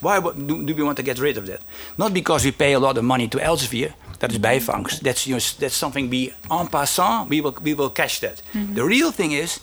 Why 0.00 0.18
wo- 0.18 0.32
do, 0.32 0.62
do 0.64 0.74
we 0.74 0.82
want 0.82 0.96
to 0.96 1.02
get 1.02 1.18
rid 1.18 1.38
of 1.38 1.44
that? 1.46 1.60
Not 1.96 2.12
because 2.12 2.44
we 2.44 2.52
pay 2.52 2.74
a 2.74 2.78
lot 2.78 2.96
of 2.98 3.04
money 3.04 3.28
to 3.28 3.38
Elsevier. 3.38 3.92
That 4.18 4.32
is 4.32 4.38
bijvangst. 4.38 5.00
That's 5.02 5.26
you 5.26 5.34
know, 5.36 5.40
that's 5.60 5.76
something 5.76 6.10
we 6.10 6.32
en 6.50 6.66
passant. 6.68 7.28
We 7.28 7.40
will 7.40 7.54
we 7.62 7.74
will 7.74 7.90
cash 7.90 8.20
that. 8.20 8.42
The 8.74 8.82
real 8.84 9.12
thing 9.12 9.32
is 9.32 9.60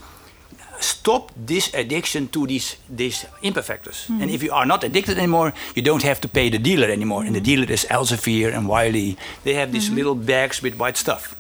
stop 0.84 1.32
this 1.48 1.74
addiction 1.74 2.28
to 2.28 2.46
these 2.48 2.76
these 2.98 3.26
impact 3.42 3.68
factors. 3.68 4.06
And 4.10 4.30
if 4.30 4.44
you 4.44 4.52
are 4.54 4.66
not 4.66 4.84
addicted 4.84 5.18
anymore, 5.18 5.54
you 5.76 5.82
don't 5.82 6.04
have 6.04 6.20
to 6.22 6.28
pay 6.28 6.50
the 6.50 6.60
dealer 6.60 6.90
anymore. 6.92 7.26
And 7.26 7.36
the 7.36 7.42
dealer 7.42 7.72
is 7.72 7.86
Elsevier 7.90 8.54
and 8.54 8.68
Wiley. 8.68 9.16
They 9.44 9.54
have 9.56 9.72
these 9.72 9.90
little 9.96 10.16
bags 10.16 10.62
with 10.64 10.76
white 10.80 10.98
stuff. 10.98 11.36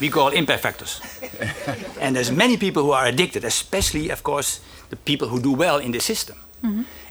We 0.00 0.08
call 0.10 0.28
impact 0.32 0.62
factors. 0.62 1.00
and 2.00 2.14
there's 2.16 2.30
many 2.30 2.56
people 2.56 2.82
who 2.82 2.92
are 2.92 3.06
addicted, 3.08 3.44
especially, 3.44 4.10
of 4.12 4.22
course, 4.22 4.60
the 4.90 4.96
people 4.96 5.28
who 5.28 5.40
do 5.40 5.52
well 5.56 5.78
in 5.80 5.92
the 5.92 6.00
system. 6.00 6.36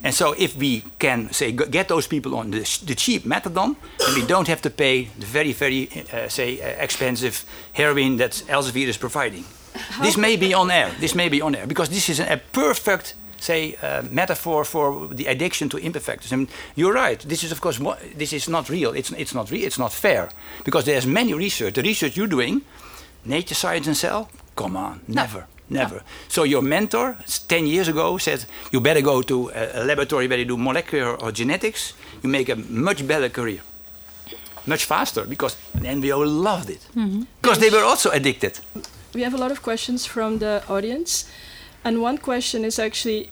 And 0.02 0.14
so, 0.14 0.34
if 0.38 0.54
we 0.56 0.82
can 0.98 1.32
say 1.32 1.52
get 1.52 1.88
those 1.88 2.06
people 2.08 2.34
on 2.34 2.50
the, 2.50 2.64
sh- 2.64 2.84
the 2.86 2.94
cheap 2.94 3.24
methadone, 3.24 3.74
then 3.98 4.14
we 4.14 4.26
don't 4.26 4.48
have 4.48 4.60
to 4.62 4.70
pay 4.70 5.08
the 5.18 5.26
very, 5.26 5.52
very, 5.54 5.88
uh, 6.12 6.28
say, 6.28 6.60
uh, 6.60 6.84
expensive 6.84 7.44
heroin 7.72 8.16
that 8.18 8.32
Elsevier 8.48 8.88
is 8.88 8.98
providing. 8.98 9.44
This 10.02 10.16
may 10.16 10.36
be 10.36 10.54
on 10.54 10.70
air. 10.70 10.90
This 11.00 11.14
may 11.14 11.28
be 11.28 11.40
on 11.42 11.54
air 11.54 11.66
because 11.66 11.90
this 11.90 12.08
is 12.08 12.20
a, 12.20 12.40
perfect, 12.52 13.14
say, 13.40 13.76
uh, 13.82 14.02
metaphor 14.10 14.64
for 14.64 15.08
the 15.14 15.26
addiction 15.26 15.68
to 15.68 15.76
impact 15.78 16.04
factors. 16.04 16.32
And 16.32 16.48
you're 16.74 16.92
right. 16.94 17.20
This 17.28 17.42
is, 17.42 17.52
of 17.52 17.60
course, 17.60 17.80
mo- 17.80 17.96
this 18.18 18.32
is 18.32 18.48
not 18.48 18.68
real. 18.68 18.92
It's 18.94 19.10
it's 19.12 19.32
not 19.34 19.50
real. 19.50 19.64
It's 19.66 19.78
not 19.78 19.92
fair 19.92 20.28
because 20.64 20.84
there's 20.84 21.06
many 21.06 21.34
research. 21.34 21.74
The 21.74 21.82
research 21.82 22.16
you're 22.16 22.30
doing, 22.30 22.62
Nature 23.24 23.54
Science 23.56 23.86
and 23.88 23.96
Cell. 23.96 24.28
Come 24.54 24.76
on, 24.78 25.00
never. 25.06 25.44
Never. 25.68 26.02
So 26.28 26.44
your 26.44 26.62
mentor, 26.62 27.16
10 27.48 27.66
years 27.66 27.88
ago, 27.88 28.18
said 28.18 28.44
you 28.72 28.80
better 28.80 29.02
go 29.02 29.20
to 29.22 29.50
a, 29.54 29.82
laboratory 29.84 30.28
where 30.28 30.38
you 30.38 30.44
do 30.44 30.56
molecular 30.56 31.16
or 31.20 31.32
genetics. 31.32 31.92
You 32.22 32.30
make 32.30 32.48
a 32.52 32.54
much 32.56 33.02
better 33.06 33.28
career, 33.28 33.60
much 34.66 34.84
faster 34.84 35.24
because 35.26 35.56
NWO 35.74 36.24
loved 36.24 36.70
it 36.70 36.86
because 37.42 37.58
they 37.58 37.70
were 37.70 37.82
also 37.84 38.10
addicted. 38.10 38.60
We 39.16 39.22
have 39.22 39.32
a 39.32 39.38
lot 39.38 39.50
of 39.50 39.62
questions 39.62 40.04
from 40.04 40.40
the 40.40 40.62
audience. 40.68 41.24
And 41.82 42.02
one 42.02 42.18
question 42.18 42.66
is 42.66 42.78
actually 42.78 43.30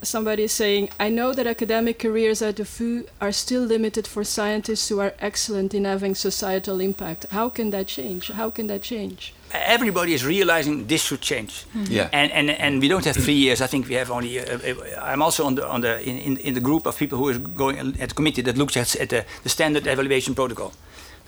somebody 0.00 0.46
saying, 0.46 0.88
I 0.98 1.10
know 1.10 1.34
that 1.34 1.46
academic 1.46 1.98
careers 1.98 2.40
at 2.40 2.56
the 2.56 2.64
VU 2.64 3.04
are 3.20 3.32
still 3.32 3.62
limited 3.62 4.06
for 4.06 4.24
scientists 4.24 4.88
who 4.88 5.00
are 5.00 5.12
excellent 5.20 5.74
in 5.74 5.84
having 5.84 6.14
societal 6.14 6.80
impact. 6.80 7.26
How 7.30 7.50
can 7.50 7.68
that 7.70 7.88
change? 7.88 8.30
How 8.30 8.48
can 8.48 8.68
that 8.68 8.80
change? 8.80 9.34
Everybody 9.52 10.14
is 10.14 10.24
realizing 10.24 10.86
this 10.86 11.02
should 11.04 11.20
change. 11.20 11.66
Yeah. 11.74 12.08
And, 12.10 12.32
and, 12.32 12.48
and 12.50 12.80
we 12.80 12.88
don't 12.88 13.04
have 13.04 13.16
three 13.16 13.34
years. 13.46 13.60
I 13.60 13.66
think 13.66 13.86
we 13.86 13.96
have 13.96 14.10
only. 14.10 14.40
Uh, 14.40 14.44
uh, 14.44 14.74
I'm 15.02 15.20
also 15.20 15.44
on 15.44 15.56
the, 15.56 15.68
on 15.68 15.82
the, 15.82 16.00
in, 16.08 16.16
in, 16.18 16.36
in 16.38 16.54
the 16.54 16.60
group 16.60 16.86
of 16.86 16.96
people 16.96 17.18
who 17.18 17.28
is 17.28 17.36
going 17.36 17.76
at 18.00 18.08
the 18.08 18.14
committee 18.14 18.40
that 18.42 18.56
looks 18.56 18.78
at, 18.78 18.96
at 18.96 19.10
the, 19.10 19.26
the 19.42 19.50
standard 19.50 19.86
evaluation 19.86 20.34
protocol. 20.34 20.72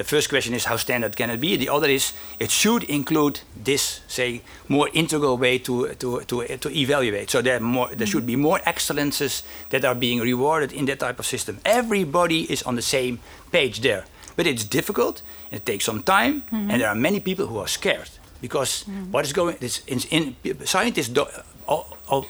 The 0.00 0.04
first 0.04 0.30
question 0.30 0.54
is 0.54 0.64
how 0.64 0.78
standard 0.78 1.14
can 1.14 1.28
it 1.28 1.40
be? 1.42 1.58
The 1.58 1.68
other 1.68 1.86
is 1.90 2.14
it 2.38 2.50
should 2.50 2.84
include 2.84 3.40
this, 3.64 4.00
say, 4.08 4.40
more 4.66 4.88
integral 4.94 5.36
way 5.36 5.58
to, 5.58 5.88
to, 5.98 6.20
to, 6.22 6.56
to 6.56 6.70
evaluate. 6.70 7.28
So 7.28 7.42
there, 7.42 7.60
more, 7.60 7.90
there 7.94 8.06
should 8.06 8.24
be 8.24 8.34
more 8.34 8.60
excellences 8.64 9.42
that 9.68 9.84
are 9.84 9.94
being 9.94 10.20
rewarded 10.20 10.72
in 10.72 10.86
that 10.86 11.00
type 11.00 11.18
of 11.18 11.26
system. 11.26 11.58
Everybody 11.66 12.50
is 12.50 12.62
on 12.62 12.76
the 12.76 12.82
same 12.82 13.18
page 13.52 13.82
there. 13.82 14.06
But 14.36 14.46
it's 14.46 14.64
difficult, 14.64 15.20
it 15.50 15.66
takes 15.66 15.84
some 15.84 16.02
time, 16.02 16.44
and 16.50 16.80
there 16.80 16.88
are 16.88 16.94
many 16.94 17.20
people 17.20 17.46
who 17.48 17.58
are 17.58 17.68
scared 17.68 18.08
because 18.40 18.86
what 19.10 19.26
is 19.26 19.34
going 19.34 19.56
it's 19.60 19.80
in, 19.86 20.00
in 20.10 20.34
scientists 20.66 21.10
do, 21.10 21.26
all, 21.68 21.98
all, 22.08 22.24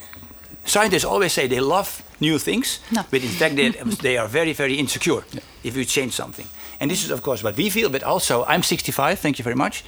scientists 0.64 1.04
always 1.04 1.32
say 1.32 1.46
they 1.46 1.60
love 1.60 2.02
new 2.18 2.36
things, 2.38 2.80
No. 2.90 3.04
but 3.12 3.22
in 3.22 3.28
fact 3.28 3.54
they, 3.54 3.68
they 4.02 4.18
are 4.18 4.26
very 4.26 4.52
very 4.54 4.74
insecure 4.74 5.22
if 5.62 5.76
you 5.76 5.84
change 5.84 6.14
something. 6.14 6.46
And 6.80 6.90
this 6.90 7.04
is 7.04 7.10
of 7.10 7.20
course 7.22 7.42
what 7.44 7.56
we 7.56 7.68
feel, 7.70 7.90
but 7.90 8.02
also 8.02 8.44
I'm 8.46 8.62
65, 8.62 9.18
thank 9.18 9.38
you 9.38 9.42
very 9.44 9.56
much, 9.56 9.84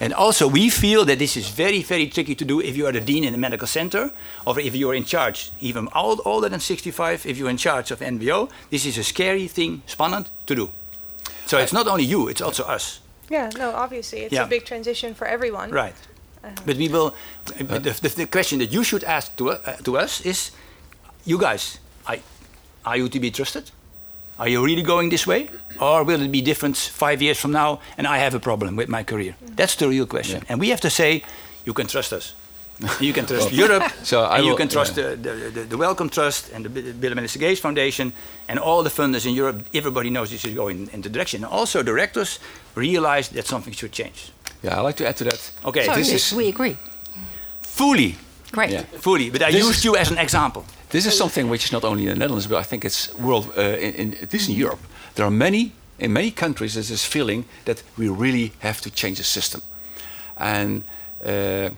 and 0.00 0.12
also 0.14 0.46
we 0.46 0.70
feel 0.70 1.04
that 1.04 1.18
this 1.18 1.36
is 1.36 1.48
very 1.48 1.82
very 1.82 2.06
tricky 2.08 2.34
to 2.36 2.44
do 2.44 2.60
if 2.60 2.76
you 2.76 2.86
are 2.86 2.92
the 2.92 3.00
dean 3.00 3.24
in 3.24 3.34
a 3.34 3.38
medical 3.38 3.66
center, 3.66 4.10
or 4.46 4.60
if 4.60 4.74
you 4.76 4.88
are 4.90 4.94
in 4.96 5.04
charge, 5.04 5.50
even 5.60 5.88
old, 5.94 6.20
older 6.24 6.48
than 6.48 6.60
65, 6.60 7.26
if 7.26 7.36
you're 7.36 7.50
in 7.50 7.56
charge 7.56 7.90
of 7.90 7.98
NWO, 8.00 8.48
this 8.70 8.86
is 8.86 8.96
a 8.98 9.02
scary 9.02 9.48
thing, 9.48 9.82
spannend 9.88 10.26
to 10.46 10.54
do. 10.54 10.70
So 11.46 11.58
it's 11.58 11.72
not 11.72 11.86
only 11.88 12.04
you, 12.04 12.28
it's 12.28 12.40
also 12.40 12.62
us. 12.64 13.00
Yeah, 13.28 13.50
no, 13.58 13.70
obviously 13.74 14.20
it's 14.20 14.32
Yeah. 14.32 14.44
a 14.44 14.48
big 14.48 14.64
transition 14.64 15.14
for 15.14 15.26
everyone. 15.26 15.70
Right. 15.72 15.94
but 16.64 16.76
we 16.76 16.88
will. 16.88 17.12
the, 17.58 17.64
the, 17.80 18.12
the 18.16 18.26
question 18.26 18.58
that 18.60 18.70
you 18.72 18.84
should 18.84 19.02
ask 19.04 19.34
to, 19.36 19.50
uh, 19.50 19.76
to 19.82 19.98
us 19.98 20.20
is, 20.20 20.52
you 21.24 21.38
guys, 21.38 21.80
I, 22.06 22.20
are 22.84 22.96
you 22.96 23.08
to 23.08 23.18
be 23.20 23.30
trusted? 23.32 23.70
Are 24.38 24.48
you 24.48 24.62
really 24.64 24.82
going 24.82 25.08
this 25.10 25.26
way, 25.26 25.48
or 25.80 26.04
will 26.04 26.20
it 26.20 26.30
be 26.30 26.42
different 26.42 26.76
five 26.76 27.22
years 27.22 27.38
from 27.38 27.52
now? 27.52 27.78
And 27.96 28.06
I 28.06 28.18
have 28.18 28.34
a 28.36 28.40
problem 28.40 28.76
with 28.76 28.88
my 28.88 29.02
career. 29.04 29.34
That's 29.56 29.74
the 29.76 29.88
real 29.88 30.06
question. 30.06 30.42
And 30.48 30.60
we 30.60 30.68
have 30.68 30.80
to 30.80 30.90
say, 30.90 31.22
you 31.64 31.72
can 31.74 31.86
trust 31.86 32.12
us. 32.12 32.34
you 33.00 33.14
can 33.14 33.24
trust 33.24 33.52
Europe, 33.64 33.90
So 34.02 34.16
I 34.20 34.36
and 34.38 34.46
you 34.46 34.54
can 34.56 34.68
trust 34.68 34.96
yeah. 34.98 35.10
the, 35.10 35.16
the, 35.16 35.50
the, 35.50 35.60
the 35.68 35.76
Wellcome 35.78 36.10
Trust 36.10 36.52
and 36.52 36.62
the 36.64 36.68
Bill 36.68 36.92
Bill 36.92 37.12
and 37.12 37.14
Melinda 37.16 37.38
Gates 37.38 37.60
Foundation 37.60 38.12
and 38.48 38.58
all 38.58 38.82
the 38.82 38.90
funders 38.90 39.24
in 39.24 39.32
Europe. 39.34 39.62
Everybody 39.72 40.10
knows 40.10 40.28
this 40.30 40.44
is 40.44 40.52
going 40.54 40.90
in 40.92 41.00
the 41.00 41.08
direction. 41.08 41.42
And 41.44 41.52
also, 41.52 41.82
directors 41.82 42.38
realize 42.74 43.30
that 43.30 43.46
something 43.46 43.72
should 43.74 43.92
change. 43.92 44.30
Yeah, 44.62 44.76
I'd 44.78 44.82
like 44.86 44.96
to 44.96 45.06
add 45.08 45.16
to 45.16 45.24
that. 45.24 45.52
Okay, 45.64 45.86
So 45.86 45.94
this 45.94 46.08
we- 46.08 46.14
is- 46.16 46.32
we 46.34 46.48
agree. 46.48 46.76
fully, 47.60 48.14
Great. 48.52 48.70
Yeah. 48.70 48.84
fully. 49.00 49.30
But 49.30 49.40
I 49.42 49.50
This 49.52 49.64
used 49.66 49.84
you 49.84 49.96
as 49.96 50.10
an 50.10 50.18
example. 50.18 50.62
This 50.90 51.06
is 51.06 51.16
something 51.16 51.48
which 51.50 51.64
is 51.64 51.72
not 51.72 51.84
only 51.84 52.04
in 52.04 52.10
the 52.10 52.16
Netherlands, 52.16 52.46
but 52.46 52.58
I 52.58 52.62
think 52.62 52.84
it's 52.84 53.12
world. 53.18 53.52
Uh, 53.56 53.60
in, 53.60 54.12
in, 54.12 54.28
in 54.30 54.54
Europe, 54.54 54.80
there 55.14 55.26
are 55.26 55.30
many 55.30 55.72
in 55.98 56.12
many 56.12 56.30
countries. 56.30 56.74
There's 56.74 56.88
this 56.88 57.04
feeling 57.04 57.44
that 57.64 57.82
we 57.96 58.08
really 58.08 58.52
have 58.58 58.80
to 58.82 58.90
change 58.90 59.18
the 59.18 59.24
system. 59.24 59.62
And 60.36 60.84
uh, 61.24 61.70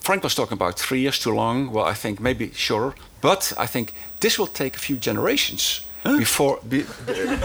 Frank 0.00 0.22
was 0.22 0.34
talking 0.34 0.54
about 0.54 0.78
three 0.78 1.00
years 1.00 1.18
too 1.18 1.34
long. 1.34 1.72
Well, 1.72 1.84
I 1.84 1.94
think 1.94 2.20
maybe 2.20 2.50
shorter, 2.52 2.96
but 3.20 3.52
I 3.58 3.66
think 3.66 3.92
this 4.20 4.38
will 4.38 4.46
take 4.46 4.76
a 4.76 4.78
few 4.78 4.96
generations 4.96 5.84
before. 6.02 6.60
Be, 6.68 6.84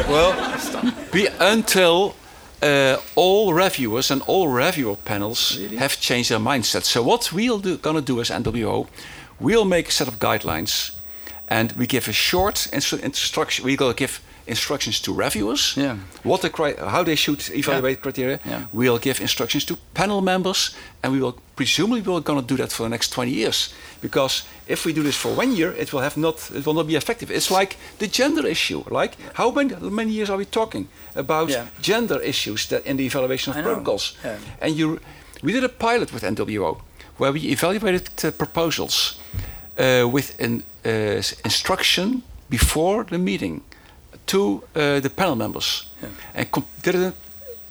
well, 0.07 0.33
be 1.11 1.27
until. 1.39 2.15
Uh, 2.63 2.97
all 3.15 3.55
reviewers 3.55 4.11
and 4.11 4.21
all 4.27 4.47
reviewer 4.47 4.95
panels 4.95 5.59
have 5.79 5.99
changed 5.99 6.29
their 6.29 6.37
mindset. 6.37 6.83
So 6.83 7.01
what 7.01 7.33
we're 7.33 7.77
gonna 7.77 8.01
do 8.01 8.21
as 8.21 8.29
NWO, 8.29 8.87
we'll 9.41 9.65
make 9.65 9.87
a 9.87 9.91
set 9.91 10.07
of 10.07 10.19
guidelines, 10.19 10.91
and 11.47 11.71
we 11.73 11.85
give 11.85 12.07
a 12.09 12.13
short 12.13 12.67
instru- 12.71 12.99
instruction. 13.03 13.65
We're 13.65 13.77
gonna 13.77 13.93
give 13.93 14.19
instructions 14.47 14.99
to 15.01 15.13
reviewers, 15.13 15.73
Yeah. 15.77 15.95
what 16.23 16.41
the 16.41 16.49
cri- 16.49 16.75
how 16.77 17.03
they 17.03 17.15
should 17.15 17.41
evaluate 17.53 18.01
criteria. 18.01 18.39
Yeah. 18.45 18.61
We'll 18.73 18.97
give 18.99 19.21
instructions 19.21 19.65
to 19.65 19.75
panel 19.93 20.21
members, 20.21 20.71
and 21.03 21.13
we 21.13 21.19
will 21.19 21.35
presumably 21.55 22.01
we're 22.01 22.21
gonna 22.23 22.41
do 22.41 22.55
that 22.57 22.71
for 22.71 22.83
the 22.83 22.89
next 22.89 23.13
20 23.13 23.31
years. 23.31 23.69
Because 24.01 24.43
if 24.67 24.83
we 24.85 24.93
do 24.93 25.03
this 25.03 25.15
for 25.15 25.29
one 25.37 25.55
year, 25.55 25.73
it 25.77 25.91
will 25.93 26.01
have 26.01 26.17
not 26.19 26.35
it 26.55 26.65
will 26.65 26.73
not 26.73 26.87
be 26.87 26.95
effective. 26.95 27.33
It's 27.33 27.51
like 27.51 27.75
the 27.99 28.07
gender 28.07 28.47
issue. 28.47 28.83
Like 28.89 29.15
how 29.33 29.51
many 29.51 29.75
many 29.79 30.11
years 30.11 30.29
are 30.29 30.37
we 30.37 30.45
talking 30.45 30.87
about 31.15 31.49
Yeah. 31.49 31.65
gender 31.81 32.19
issues 32.23 32.65
that 32.67 32.85
in 32.85 32.97
the 32.97 33.03
evaluation 33.05 33.53
of 33.55 33.63
protocols? 33.63 34.13
Yeah. 34.23 34.37
And 34.61 34.75
you, 34.77 34.99
we 35.43 35.51
did 35.53 35.63
a 35.63 35.69
pilot 35.69 36.11
with 36.11 36.23
NWO 36.23 36.77
where 37.17 37.31
we 37.31 37.41
evaluated 37.51 38.09
proposals 38.37 39.19
uh, 39.77 40.07
with 40.11 40.39
an 40.39 40.63
uh, 40.85 41.21
instruction 41.45 42.23
before 42.49 43.03
the 43.03 43.17
meeting 43.17 43.61
to 44.25 44.63
uh, 44.75 44.99
the 44.99 45.09
panel 45.09 45.35
members 45.35 45.89
and 46.33 46.51
com- 46.51 46.65
did 46.81 46.95
a, 46.95 47.13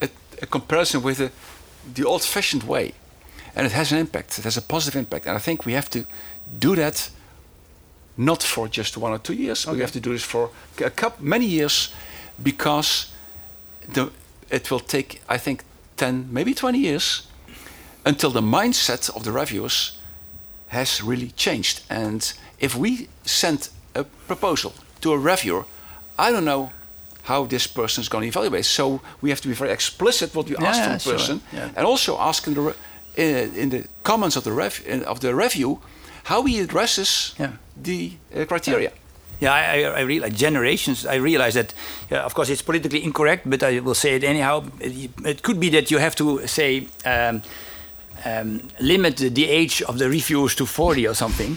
a, 0.00 0.08
a 0.42 0.46
comparison 0.46 1.02
with 1.02 1.18
the, 1.18 1.30
the 1.94 2.04
old-fashioned 2.04 2.62
way. 2.64 2.92
And 3.54 3.66
it 3.66 3.72
has 3.72 3.92
an 3.92 3.98
impact. 3.98 4.38
It 4.38 4.44
has 4.44 4.56
a 4.56 4.62
positive 4.62 4.98
impact. 4.98 5.26
And 5.26 5.36
I 5.36 5.40
think 5.40 5.66
we 5.66 5.72
have 5.72 5.90
to 5.90 6.04
do 6.58 6.76
that 6.76 7.10
not 8.16 8.42
for 8.42 8.68
just 8.68 8.96
one 8.96 9.12
or 9.12 9.18
two 9.18 9.34
years. 9.34 9.66
We 9.66 9.80
have 9.80 9.92
to 9.92 10.00
do 10.00 10.12
this 10.12 10.24
for 10.24 10.50
a 10.84 10.90
couple, 10.90 11.24
many 11.24 11.46
years 11.46 11.92
because 12.42 13.12
the, 13.92 14.10
it 14.50 14.70
will 14.70 14.80
take, 14.80 15.22
I 15.28 15.38
think, 15.38 15.64
10, 15.96 16.28
maybe 16.30 16.54
20 16.54 16.78
years 16.78 17.26
until 18.04 18.30
the 18.30 18.40
mindset 18.42 19.10
of 19.16 19.22
the 19.22 19.32
reviewers 19.32 19.98
has 20.68 21.02
really 21.02 21.30
changed. 21.36 21.82
And 21.90 22.32
if 22.58 22.74
we 22.76 23.08
send 23.24 23.68
a 23.94 24.04
proposal 24.26 24.72
to 25.00 25.12
a 25.12 25.18
reviewer, 25.18 25.64
I 26.18 26.30
don't 26.30 26.44
know 26.44 26.70
how 27.22 27.46
this 27.46 27.66
person 27.66 28.02
is 28.02 28.08
going 28.08 28.22
to 28.22 28.28
evaluate. 28.38 28.64
So 28.64 29.00
we 29.20 29.30
have 29.30 29.40
to 29.40 29.48
be 29.48 29.54
very 29.54 29.70
explicit 29.72 30.34
what 30.34 30.46
we 30.48 30.54
Yeah, 30.60 30.68
ask 30.68 30.82
from 30.82 30.92
the 30.92 30.98
sure. 30.98 31.12
person, 31.12 31.40
Yeah. 31.52 31.68
and 31.76 31.86
also 31.86 32.16
ask 32.18 32.46
in 32.46 32.54
the 32.54 32.60
re- 32.60 32.74
in, 33.16 33.54
in 33.54 33.68
the 33.70 33.84
comments 34.02 34.36
of 34.36 34.42
the 34.44 34.52
rev- 34.52 34.82
in- 34.86 35.04
of 35.04 35.18
the 35.20 35.34
review 35.34 35.78
how 36.24 36.44
he 36.46 36.60
addresses 36.60 37.34
Yeah. 37.38 37.50
the 37.82 38.12
uh, 38.34 38.44
criteria. 38.46 38.90
Yeah, 39.40 39.54
I, 39.54 39.82
I, 39.82 40.00
I 40.00 40.02
realize 40.02 40.34
generations. 40.36 41.06
I 41.06 41.14
realize 41.16 41.54
that, 41.54 41.74
yeah, 42.10 42.24
of 42.24 42.34
course, 42.34 42.52
it's 42.52 42.62
politically 42.62 43.02
incorrect, 43.02 43.48
but 43.48 43.62
I 43.62 43.80
will 43.80 43.94
say 43.94 44.14
it 44.16 44.22
anyhow. 44.24 44.64
It, 44.80 45.10
it 45.24 45.42
could 45.42 45.58
be 45.58 45.70
that 45.70 45.90
you 45.90 45.98
have 46.00 46.14
to 46.16 46.46
say 46.46 46.86
um, 47.06 47.40
um, 48.24 48.60
limit 48.80 49.16
the, 49.16 49.28
the 49.30 49.46
age 49.48 49.82
of 49.82 49.98
the 49.98 50.08
reviewers 50.08 50.54
to 50.56 50.66
forty 50.66 51.06
or 51.06 51.14
something. 51.14 51.56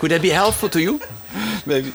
could 0.00 0.10
that 0.10 0.22
be 0.22 0.30
helpful 0.30 0.68
to 0.68 0.80
you? 0.80 1.00
Maybe. 1.66 1.92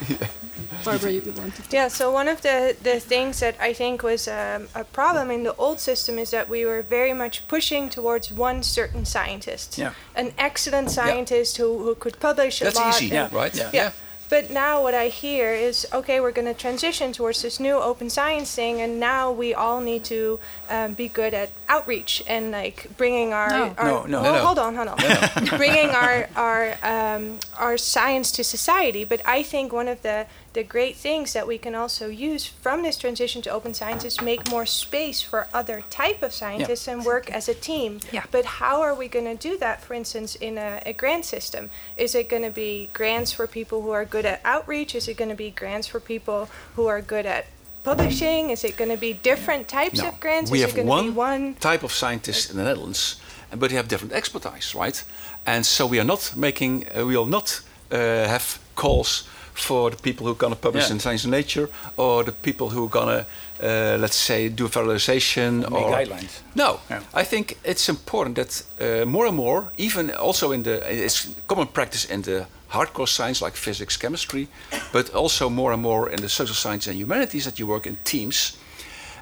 Barbara, 0.84 1.10
you 1.12 1.20
wanted 1.36 1.54
to. 1.70 1.76
Yeah, 1.76 1.88
so 1.88 2.10
one 2.10 2.26
of 2.26 2.42
the, 2.42 2.76
the 2.82 2.98
things 2.98 3.38
that 3.38 3.54
I 3.60 3.72
think 3.72 4.02
was 4.02 4.26
um, 4.26 4.68
a 4.74 4.82
problem 4.84 5.30
in 5.30 5.44
the 5.44 5.54
old 5.54 5.78
system 5.78 6.18
is 6.18 6.30
that 6.30 6.48
we 6.48 6.64
were 6.64 6.82
very 6.82 7.12
much 7.12 7.46
pushing 7.46 7.88
towards 7.88 8.32
one 8.32 8.62
certain 8.64 9.04
scientist. 9.04 9.78
Yeah. 9.78 9.92
An 10.16 10.32
excellent 10.38 10.90
scientist 10.90 11.56
who, 11.58 11.78
who 11.84 11.94
could 11.94 12.18
publish 12.18 12.60
a 12.60 12.64
lot. 12.64 12.74
That's 12.74 12.84
lot. 12.84 13.02
easy, 13.02 13.16
and- 13.16 13.32
right? 13.32 13.54
Yeah. 13.54 13.70
Yeah. 13.72 13.92
But 14.32 14.48
now 14.50 14.82
what 14.82 14.94
I 14.94 15.08
hear 15.08 15.52
is 15.52 15.86
okay, 15.92 16.18
we're 16.18 16.32
going 16.32 16.46
to 16.46 16.54
transition 16.54 17.12
towards 17.12 17.42
this 17.42 17.60
new 17.60 17.76
open 17.76 18.08
science 18.08 18.54
thing, 18.54 18.80
and 18.80 18.98
now 18.98 19.30
we 19.30 19.52
all 19.52 19.82
need 19.82 20.04
to 20.04 20.40
um, 20.70 20.94
be 20.94 21.08
good 21.08 21.34
at 21.34 21.50
outreach 21.68 22.22
and 22.26 22.50
like 22.50 22.96
bringing 22.96 23.34
our, 23.34 23.50
No. 23.50 23.74
our 23.76 23.84
No, 23.84 24.04
no. 24.06 24.22
well, 24.22 24.32
No, 24.32 24.38
no. 24.38 24.44
hold 24.46 24.58
on, 24.58 24.74
hold 24.74 24.88
on, 24.88 24.98
bringing 25.58 25.90
our 25.90 26.30
our 26.34 26.76
um, 26.82 27.40
our 27.58 27.76
science 27.76 28.32
to 28.32 28.42
society. 28.42 29.04
But 29.04 29.20
I 29.26 29.42
think 29.42 29.70
one 29.70 29.86
of 29.86 30.00
the 30.00 30.24
the 30.54 30.62
great 30.62 30.96
things 30.96 31.32
that 31.32 31.46
we 31.46 31.56
can 31.58 31.74
also 31.74 32.08
use 32.08 32.44
from 32.46 32.82
this 32.82 32.98
transition 32.98 33.40
to 33.42 33.50
open 33.50 33.72
science 33.74 34.04
is 34.04 34.20
make 34.20 34.50
more 34.50 34.66
space 34.66 35.22
for 35.22 35.48
other 35.52 35.82
type 35.88 36.22
of 36.22 36.32
scientists 36.32 36.86
and 36.86 37.04
work 37.04 37.30
as 37.30 37.48
a 37.48 37.54
team. 37.54 38.00
Yeah. 38.12 38.24
But 38.30 38.44
how 38.44 38.82
are 38.82 38.94
we 38.94 39.08
going 39.08 39.24
to 39.24 39.34
do 39.34 39.56
that, 39.58 39.82
for 39.82 39.94
instance, 39.94 40.34
in 40.34 40.58
a, 40.58 40.82
a 40.84 40.92
grant 40.92 41.24
system? 41.24 41.70
Is 41.96 42.14
it 42.14 42.28
going 42.28 42.42
to 42.42 42.50
be 42.50 42.90
grants 42.92 43.32
for 43.32 43.46
people 43.46 43.80
who 43.80 43.90
are 43.92 44.04
good 44.04 44.21
at 44.24 44.40
outreach? 44.44 44.94
Is 44.94 45.08
it 45.08 45.16
going 45.16 45.30
to 45.30 45.36
be 45.36 45.50
grants 45.50 45.86
for 45.88 46.00
people 46.00 46.48
who 46.76 46.86
are 46.86 47.00
good 47.00 47.26
at 47.26 47.46
publishing? 47.84 48.50
Is 48.50 48.64
it 48.64 48.76
going 48.76 48.90
to 48.90 48.96
be 48.96 49.12
different 49.22 49.68
types 49.68 49.98
No. 50.02 50.08
of 50.08 50.20
grants? 50.20 50.50
We 50.50 50.58
is 50.58 50.64
have 50.64 50.78
it 50.78 50.86
going 50.86 51.04
be 51.04 51.10
one, 51.10 51.14
one? 51.42 51.54
type 51.54 51.82
of 51.82 51.92
scientist 51.92 52.50
in 52.50 52.56
the 52.56 52.62
Netherlands, 52.64 53.16
but 53.56 53.70
they 53.70 53.76
have 53.76 53.88
different 53.88 54.12
expertise, 54.14 54.74
right? 54.74 55.02
And 55.46 55.64
so 55.66 55.86
we 55.86 55.98
are 56.00 56.04
not 56.06 56.32
making, 56.36 56.86
uh, 56.96 57.04
we 57.06 57.16
will 57.16 57.26
not 57.26 57.60
uh, 57.90 57.96
have 58.28 58.58
calls 58.74 59.24
for 59.54 59.90
the 59.90 59.96
people 59.96 60.24
who 60.26 60.32
are 60.32 60.38
going 60.38 60.54
to 60.54 60.58
publish 60.60 60.84
Yeah. 60.84 60.92
in 60.94 61.00
Science 61.00 61.24
and 61.24 61.30
Nature, 61.32 61.68
or 61.96 62.24
the 62.24 62.32
people 62.32 62.70
who 62.70 62.84
are 62.84 62.88
going 62.88 63.08
to, 63.08 63.26
uh, 63.62 63.96
let's 64.00 64.16
say, 64.16 64.48
do 64.48 64.68
valorization 64.68 65.64
or 65.70 65.90
guidelines. 65.92 66.40
No, 66.54 66.80
Yeah. 66.90 67.02
I 67.14 67.24
think 67.24 67.56
it's 67.64 67.88
important 67.88 68.36
that 68.36 68.64
uh, 68.80 69.06
more 69.06 69.26
and 69.26 69.36
more, 69.36 69.70
even 69.76 70.10
also 70.10 70.52
in 70.52 70.62
the, 70.62 70.80
it's 71.04 71.28
common 71.46 71.68
practice 71.68 72.04
in 72.04 72.22
the 72.22 72.46
hardcore 72.70 73.06
science 73.06 73.44
like 73.44 73.56
physics, 73.56 73.96
chemistry, 73.96 74.48
but 74.92 75.14
also 75.14 75.48
more 75.50 75.72
and 75.72 75.82
more 75.82 76.10
in 76.10 76.20
the 76.20 76.28
social 76.28 76.54
science 76.54 76.90
and 76.90 76.98
humanities 76.98 77.44
that 77.44 77.58
you 77.58 77.66
work 77.68 77.86
in 77.86 77.96
teams. 78.04 78.56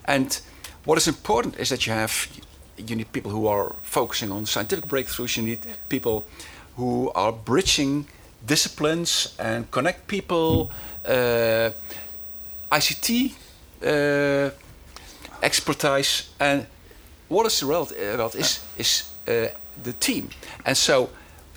And 0.04 0.40
what 0.84 0.98
is 0.98 1.06
important 1.06 1.58
is 1.58 1.68
that 1.68 1.86
you 1.86 1.92
have, 1.92 2.28
you 2.76 2.96
need 2.96 3.12
people 3.12 3.30
who 3.30 3.46
are 3.46 3.74
focusing 3.82 4.32
on 4.32 4.46
scientific 4.46 4.86
breakthroughs. 4.86 5.36
You 5.36 5.42
need 5.42 5.58
people 5.88 6.24
who 6.76 7.10
are 7.14 7.32
bridging 7.32 8.06
disciplines 8.46 9.34
and 9.38 9.70
connect 9.70 10.06
people. 10.06 10.70
Uh, 11.04 11.70
ICT 12.72 13.32
expertise 15.42 16.30
and 16.38 16.66
what 17.28 17.46
is 17.46 17.62
relevant 17.62 17.98
about 18.14 18.34
is 18.34 18.60
is 18.76 19.04
uh, 19.28 19.46
the 19.82 19.92
team. 19.98 20.28
And 20.64 20.76
so, 20.76 21.08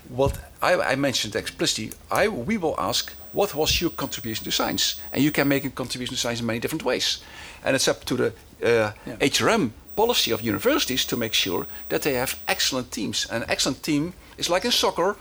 what 0.09 0.39
I, 0.61 0.93
I 0.93 0.95
mentioned 0.95 1.36
explicitly, 1.36 1.91
I 2.11 2.28
we 2.28 2.57
will 2.57 2.76
ask 2.78 3.11
what 3.34 3.53
was 3.53 3.82
your 3.82 3.91
contribution 3.95 4.45
to 4.45 4.51
science, 4.51 5.01
and 5.11 5.24
you 5.24 5.32
can 5.32 5.47
make 5.47 5.65
a 5.65 5.69
contribution 5.69 6.15
to 6.15 6.21
science 6.21 6.39
in 6.39 6.45
many 6.45 6.59
different 6.59 6.84
ways, 6.84 7.24
and 7.63 7.76
it's 7.76 7.88
up 7.88 8.05
to 8.05 8.15
the 8.15 8.34
uh, 8.63 8.91
HRM 9.19 9.71
policy 9.95 10.32
of 10.32 10.41
universities 10.41 11.05
to 11.05 11.17
make 11.17 11.34
sure 11.34 11.65
that 11.89 12.01
they 12.01 12.13
have 12.13 12.36
excellent 12.47 12.91
teams. 12.91 13.28
An 13.32 13.43
excellent 13.47 13.84
team 13.84 14.13
is 14.38 14.49
like 14.49 14.65
in 14.65 14.71
soccer. 14.71 15.15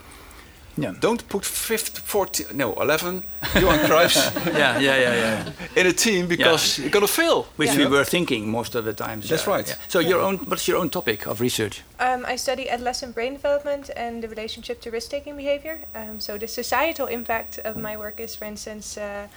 Yeah. 0.77 0.93
Don't 0.99 1.27
put 1.29 1.45
50, 1.45 2.01
40, 2.01 2.45
no, 2.53 2.73
11 2.73 3.23
Johan 3.55 3.79
Cruyffs 3.79 4.45
yeah, 4.47 4.79
yeah, 4.79 4.97
yeah, 4.97 5.13
yeah. 5.15 5.81
in 5.81 5.87
a 5.87 5.93
team 5.93 6.27
because 6.27 6.79
you're 6.79 6.89
going 6.89 7.05
to 7.05 7.11
fail. 7.11 7.43
Which 7.57 7.73
you 7.73 7.79
we 7.79 7.85
were 7.85 8.03
thinking 8.03 8.49
most 8.49 8.75
of 8.75 8.85
the 8.85 8.93
times. 8.93 9.29
That's 9.29 9.45
yeah, 9.45 9.53
right. 9.53 9.67
yeah. 9.67 9.75
So 9.87 9.99
your 9.99 10.21
own, 10.21 10.37
what's 10.37 10.67
your 10.67 10.77
own 10.77 10.89
topic 10.89 11.27
of 11.27 11.41
research? 11.41 11.83
Um, 11.99 12.25
I 12.25 12.35
study 12.37 12.69
adolescent 12.69 13.13
brain 13.13 13.33
development 13.33 13.91
and 13.95 14.23
the 14.23 14.27
relationship 14.27 14.81
to 14.81 14.91
risk-taking 14.91 15.35
behavior. 15.35 15.81
Um, 15.93 16.19
so 16.19 16.37
the 16.37 16.47
societal 16.47 17.07
impact 17.07 17.59
of 17.59 17.77
my 17.77 17.95
work 17.95 18.19
is, 18.19 18.35
for 18.35 18.45
instance, 18.45 18.97
uh, 18.97 19.27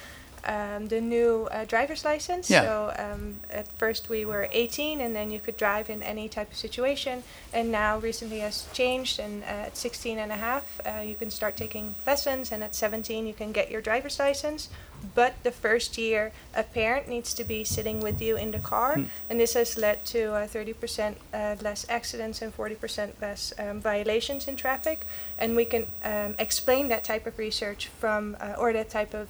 um, 0.45 0.87
the 0.87 1.01
new 1.01 1.47
uh, 1.51 1.65
driver's 1.65 2.03
license. 2.05 2.49
Yeah. 2.49 2.61
So 2.63 2.93
um, 2.97 3.39
at 3.49 3.67
first 3.77 4.09
we 4.09 4.25
were 4.25 4.47
18, 4.51 5.01
and 5.01 5.15
then 5.15 5.31
you 5.31 5.39
could 5.39 5.57
drive 5.57 5.89
in 5.89 6.01
any 6.03 6.29
type 6.29 6.51
of 6.51 6.57
situation. 6.57 7.23
And 7.53 7.71
now 7.71 7.97
recently 7.99 8.39
has 8.39 8.67
changed, 8.73 9.19
and 9.19 9.43
uh, 9.43 9.67
at 9.67 9.77
16 9.77 10.17
and 10.17 10.31
a 10.31 10.35
half 10.35 10.79
uh, 10.85 11.01
you 11.01 11.15
can 11.15 11.29
start 11.31 11.57
taking 11.57 11.95
lessons, 12.05 12.51
and 12.51 12.63
at 12.63 12.75
17 12.75 13.25
you 13.27 13.33
can 13.33 13.51
get 13.51 13.69
your 13.71 13.81
driver's 13.81 14.19
license. 14.19 14.69
But 15.13 15.35
the 15.43 15.51
first 15.51 15.97
year, 15.99 16.31
a 16.55 16.63
parent 16.63 17.07
needs 17.07 17.33
to 17.35 17.43
be 17.43 17.63
sitting 17.63 17.99
with 17.99 18.19
you 18.19 18.35
in 18.35 18.49
the 18.51 18.59
car, 18.59 18.95
Hmm. 18.95 19.03
and 19.29 19.39
this 19.39 19.53
has 19.53 19.77
led 19.77 20.03
to 20.05 20.33
uh, 20.33 20.47
30% 20.47 21.15
uh, 21.33 21.55
less 21.61 21.85
accidents 21.87 22.41
and 22.41 22.51
40% 22.55 23.11
less 23.21 23.53
um, 23.59 23.79
violations 23.79 24.47
in 24.47 24.55
traffic. 24.55 25.05
And 25.37 25.55
we 25.55 25.65
can 25.65 25.85
um, 26.03 26.33
explain 26.39 26.87
that 26.89 27.03
type 27.03 27.27
of 27.27 27.37
research 27.37 27.89
from, 27.99 28.37
uh, 28.41 28.55
or 28.57 28.73
that 28.73 28.89
type 28.89 29.13
of 29.13 29.27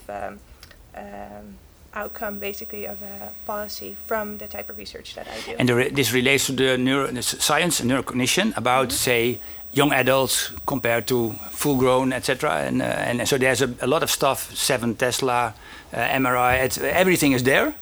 um, 0.98 1.58
outcome, 1.94 2.40
basically, 2.40 2.86
of 2.88 3.02
a 3.02 3.32
policy 3.46 3.96
from 4.06 4.38
the 4.38 4.48
type 4.48 4.70
of 4.70 4.78
research 4.78 5.16
that 5.16 5.28
I 5.28 5.52
do. 5.52 5.56
And 5.60 5.70
the 5.70 5.76
re- 5.76 5.90
this 5.90 6.14
relates 6.14 6.46
to 6.48 6.54
the 6.54 6.78
neuro 6.78 7.08
the 7.08 7.22
science 7.22 7.80
and 7.80 7.92
neurocognition 7.92 8.56
about, 8.58 8.92
say, 8.92 9.40
young 9.74 9.92
adults 9.94 10.52
compared 10.66 11.06
to 11.08 11.32
full-grown, 11.52 12.14
etc. 12.14 12.68
And 12.68 12.82
uh, 12.82 12.86
and 12.86 13.28
so 13.28 13.38
there's 13.38 13.62
a, 13.62 13.70
a 13.82 13.88
lot 13.88 14.04
of 14.04 14.10
stuff. 14.10 14.56
Seven 14.56 14.96
Tesla, 14.96 15.54
uh, 15.94 15.98
MRI, 15.98 16.64
it's, 16.66 16.78
everything 16.78 17.34
is 17.34 17.44
there. 17.44 17.74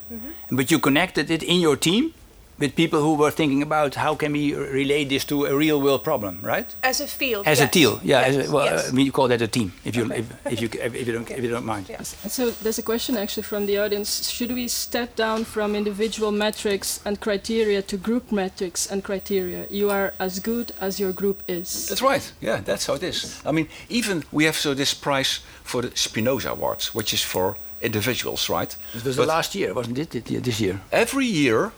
But 0.52 0.70
you 0.72 0.80
connected 0.80 1.32
it 1.32 1.44
in 1.44 1.60
your 1.60 1.78
team 1.78 2.14
with 2.58 2.74
people 2.76 3.02
who 3.02 3.16
were 3.16 3.32
thinking 3.32 3.62
about 3.62 3.96
how 3.96 4.16
can 4.16 4.32
we 4.32 4.54
relate 4.56 5.10
this 5.10 5.26
to 5.26 5.46
a 5.46 5.54
real 5.56 5.82
world 5.82 6.04
problem, 6.04 6.40
right? 6.42 6.74
as 6.84 7.02
a 7.02 7.08
field, 7.08 7.46
As 7.46 7.60
a 7.60 7.64
yes. 7.64 7.72
team, 7.72 8.00
yeah. 8.04 8.22
As 8.22 8.36
Yes, 8.36 8.48
a, 8.48 8.52
well, 8.52 8.66
yes. 8.66 8.90
uh, 8.90 8.96
we 8.96 9.12
call 9.12 9.28
that 9.28 9.42
a 9.42 9.48
team. 9.48 9.72
If 9.84 9.96
you 9.96 10.06
Okay. 10.06 10.20
if, 10.20 10.26
if 10.54 10.62
you 10.62 10.70
if 10.82 11.08
you 11.08 11.14
don't 11.14 11.30
if 11.32 11.44
you 11.44 11.50
don't 11.50 11.66
mind. 11.66 11.90
Yeah. 11.90 12.02
So 12.04 12.52
there's 12.64 12.80
a 12.80 12.84
question 12.84 13.18
actually 13.18 13.44
from 13.44 13.66
the 13.66 13.78
audience. 13.78 14.30
Should 14.30 14.52
we 14.54 14.68
step 14.70 15.16
down 15.16 15.44
from 15.46 15.76
individual 15.76 16.32
metrics 16.32 17.00
and 17.06 17.20
criteria 17.20 17.82
to 17.82 17.98
group 17.98 18.32
metrics 18.32 18.92
and 18.92 19.04
criteria? 19.04 19.66
You 19.70 19.90
are 19.92 20.14
as 20.20 20.40
good 20.40 20.72
as 20.80 21.00
your 21.00 21.14
group 21.14 21.38
is. 21.48 21.88
That's 21.90 22.02
right. 22.02 22.32
Yeah, 22.42 22.62
that's 22.64 22.86
how 22.88 22.96
it 22.96 23.04
is. 23.04 23.42
I 23.46 23.52
mean, 23.52 23.68
even 23.90 24.24
we 24.32 24.46
have 24.46 24.56
so 24.58 24.74
this 24.74 24.94
prize 24.94 25.40
for 25.64 25.82
the 25.82 25.92
Spinoza 25.96 26.50
Awards, 26.52 26.94
which 26.96 27.14
is 27.14 27.22
for 27.24 27.56
individuals, 27.82 28.50
right? 28.50 28.76
It 28.96 29.04
was 29.04 29.16
But 29.18 29.24
the 29.28 29.34
last 29.36 29.56
year, 29.56 29.74
wasn't 29.74 29.98
it? 30.00 30.16
It- 30.16 30.44
This 30.44 30.60
year. 30.60 30.80
every 30.92 31.26
year, 31.26 31.72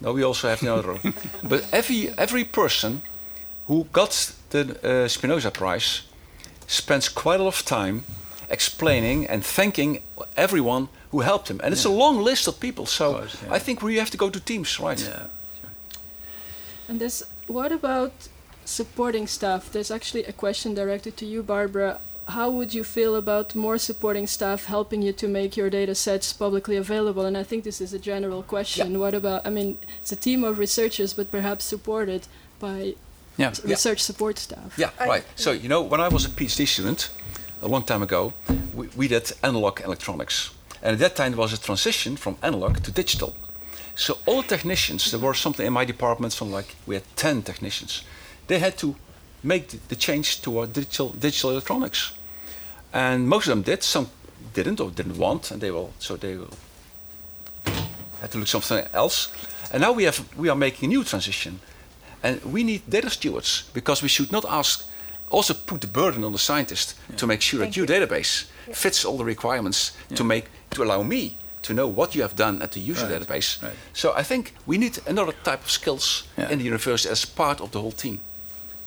no, 0.00 0.12
we 0.12 0.22
also 0.22 0.48
have 0.48 0.62
another, 0.62 0.98
but 1.42 1.66
every 1.72 2.08
every 2.16 2.44
person 2.44 3.02
who 3.66 3.86
got 3.92 4.34
the 4.50 4.60
uh, 4.82 5.08
Spinoza 5.08 5.50
Prize 5.50 6.02
spends 6.66 7.08
quite 7.08 7.40
a 7.40 7.42
lot 7.42 7.54
of 7.54 7.64
time 7.64 8.02
explaining 8.48 9.26
and 9.26 9.44
thanking 9.44 10.02
everyone 10.36 10.88
who 11.10 11.20
helped 11.20 11.48
him, 11.50 11.60
and 11.62 11.72
it's 11.72 11.84
a 11.84 11.90
long 11.90 12.24
list 12.24 12.48
of 12.48 12.58
people. 12.58 12.86
So 12.86 13.12
course, 13.12 13.36
yeah. 13.42 13.56
I 13.56 13.58
think 13.58 13.82
we 13.82 13.98
have 13.98 14.10
to 14.10 14.16
go 14.16 14.30
to 14.30 14.40
teams, 14.40 14.80
right? 14.80 15.00
Yeah. 15.00 15.26
And 16.88 17.00
this, 17.00 17.22
what 17.46 17.70
about 17.72 18.12
supporting 18.64 19.28
staff? 19.28 19.70
There's 19.70 19.90
actually 19.90 20.24
a 20.24 20.32
question 20.32 20.74
directed 20.74 21.16
to 21.18 21.26
you, 21.26 21.42
Barbara. 21.42 22.00
How 22.30 22.48
would 22.50 22.72
you 22.74 22.84
feel 22.84 23.16
about 23.16 23.54
more 23.54 23.78
supporting 23.78 24.26
staff 24.26 24.66
helping 24.66 25.02
you 25.02 25.12
to 25.14 25.26
make 25.28 25.56
your 25.56 25.70
data 25.70 25.94
sets 25.94 26.32
publicly 26.32 26.76
available? 26.76 27.24
And 27.24 27.36
I 27.36 27.42
think 27.42 27.64
this 27.64 27.80
is 27.80 27.92
a 27.92 27.98
general 27.98 28.42
question. 28.42 28.98
What 28.98 29.14
about, 29.14 29.46
I 29.46 29.50
mean, 29.50 29.78
it's 30.00 30.12
a 30.12 30.16
team 30.16 30.44
of 30.44 30.58
researchers, 30.58 31.12
but 31.14 31.30
perhaps 31.30 31.64
supported 31.64 32.22
by 32.60 32.94
Yeah. 33.36 33.50
s- 33.50 33.64
research 33.64 34.00
support 34.00 34.38
staff. 34.38 34.70
Yeah, 34.78 34.90
I- 35.00 35.06
right. 35.08 35.24
So, 35.36 35.50
you 35.52 35.68
know, 35.68 35.82
when 35.82 36.00
I 36.00 36.08
was 36.08 36.24
a 36.24 36.28
PhD 36.28 36.66
student 36.66 37.10
a 37.62 37.68
long 37.68 37.82
time 37.84 38.02
ago, 38.02 38.32
we, 38.74 38.86
we 38.96 39.08
did 39.08 39.32
analog 39.42 39.80
electronics. 39.80 40.50
And 40.82 40.92
at 40.94 40.98
that 41.00 41.16
time, 41.16 41.30
there 41.32 41.40
was 41.40 41.52
a 41.52 41.58
transition 41.60 42.16
from 42.16 42.36
analog 42.42 42.82
to 42.84 42.90
digital. 42.92 43.34
So, 43.94 44.18
all 44.26 44.42
technicians, 44.42 45.10
there 45.10 45.20
were 45.20 45.34
something 45.34 45.66
in 45.66 45.72
my 45.72 45.84
department, 45.86 46.32
from 46.34 46.52
like, 46.52 46.74
we 46.86 46.94
had 46.94 47.04
10 47.16 47.42
technicians. 47.42 48.02
They 48.46 48.58
had 48.60 48.76
to 48.78 48.94
make 49.42 49.68
the, 49.68 49.78
the 49.88 49.96
change 49.96 50.40
to 50.42 50.58
our 50.58 50.66
digital, 50.66 51.08
digital 51.18 51.50
electronics. 51.50 52.12
And 52.92 53.28
most 53.28 53.46
of 53.46 53.50
them 53.50 53.62
did, 53.62 53.82
some 53.82 54.08
didn't 54.54 54.80
or 54.80 54.90
didn't 54.90 55.16
want, 55.18 55.50
and 55.50 55.60
they 55.60 55.70
will, 55.70 55.92
so 55.98 56.16
they 56.16 56.36
will 56.36 56.50
had 58.20 58.30
to 58.32 58.38
look 58.38 58.48
something 58.48 58.86
else. 58.92 59.28
And 59.72 59.80
now 59.82 59.92
we 59.92 60.04
have 60.04 60.24
we 60.36 60.48
are 60.50 60.56
making 60.58 60.86
a 60.86 60.88
new 60.88 61.04
transition, 61.04 61.60
and 62.22 62.40
we 62.44 62.62
need 62.64 62.82
data 62.88 63.10
stewards 63.10 63.70
because 63.72 64.02
we 64.02 64.08
should 64.08 64.32
not 64.32 64.44
ask. 64.48 64.86
Also, 65.30 65.54
put 65.54 65.80
the 65.80 65.86
burden 65.86 66.24
on 66.24 66.32
the 66.32 66.38
scientist 66.38 66.96
to 67.16 67.26
make 67.26 67.40
sure 67.40 67.60
Thank 67.60 67.74
that 67.74 67.76
your 67.76 67.86
you. 68.00 68.06
database 68.06 68.46
fits 68.72 69.04
all 69.04 69.16
the 69.16 69.24
requirements 69.24 69.92
to 70.16 70.24
make 70.24 70.44
to 70.70 70.82
allow 70.82 71.02
me 71.04 71.36
to 71.62 71.72
know 71.72 71.86
what 71.86 72.14
you 72.16 72.22
have 72.22 72.34
done 72.34 72.62
at 72.62 72.72
the 72.72 72.80
user 72.80 73.06
Right, 73.06 73.20
database. 73.20 73.62
right. 73.62 73.76
So 73.92 74.12
I 74.18 74.24
think 74.24 74.54
we 74.66 74.76
need 74.76 74.98
another 75.06 75.32
type 75.44 75.62
of 75.62 75.70
skills 75.70 76.24
Yeah. 76.36 76.50
in 76.50 76.58
the 76.58 76.64
university 76.64 77.12
as 77.12 77.24
part 77.24 77.60
of 77.60 77.70
the 77.70 77.78
whole 77.80 77.92
team. 77.92 78.18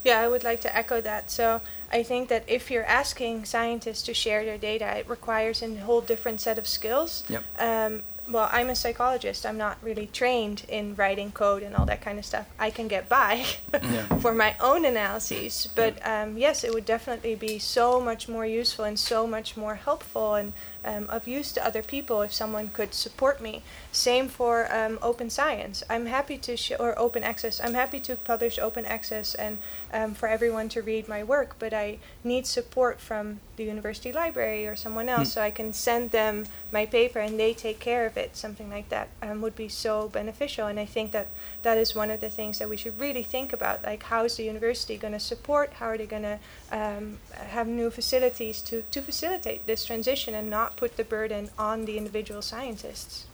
Yeah, 0.03 0.19
I 0.19 0.27
would 0.27 0.43
like 0.43 0.59
to 0.61 0.75
echo 0.77 1.01
that. 1.01 1.31
So 1.31 1.61
I 1.93 2.03
think 2.03 2.27
that 2.29 2.43
if 2.47 2.71
you're 2.71 2.85
asking 2.85 3.45
scientists 3.45 4.01
to 4.03 4.13
share 4.13 4.43
their 4.43 4.57
data, 4.57 4.97
it 4.97 5.07
requires 5.07 5.61
a 5.61 5.75
whole 5.75 6.01
different 6.01 6.41
set 6.41 6.57
of 6.57 6.67
skills. 6.67 7.23
Yep. 7.29 7.43
Um, 7.59 8.01
well, 8.27 8.49
I'm 8.51 8.69
a 8.69 8.75
psychologist. 8.75 9.45
I'm 9.45 9.57
not 9.57 9.77
really 9.83 10.07
trained 10.07 10.63
in 10.69 10.95
writing 10.95 11.31
code 11.31 11.61
and 11.61 11.75
all 11.75 11.85
that 11.85 12.01
kind 12.01 12.17
of 12.17 12.25
stuff. 12.25 12.47
I 12.57 12.69
can 12.71 12.87
get 12.87 13.09
by 13.09 13.45
Yeah. 13.73 14.07
for 14.19 14.33
my 14.33 14.55
own 14.59 14.85
analyses, 14.85 15.67
but 15.75 15.93
um, 16.07 16.37
yes, 16.37 16.63
it 16.63 16.73
would 16.73 16.85
definitely 16.85 17.35
be 17.35 17.59
so 17.59 17.99
much 17.99 18.29
more 18.29 18.45
useful 18.45 18.85
and 18.85 18.97
so 18.97 19.27
much 19.27 19.57
more 19.57 19.75
helpful 19.75 20.35
and 20.35 20.53
um, 20.85 21.07
of 21.09 21.27
use 21.27 21.51
to 21.53 21.65
other 21.65 21.83
people 21.83 22.21
if 22.21 22.33
someone 22.33 22.69
could 22.69 22.93
support 22.93 23.41
me. 23.41 23.61
Same 23.91 24.27
for 24.27 24.73
um, 24.73 24.99
open 25.01 25.29
science. 25.29 25.83
I'm 25.89 26.05
happy 26.05 26.37
to 26.39 26.57
sh- 26.57 26.79
or 26.79 26.97
open 26.97 27.23
access. 27.23 27.61
I'm 27.63 27.73
happy 27.73 27.99
to 28.01 28.15
publish 28.15 28.59
open 28.59 28.85
access 28.85 29.35
and 29.35 29.57
um, 29.91 30.13
for 30.13 30.27
everyone 30.27 30.69
to 30.69 30.81
read 30.81 31.07
my 31.07 31.23
work, 31.23 31.55
but 31.59 31.73
I 31.73 31.99
need 32.23 32.45
support 32.47 32.99
from 32.99 33.39
the 33.55 33.63
university 33.63 34.11
library 34.11 34.67
or 34.67 34.75
someone 34.75 35.09
else 35.09 35.33
so 35.33 35.41
I 35.41 35.51
can 35.51 35.73
send 35.73 36.11
them 36.11 36.45
my 36.71 36.85
paper 36.85 37.19
and 37.19 37.39
they 37.39 37.53
take 37.53 37.79
care 37.79 38.05
of 38.05 38.17
it. 38.17 38.35
Something 38.35 38.69
like 38.69 38.89
that 38.89 39.09
um, 39.21 39.41
would 39.41 39.55
be 39.55 39.69
so 39.69 40.09
beneficial, 40.09 40.67
and 40.67 40.79
I 40.79 40.85
think 40.85 41.11
that 41.11 41.27
that 41.61 41.77
is 41.77 41.95
one 41.95 42.09
of 42.09 42.19
the 42.19 42.29
things 42.29 42.59
that 42.59 42.69
we 42.69 42.77
should 42.77 42.99
really 42.99 43.23
think 43.23 43.53
about. 43.53 43.83
Like, 43.83 44.03
how 44.03 44.25
is 44.25 44.37
the 44.37 44.43
university 44.43 44.97
going 44.97 45.13
to 45.13 45.19
support? 45.19 45.73
How 45.73 45.87
are 45.87 45.97
they 45.97 46.05
going 46.05 46.23
to 46.23 46.39
um, 46.71 47.19
have 47.33 47.67
new 47.67 47.89
facilities 47.89 48.61
to, 48.63 48.83
to 48.91 49.01
facilitate 49.01 49.65
this 49.65 49.85
transition 49.85 50.33
and 50.33 50.49
not 50.49 50.72
put 50.75 50.97
the 50.97 51.03
burden 51.03 51.49
on 51.57 51.85
the 51.85 51.97
individual 51.97 52.41
scientists? 52.41 53.25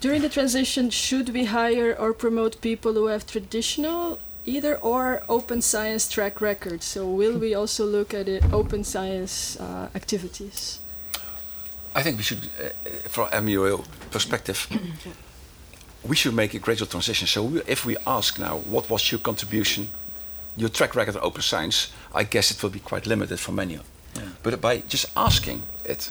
During 0.00 0.22
the 0.22 0.28
transition, 0.28 0.90
should 0.90 1.30
we 1.30 1.46
hire 1.46 1.94
or 1.98 2.12
promote 2.12 2.60
people 2.60 2.94
who 2.94 3.06
have 3.06 3.26
traditional 3.26 4.18
either 4.44 4.76
or 4.76 5.22
open 5.28 5.62
science 5.62 6.08
track 6.08 6.40
records? 6.40 6.84
So 6.84 7.08
will 7.08 7.38
we 7.38 7.54
also 7.54 7.84
look 7.84 8.14
at 8.14 8.28
it, 8.28 8.44
open 8.52 8.84
science 8.84 9.58
uh, 9.58 9.88
activities? 9.94 10.80
I 11.94 12.02
think 12.02 12.16
we 12.16 12.22
should, 12.22 12.48
uh, 12.60 12.70
from 13.08 13.28
NWO 13.28 13.84
perspective, 14.10 14.68
we 16.04 16.16
should 16.16 16.34
make 16.34 16.54
a 16.54 16.58
gradual 16.58 16.88
transition. 16.88 17.26
So 17.26 17.44
we, 17.44 17.62
if 17.66 17.86
we 17.86 17.96
ask 18.06 18.38
now, 18.38 18.58
what 18.58 18.90
was 18.90 19.10
your 19.10 19.20
contribution, 19.20 19.88
your 20.56 20.68
track 20.68 20.94
record 20.94 21.16
of 21.16 21.22
open 21.22 21.42
science, 21.42 21.92
I 22.14 22.24
guess 22.24 22.50
it 22.50 22.62
will 22.62 22.70
be 22.70 22.80
quite 22.80 23.06
limited 23.06 23.38
for 23.38 23.52
many. 23.52 23.74
Yeah. 23.74 24.22
But 24.42 24.60
by 24.60 24.82
just 24.88 25.06
asking 25.16 25.62
it, 25.86 26.10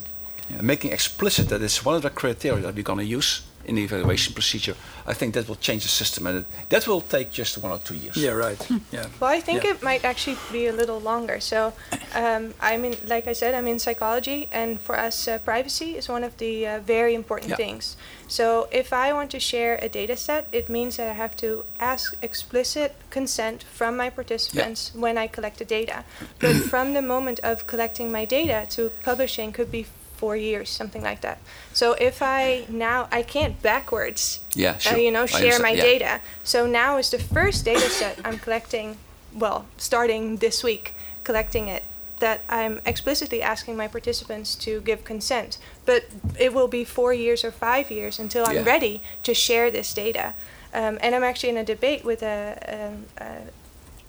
Yeah. 0.50 0.62
making 0.62 0.92
explicit 0.92 1.48
that 1.50 1.62
it's 1.62 1.86
one 1.86 1.96
of 1.96 2.02
the 2.02 2.10
criteria 2.10 2.62
that 2.64 2.76
we're 2.76 2.84
going 2.84 3.00
to 3.00 3.06
use 3.06 3.42
in 3.66 3.76
the 3.76 3.84
evaluation 3.84 4.34
procedure, 4.34 4.76
I 5.08 5.14
think 5.14 5.34
that 5.34 5.48
will 5.48 5.56
change 5.62 5.84
the 5.84 5.90
system, 5.90 6.28
and 6.28 6.40
it, 6.40 6.46
that 6.70 6.88
will 6.88 7.02
take 7.02 7.32
just 7.32 7.58
one 7.58 7.72
or 7.72 7.80
two 7.80 7.96
years. 7.96 8.18
Yeah, 8.18 8.32
right. 8.32 8.60
Yeah. 8.92 9.08
Well, 9.20 9.32
I 9.38 9.42
think 9.42 9.64
Yeah. 9.64 9.72
it 9.72 9.84
might 9.84 10.04
actually 10.06 10.38
be 10.52 10.68
a 10.68 10.74
little 10.74 11.00
longer. 11.00 11.40
So, 11.40 11.74
um, 12.14 12.54
I'm 12.60 12.86
in, 12.86 12.96
like 13.08 13.28
I 13.28 13.34
said, 13.34 13.54
I'm 13.56 13.68
in 13.68 13.80
psychology, 13.80 14.48
and 14.52 14.80
for 14.80 14.98
us, 14.98 15.28
uh, 15.28 15.38
privacy 15.46 15.98
is 15.98 16.10
one 16.10 16.24
of 16.24 16.38
the 16.38 16.68
uh, 16.68 16.80
very 16.80 17.14
important 17.14 17.50
Yeah. 17.50 17.58
things. 17.58 17.96
So, 18.28 18.68
if 18.72 18.92
I 18.92 19.14
want 19.14 19.32
to 19.32 19.40
share 19.40 19.80
a 19.82 19.90
data 19.90 20.16
set, 20.18 20.48
it 20.52 20.70
means 20.70 20.98
that 20.98 21.08
I 21.10 21.14
have 21.14 21.36
to 21.38 21.66
ask 21.80 22.16
explicit 22.22 22.96
consent 23.10 23.64
from 23.64 23.96
my 23.98 24.10
participants 24.10 24.92
when 24.94 25.18
I 25.18 25.28
collect 25.28 25.58
the 25.58 25.66
data. 25.66 26.04
But 26.40 26.56
from 26.70 26.94
the 26.94 27.02
moment 27.02 27.40
of 27.44 27.66
collecting 27.68 28.12
my 28.12 28.26
data 28.26 28.66
to 28.76 28.90
publishing 29.04 29.52
could 29.54 29.72
be 29.72 29.86
four 30.18 30.36
years, 30.38 30.70
something 30.70 31.02
like 31.04 31.22
that. 31.22 31.38
So, 31.74 31.94
if 31.94 32.22
I 32.22 32.66
now 32.70 33.08
I 33.12 33.24
can't 33.24 33.62
backwards 33.62 34.40
Yeah, 34.56 34.78
sure. 34.78 34.94
uh, 34.94 34.98
you 34.98 35.12
know, 35.12 35.26
share 35.26 35.60
my 35.60 35.72
yeah. 35.72 35.84
data. 35.84 36.22
So 36.44 36.68
now 36.68 36.98
is 36.98 37.10
the 37.10 37.20
first 37.20 37.66
data 37.66 37.90
set 37.90 38.20
I'm 38.24 38.40
collecting, 38.40 38.98
well, 39.34 39.66
starting 39.78 40.38
this 40.38 40.64
week, 40.64 40.94
collecting 41.24 41.68
it, 41.68 41.84
that 42.20 42.42
I'm 42.48 42.80
explicitly 42.86 43.42
asking 43.42 43.76
my 43.76 43.88
participants 43.88 44.56
to 44.56 44.82
give 44.82 45.04
consent. 45.04 45.58
But 45.86 46.06
it 46.40 46.54
will 46.54 46.68
be 46.70 46.84
four 46.86 47.14
years 47.14 47.44
or 47.44 47.52
five 47.52 47.92
years 47.92 48.20
until 48.20 48.46
I'm 48.46 48.56
Yeah. 48.56 48.64
ready 48.74 49.02
to 49.24 49.34
share 49.34 49.70
this 49.72 49.94
data. 49.94 50.34
Um, 50.74 50.98
and 51.02 51.14
I'm 51.16 51.24
actually 51.24 51.50
in 51.50 51.58
a 51.58 51.66
debate 51.66 52.04
with 52.06 52.24
a, 52.24 52.58
um, 52.68 53.06
a 53.18 53.52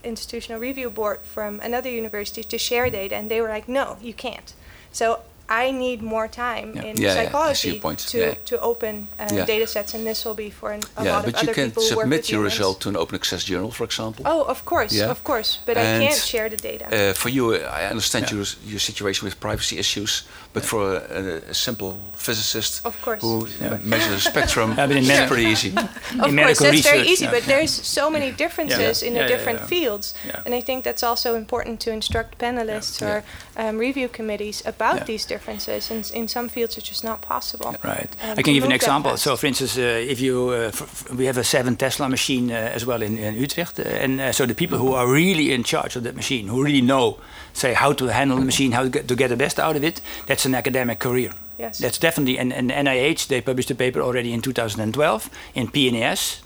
institutional 0.06 0.60
review 0.60 0.90
board 0.90 1.20
from 1.22 1.60
another 1.60 1.90
university 1.90 2.44
to 2.44 2.58
share 2.58 2.90
data, 2.90 3.16
and 3.16 3.30
they 3.30 3.40
were 3.40 3.48
like, 3.48 3.68
no, 3.68 3.96
you 4.02 4.14
can't. 4.14 4.52
So 4.92 5.20
I 5.48 5.70
need 5.72 6.00
more 6.02 6.26
time 6.28 6.72
Yeah. 6.74 6.82
in 6.88 6.96
Yeah, 6.96 7.02
yeah, 7.02 7.10
I 7.10 7.14
see 7.14 7.24
psychology 7.26 7.68
your 7.70 7.80
point. 7.80 7.98
to, 8.12 8.18
Yeah. 8.18 8.34
to 8.50 8.60
open 8.60 9.08
uh, 9.18 9.28
Yeah. 9.32 9.44
data 9.44 9.66
sets, 9.66 9.94
and 9.94 10.06
this 10.06 10.24
will 10.24 10.34
be 10.34 10.50
for 10.50 10.72
an, 10.72 10.80
a 10.96 11.04
yeah, 11.04 11.16
lot 11.16 11.24
of 11.26 11.32
you 11.32 11.38
other 11.38 11.54
can 11.54 11.68
people 11.70 11.82
who 11.82 11.96
work 11.96 12.04
submit 12.04 12.28
your 12.30 12.40
humans. 12.40 12.58
result 12.58 12.80
to 12.80 12.88
an 12.88 12.96
open 12.96 13.14
access 13.16 13.44
journal, 13.44 13.70
for 13.70 13.84
example. 13.84 14.22
Oh, 14.26 14.42
of 14.44 14.64
course, 14.64 14.92
Yeah. 14.92 15.10
of 15.10 15.22
course, 15.22 15.58
but 15.66 15.76
I 15.76 15.82
can't 16.06 16.20
share 16.32 16.48
the 16.48 16.56
data. 16.56 16.86
Uh, 16.86 17.12
for 17.12 17.28
you, 17.28 17.54
I 17.56 17.84
understand 17.90 18.24
Yeah. 18.24 18.36
your, 18.36 18.46
your 18.72 18.80
situation 18.80 19.26
with 19.26 19.38
privacy 19.38 19.76
issues, 19.78 20.22
but 20.54 20.64
for 20.64 20.82
a, 20.96 21.00
a, 21.20 21.50
a 21.50 21.54
simple 21.54 21.98
physicist 22.16 22.86
Of 22.86 22.94
course. 23.02 23.20
who 23.22 23.46
measures 23.82 24.14
the 24.14 24.30
spectrum, 24.30 24.70
Yeah, 24.78 24.86
but 24.86 24.96
in 24.96 24.98
it's 24.98 25.08
med- 25.08 25.28
pretty 25.28 25.44
easy. 25.50 25.68
of 25.70 25.76
in 26.12 26.18
course, 26.20 26.32
medical 26.32 26.66
that's 26.66 26.80
very 26.92 27.06
easy, 27.12 27.24
yeah. 27.26 27.30
but 27.32 27.42
there's 27.44 27.70
so 27.72 28.08
many 28.08 28.30
differences 28.30 29.02
in 29.02 29.12
the 29.14 29.20
Yeah, 29.20 29.28
yeah, 29.28 29.36
different 29.36 29.58
yeah. 29.60 29.66
fields, 29.66 30.14
Yeah. 30.26 30.40
and 30.46 30.54
I 30.54 30.60
think 30.62 30.84
that's 30.84 31.02
also 31.02 31.34
important 31.34 31.80
to 31.84 31.90
instruct 31.90 32.38
panelists 32.38 33.00
Yeah. 33.00 33.08
or 33.10 33.22
um, 33.68 33.78
review 33.78 34.08
committees 34.08 34.62
about 34.66 34.96
Yeah. 34.96 35.04
these 35.06 35.26
differences. 35.28 35.90
And 35.90 36.10
in 36.14 36.28
some 36.28 36.48
fields, 36.48 36.76
it's 36.78 36.88
just 36.88 37.04
not 37.04 37.20
possible. 37.20 37.74
Right. 37.84 38.10
Um, 38.22 38.38
I 38.38 38.42
can 38.42 38.54
give 38.54 38.64
an 38.66 38.72
example. 38.72 39.16
So, 39.16 39.36
for 39.36 39.46
instance, 39.46 39.76
uh, 39.76 40.10
if 40.12 40.20
you, 40.20 40.50
uh, 40.50 40.68
f- 40.68 40.82
f- 40.82 41.10
we 41.18 41.26
have 41.26 41.38
a 41.40 41.44
seven 41.44 41.76
Tesla 41.76 42.08
machine 42.08 42.50
uh, 42.50 42.74
as 42.76 42.84
well 42.86 43.02
in, 43.02 43.18
in 43.18 43.34
Utrecht, 43.34 43.78
uh, 43.78 43.82
and 44.04 44.20
uh, 44.20 44.32
so 44.32 44.46
the 44.46 44.54
people 44.54 44.78
who 44.78 44.94
are 44.94 45.06
really 45.12 45.52
in 45.52 45.62
charge 45.64 45.96
of 45.96 46.02
that 46.04 46.14
machine, 46.14 46.48
who 46.48 46.62
really 46.64 46.80
know, 46.82 47.18
say 47.54 47.72
how 47.72 47.92
to 47.94 48.06
handle 48.06 48.36
the 48.36 48.44
machine, 48.44 48.72
how 48.72 48.82
to 48.82 48.90
get, 48.90 49.08
to 49.08 49.16
get 49.16 49.28
the 49.28 49.36
best 49.36 49.58
out 49.58 49.76
of 49.76 49.82
it, 49.82 50.00
that's 50.26 50.44
an 50.44 50.54
academic 50.54 50.98
career. 50.98 51.32
Yes. 51.58 51.78
That's 51.78 51.98
definitely, 51.98 52.38
and, 52.38 52.52
and 52.52 52.70
NIH, 52.70 53.28
they 53.28 53.40
published 53.40 53.70
a 53.70 53.74
paper 53.74 54.00
already 54.00 54.32
in 54.32 54.42
2012 54.42 55.30
in 55.54 55.68
PNAS, 55.68 56.40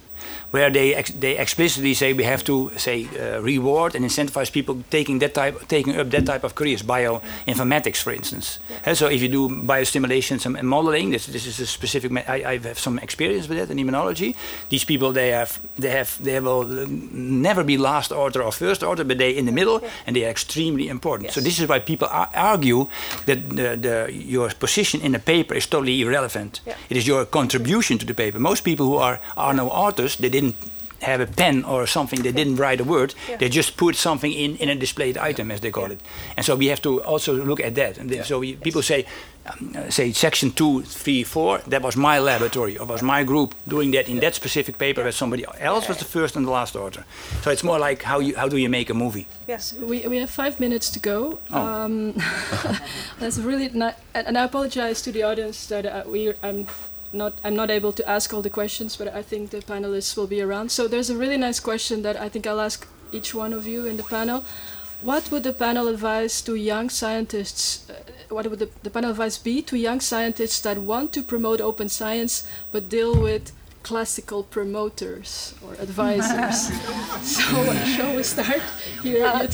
where 0.50 0.70
they 0.70 0.94
ex- 0.94 1.12
they 1.20 1.36
explicitly 1.36 1.94
say 1.94 2.12
we 2.12 2.24
have 2.24 2.42
to 2.44 2.70
say 2.76 3.06
uh, 3.20 3.40
reward 3.42 3.94
and 3.94 4.04
incentivize 4.04 4.50
people 4.50 4.82
taking 4.90 5.18
that 5.20 5.34
type 5.34 5.54
taking 5.68 5.96
up 6.00 6.10
that 6.10 6.24
type 6.26 6.44
of 6.44 6.54
careers, 6.54 6.82
bioinformatics, 6.82 8.02
for 8.02 8.12
instance. 8.12 8.58
Uh, 8.86 8.94
so 8.94 9.06
if 9.06 9.20
you 9.22 9.28
do 9.28 9.48
biostimulation 9.48 10.40
some 10.40 10.56
and 10.56 10.68
modeling, 10.68 11.10
this 11.10 11.26
this 11.26 11.46
is 11.46 11.60
a 11.60 11.66
specific. 11.66 12.12
I, 12.28 12.52
I 12.54 12.58
have 12.58 12.78
some 12.78 12.98
experience 13.02 13.48
with 13.48 13.58
that 13.58 13.70
in 13.70 13.78
immunology. 13.78 14.34
These 14.68 14.84
people 14.84 15.12
they 15.12 15.30
have 15.30 15.58
they 15.78 15.90
have 15.90 16.16
they 16.22 16.40
will 16.40 16.64
never 17.12 17.64
be 17.64 17.76
last 17.76 18.12
order 18.12 18.42
or 18.42 18.52
first 18.52 18.82
order, 18.82 19.04
but 19.04 19.18
they 19.18 19.30
in 19.36 19.44
the 19.46 19.52
middle 19.52 19.80
and 20.06 20.16
they 20.16 20.24
are 20.24 20.30
extremely 20.30 20.88
important. 20.88 21.32
So 21.32 21.40
this 21.40 21.58
is 21.58 21.68
why 21.68 21.78
people 21.80 22.08
ar- 22.10 22.30
argue 22.34 22.86
that 23.26 23.48
the, 23.50 23.76
the 23.76 24.12
your 24.12 24.50
position 24.50 25.00
in 25.00 25.14
a 25.14 25.18
paper 25.18 25.54
is 25.54 25.66
totally 25.66 26.00
irrelevant. 26.00 26.60
Yeah. 26.66 26.76
It 26.88 26.96
is 26.96 27.06
your 27.06 27.26
contribution 27.26 27.98
to 27.98 28.06
the 28.06 28.14
paper. 28.14 28.38
Most 28.38 28.64
people 28.64 28.86
who 28.86 28.96
are 28.96 29.18
are 29.36 29.54
no 29.54 29.68
authors, 29.68 30.16
they 30.16 30.37
didn't 30.40 30.56
have 31.00 31.20
a 31.22 31.26
pen 31.26 31.64
or 31.64 31.86
something, 31.86 32.22
they 32.22 32.32
didn't 32.32 32.56
write 32.56 32.80
a 32.80 32.84
word, 32.84 33.14
Yeah. 33.28 33.38
they 33.38 33.48
just 33.48 33.76
put 33.76 33.94
something 33.96 34.32
in 34.32 34.56
in 34.56 34.68
a 34.68 34.74
displayed 34.74 35.16
item, 35.30 35.50
as 35.50 35.60
they 35.60 35.70
call 35.70 35.84
Yeah. 35.88 35.92
it. 35.94 36.00
And 36.36 36.44
so 36.46 36.56
we 36.56 36.66
have 36.70 36.80
to 36.82 36.90
also 37.12 37.32
look 37.50 37.60
at 37.60 37.74
that. 37.74 37.98
And 37.98 38.10
then- 38.10 38.24
so 38.24 38.38
we, 38.40 38.54
people 38.66 38.82
say, 38.82 39.04
um, 39.46 39.90
say 39.90 40.12
section 40.12 40.50
two, 40.50 40.82
three, 41.02 41.24
four, 41.24 41.60
that 41.70 41.82
was 41.82 41.96
my 41.96 42.18
laboratory 42.20 42.76
or 42.78 42.86
was 42.86 43.02
my 43.02 43.24
group 43.24 43.54
doing 43.68 43.92
that 43.94 44.08
in 44.08 44.18
that 44.20 44.34
specific 44.34 44.76
paper, 44.76 45.02
where 45.02 45.12
somebody 45.12 45.44
else 45.60 45.88
was 45.88 45.96
the 45.98 46.04
first 46.04 46.36
and 46.36 46.44
the 46.46 46.50
last 46.52 46.74
author. 46.76 47.04
So 47.42 47.50
it's 47.50 47.62
more 47.64 47.78
like 47.88 48.02
how 48.02 48.18
you 48.20 48.34
how 48.36 48.48
do 48.48 48.56
you 48.56 48.68
make 48.68 48.90
a 48.90 48.94
movie? 48.94 49.26
Yes. 49.48 49.74
We, 49.90 49.96
we 50.12 50.18
have 50.20 50.30
five 50.30 50.54
minutes 50.60 50.90
to 50.94 50.98
go. 51.12 51.38
Oh. 51.52 51.84
Um, 51.84 52.14
that's 53.20 53.38
really 53.38 53.68
not, 53.72 53.94
and, 54.14 54.26
and 54.28 54.36
I 54.36 54.42
apologize 54.44 55.00
to 55.02 55.12
the 55.12 55.22
audience 55.22 55.66
that 55.68 55.84
uh, 55.86 56.02
we 56.12 56.32
I'm 56.42 56.66
not 57.12 57.32
I'm 57.44 57.54
not 57.54 57.70
able 57.70 57.92
to 57.92 58.08
ask 58.08 58.32
all 58.34 58.42
the 58.42 58.50
questions, 58.50 58.96
but 58.96 59.08
I 59.08 59.22
think 59.22 59.50
the 59.50 59.58
panelists 59.58 60.16
will 60.16 60.26
be 60.26 60.40
around. 60.42 60.70
So 60.70 60.88
there's 60.88 61.10
a 61.10 61.16
really 61.16 61.36
nice 61.36 61.60
question 61.60 62.02
that 62.02 62.16
I 62.16 62.28
think 62.28 62.46
I'll 62.46 62.60
ask 62.60 62.86
each 63.12 63.34
one 63.34 63.52
of 63.52 63.66
you 63.66 63.86
in 63.86 63.96
the 63.96 64.02
panel. 64.02 64.44
What 65.00 65.30
would 65.30 65.44
the 65.44 65.52
panel 65.52 65.88
advise 65.88 66.42
to 66.42 66.54
young 66.54 66.90
scientists? 66.90 67.88
Uh, 67.88 67.94
what 68.28 68.46
would 68.50 68.58
the, 68.58 68.68
the 68.82 68.90
panel 68.90 69.10
advice 69.10 69.38
be 69.38 69.62
to 69.62 69.76
young 69.76 70.00
scientists 70.00 70.60
that 70.62 70.78
want 70.78 71.12
to 71.12 71.22
promote 71.22 71.60
open 71.60 71.88
science 71.88 72.46
but 72.72 72.88
deal 72.88 73.14
with 73.14 73.52
classical 73.82 74.42
promoters 74.42 75.54
or 75.64 75.74
advisors? 75.74 76.68
so 77.22 77.74
shall 77.84 78.16
we 78.16 78.22
start 78.22 78.62
here, 79.02 79.24
Uh, 79.24 79.46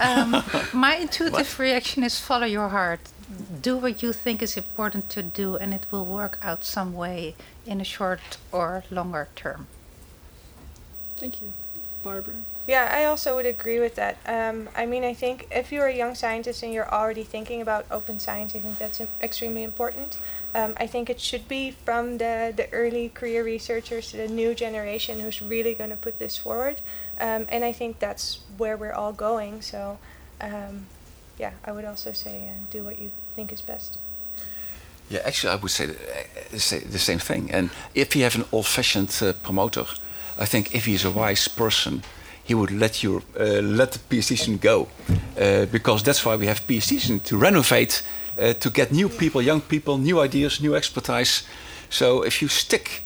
Um, 0.00 0.42
my 0.72 0.96
intuitive 1.04 1.58
reaction 1.58 2.02
is 2.04 2.18
follow 2.18 2.46
your 2.46 2.68
heart. 2.68 3.00
Do 3.60 3.76
what 3.76 4.02
you 4.02 4.12
think 4.12 4.42
is 4.42 4.56
important 4.56 5.08
to 5.10 5.22
do, 5.22 5.56
and 5.56 5.74
it 5.74 5.86
will 5.90 6.04
work 6.04 6.38
out 6.42 6.64
some 6.64 6.94
way 6.94 7.34
in 7.66 7.80
a 7.80 7.84
short 7.84 8.38
or 8.52 8.84
longer 8.90 9.28
term. 9.34 9.66
Thank 11.16 11.40
you, 11.40 11.52
Barbara. 12.02 12.34
Yeah, 12.66 12.88
I 12.90 13.04
also 13.04 13.36
would 13.36 13.44
agree 13.44 13.78
with 13.78 13.94
that. 13.96 14.16
Um, 14.26 14.70
I 14.74 14.86
mean, 14.86 15.04
I 15.04 15.12
think 15.12 15.46
if 15.50 15.70
you're 15.70 15.86
a 15.86 15.94
young 15.94 16.14
scientist 16.14 16.62
and 16.62 16.72
you're 16.72 16.90
already 16.90 17.22
thinking 17.22 17.60
about 17.60 17.84
open 17.90 18.18
science, 18.18 18.54
I 18.56 18.58
think 18.58 18.78
that's 18.78 19.00
im- 19.00 19.08
extremely 19.20 19.62
important. 19.62 20.16
Um, 20.54 20.72
I 20.78 20.86
think 20.86 21.10
it 21.10 21.20
should 21.20 21.46
be 21.46 21.72
from 21.72 22.16
the, 22.18 22.54
the 22.56 22.72
early 22.72 23.10
career 23.10 23.44
researchers 23.44 24.12
to 24.12 24.16
the 24.16 24.28
new 24.28 24.54
generation 24.54 25.20
who's 25.20 25.42
really 25.42 25.74
going 25.74 25.90
to 25.90 25.96
put 25.96 26.18
this 26.18 26.38
forward. 26.38 26.80
Um, 27.20 27.46
and 27.50 27.64
I 27.64 27.72
think 27.72 27.98
that's 27.98 28.40
where 28.56 28.76
we're 28.78 28.92
all 28.92 29.12
going. 29.12 29.60
So, 29.60 29.98
um, 30.40 30.86
yeah, 31.38 31.52
I 31.64 31.72
would 31.72 31.84
also 31.84 32.12
say 32.12 32.48
uh, 32.48 32.58
do 32.70 32.84
what 32.84 32.98
you 32.98 33.10
think 33.34 33.52
is 33.52 33.62
best. 33.62 33.98
Yeah, 35.10 35.20
actually, 35.24 35.52
I 35.52 35.56
would 35.56 35.70
say 35.70 35.86
the, 35.86 35.96
uh, 36.54 36.98
same 36.98 37.18
thing. 37.18 37.50
And 37.52 37.70
if 37.94 38.16
you 38.16 38.22
have 38.22 38.36
an 38.36 38.44
old-fashioned 38.52 39.22
uh, 39.22 39.32
promoter, 39.42 39.84
I 40.38 40.46
think 40.46 40.74
if 40.74 40.86
he 40.86 40.94
is 40.94 41.04
a 41.04 41.10
wise 41.10 41.48
person, 41.48 42.02
he 42.42 42.54
would 42.54 42.70
let 42.70 43.02
you 43.02 43.22
uh, 43.38 43.60
let 43.62 43.98
the 44.08 44.20
student 44.22 44.60
go, 44.60 44.88
uh, 45.38 45.66
because 45.66 46.02
that's 46.02 46.24
why 46.24 46.36
we 46.36 46.46
have 46.46 46.60
students 46.80 47.28
to 47.28 47.36
renovate, 47.36 48.02
uh, 48.38 48.52
to 48.54 48.70
get 48.70 48.92
new 48.92 49.08
people, 49.08 49.42
young 49.42 49.60
people, 49.60 49.98
new 49.98 50.20
ideas, 50.20 50.60
new 50.60 50.74
expertise. 50.74 51.44
So 51.90 52.22
if 52.22 52.40
you 52.42 52.48
stick 52.48 53.02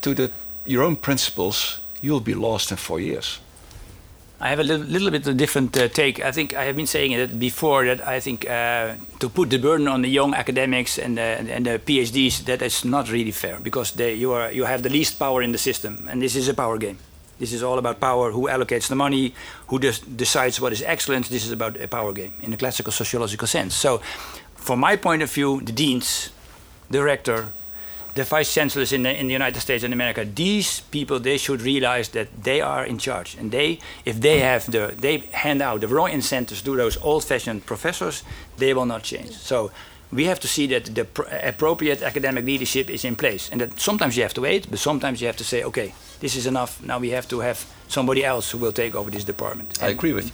to 0.00 0.14
the 0.14 0.30
your 0.64 0.84
own 0.84 0.96
principles, 0.96 1.80
you'll 2.00 2.24
be 2.24 2.34
lost 2.34 2.70
in 2.70 2.76
four 2.76 3.00
years. 3.00 3.40
I 4.42 4.48
have 4.48 4.58
a 4.58 4.64
little, 4.64 4.84
little 4.86 5.10
bit 5.12 5.24
of 5.28 5.36
different 5.36 5.76
uh, 5.76 5.86
take. 5.86 6.18
I 6.18 6.32
think 6.32 6.52
I 6.52 6.64
have 6.64 6.74
been 6.74 6.88
saying 6.88 7.12
it 7.12 7.38
before 7.38 7.86
that 7.86 8.04
I 8.04 8.18
think 8.18 8.44
uh, 8.50 8.96
to 9.20 9.28
put 9.28 9.50
the 9.50 9.58
burden 9.58 9.86
on 9.86 10.02
the 10.02 10.08
young 10.08 10.34
academics 10.34 10.98
and 10.98 11.16
uh, 11.16 11.54
and 11.56 11.64
the 11.64 11.78
PhDs 11.78 12.44
that 12.46 12.60
is 12.60 12.84
not 12.84 13.08
really 13.08 13.30
fair 13.30 13.60
because 13.60 13.92
they 13.92 14.14
you 14.14 14.32
are 14.32 14.50
you 14.50 14.64
have 14.64 14.82
the 14.82 14.88
least 14.88 15.16
power 15.16 15.42
in 15.42 15.52
the 15.52 15.58
system 15.58 16.08
and 16.10 16.20
this 16.20 16.34
is 16.34 16.48
a 16.48 16.54
power 16.54 16.76
game. 16.76 16.98
This 17.38 17.52
is 17.52 17.62
all 17.62 17.78
about 17.78 18.00
power. 18.00 18.32
Who 18.32 18.48
allocates 18.48 18.88
the 18.88 18.96
money? 18.96 19.32
Who 19.68 19.78
des- 19.78 20.04
decides 20.16 20.60
what 20.60 20.72
is 20.72 20.82
excellence? 20.82 21.28
This 21.28 21.44
is 21.44 21.52
about 21.52 21.80
a 21.80 21.86
power 21.86 22.12
game 22.12 22.32
in 22.42 22.52
a 22.52 22.56
classical 22.56 22.92
sociological 22.92 23.46
sense. 23.46 23.76
So, 23.76 24.00
from 24.56 24.80
my 24.80 24.96
point 24.96 25.22
of 25.22 25.30
view, 25.32 25.60
the 25.60 25.72
deans, 25.72 26.30
the 26.90 27.02
rector, 27.02 27.52
the 28.14 28.24
vice 28.24 28.52
chancellors 28.52 28.92
in 28.92 29.02
the, 29.02 29.18
in 29.18 29.26
the 29.26 29.32
United 29.32 29.60
States 29.60 29.84
and 29.84 29.92
America, 29.94 30.24
these 30.24 30.80
people, 30.90 31.18
they 31.18 31.38
should 31.38 31.62
realize 31.62 32.10
that 32.10 32.28
they 32.44 32.60
are 32.60 32.84
in 32.84 32.98
charge. 32.98 33.36
And 33.38 33.50
they, 33.50 33.78
if 34.04 34.20
they 34.20 34.40
have 34.40 34.70
the, 34.70 34.94
they 34.98 35.18
hand 35.32 35.62
out 35.62 35.80
the 35.80 35.88
wrong 35.88 36.10
incentives 36.10 36.62
to 36.62 36.76
those 36.76 36.98
old-fashioned 37.02 37.64
professors, 37.64 38.22
they 38.58 38.74
will 38.74 38.86
not 38.86 39.02
change. 39.02 39.30
So 39.32 39.70
we 40.12 40.26
have 40.26 40.40
to 40.40 40.48
see 40.48 40.66
that 40.66 40.94
the 40.94 41.04
pr- 41.04 41.22
appropriate 41.42 42.02
academic 42.02 42.44
leadership 42.44 42.90
is 42.90 43.04
in 43.04 43.16
place. 43.16 43.48
And 43.50 43.60
that 43.62 43.80
sometimes 43.80 44.14
you 44.16 44.22
have 44.24 44.34
to 44.34 44.42
wait, 44.42 44.68
but 44.70 44.78
sometimes 44.78 45.20
you 45.20 45.26
have 45.26 45.38
to 45.38 45.44
say, 45.44 45.64
okay, 45.64 45.94
this 46.20 46.36
is 46.36 46.46
enough. 46.46 46.82
Now 46.82 46.98
we 46.98 47.10
have 47.10 47.26
to 47.28 47.40
have 47.40 47.64
somebody 47.88 48.24
else 48.24 48.50
who 48.50 48.58
will 48.58 48.72
take 48.72 48.94
over 48.94 49.10
this 49.10 49.24
department. 49.24 49.78
I 49.80 49.86
And- 49.86 49.98
agree 49.98 50.12
with 50.12 50.26
you. 50.26 50.32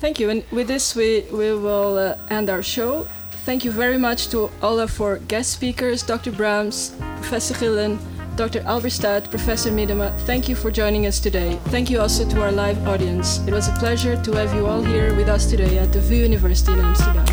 Thank 0.00 0.18
you. 0.18 0.30
And 0.30 0.42
with 0.50 0.66
this, 0.66 0.96
we, 0.96 1.20
we 1.30 1.54
will 1.54 1.96
uh, 1.96 2.16
end 2.28 2.50
our 2.50 2.62
show. 2.64 3.06
Thank 3.44 3.64
you 3.64 3.72
very 3.72 3.98
much 3.98 4.28
to 4.28 4.50
all 4.62 4.78
of 4.78 5.00
our 5.00 5.18
guest 5.18 5.50
speakers, 5.50 6.04
Dr. 6.04 6.30
Braams, 6.30 6.96
Professor 7.16 7.54
Gielen, 7.54 7.98
Dr. 8.36 8.62
Halberstadt, 8.62 9.28
Professor 9.30 9.72
Miedema. 9.72 10.16
Thank 10.20 10.48
you 10.48 10.54
for 10.54 10.70
joining 10.70 11.06
us 11.06 11.18
today. 11.18 11.58
Thank 11.64 11.90
you 11.90 12.00
also 12.00 12.24
to 12.28 12.40
our 12.40 12.52
live 12.52 12.86
audience. 12.86 13.44
It 13.48 13.52
was 13.52 13.66
a 13.66 13.72
pleasure 13.72 14.14
to 14.22 14.32
have 14.34 14.54
you 14.54 14.66
all 14.66 14.80
here 14.80 15.12
with 15.16 15.28
us 15.28 15.50
today 15.50 15.78
at 15.78 15.92
the 15.92 15.98
VU 15.98 16.18
University 16.18 16.70
in 16.72 16.78
Amsterdam. 16.84 17.26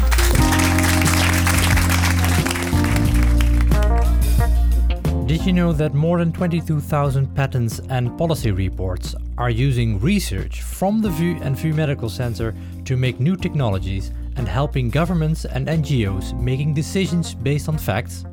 Did 5.28 5.46
you 5.46 5.54
know 5.54 5.74
that 5.74 5.94
more 5.94 6.18
than 6.18 6.32
22,000 6.32 7.36
patents 7.36 7.82
and 7.90 8.18
policy 8.18 8.50
reports 8.50 9.14
are 9.38 9.52
using 9.52 10.00
research 10.00 10.64
from 10.64 11.02
the 11.02 11.10
VU 11.12 11.38
and 11.44 11.56
VU 11.56 11.72
Medical 11.76 12.10
Center 12.10 12.56
to 12.86 12.98
make 12.98 13.20
new 13.20 13.36
technologies 13.36 14.12
and 14.40 14.48
helping 14.48 14.90
governments 14.90 15.44
and 15.44 15.68
NGOs 15.68 16.34
making 16.40 16.74
decisions 16.74 17.36
based 17.36 17.68
on 17.68 17.78
facts? 17.78 18.26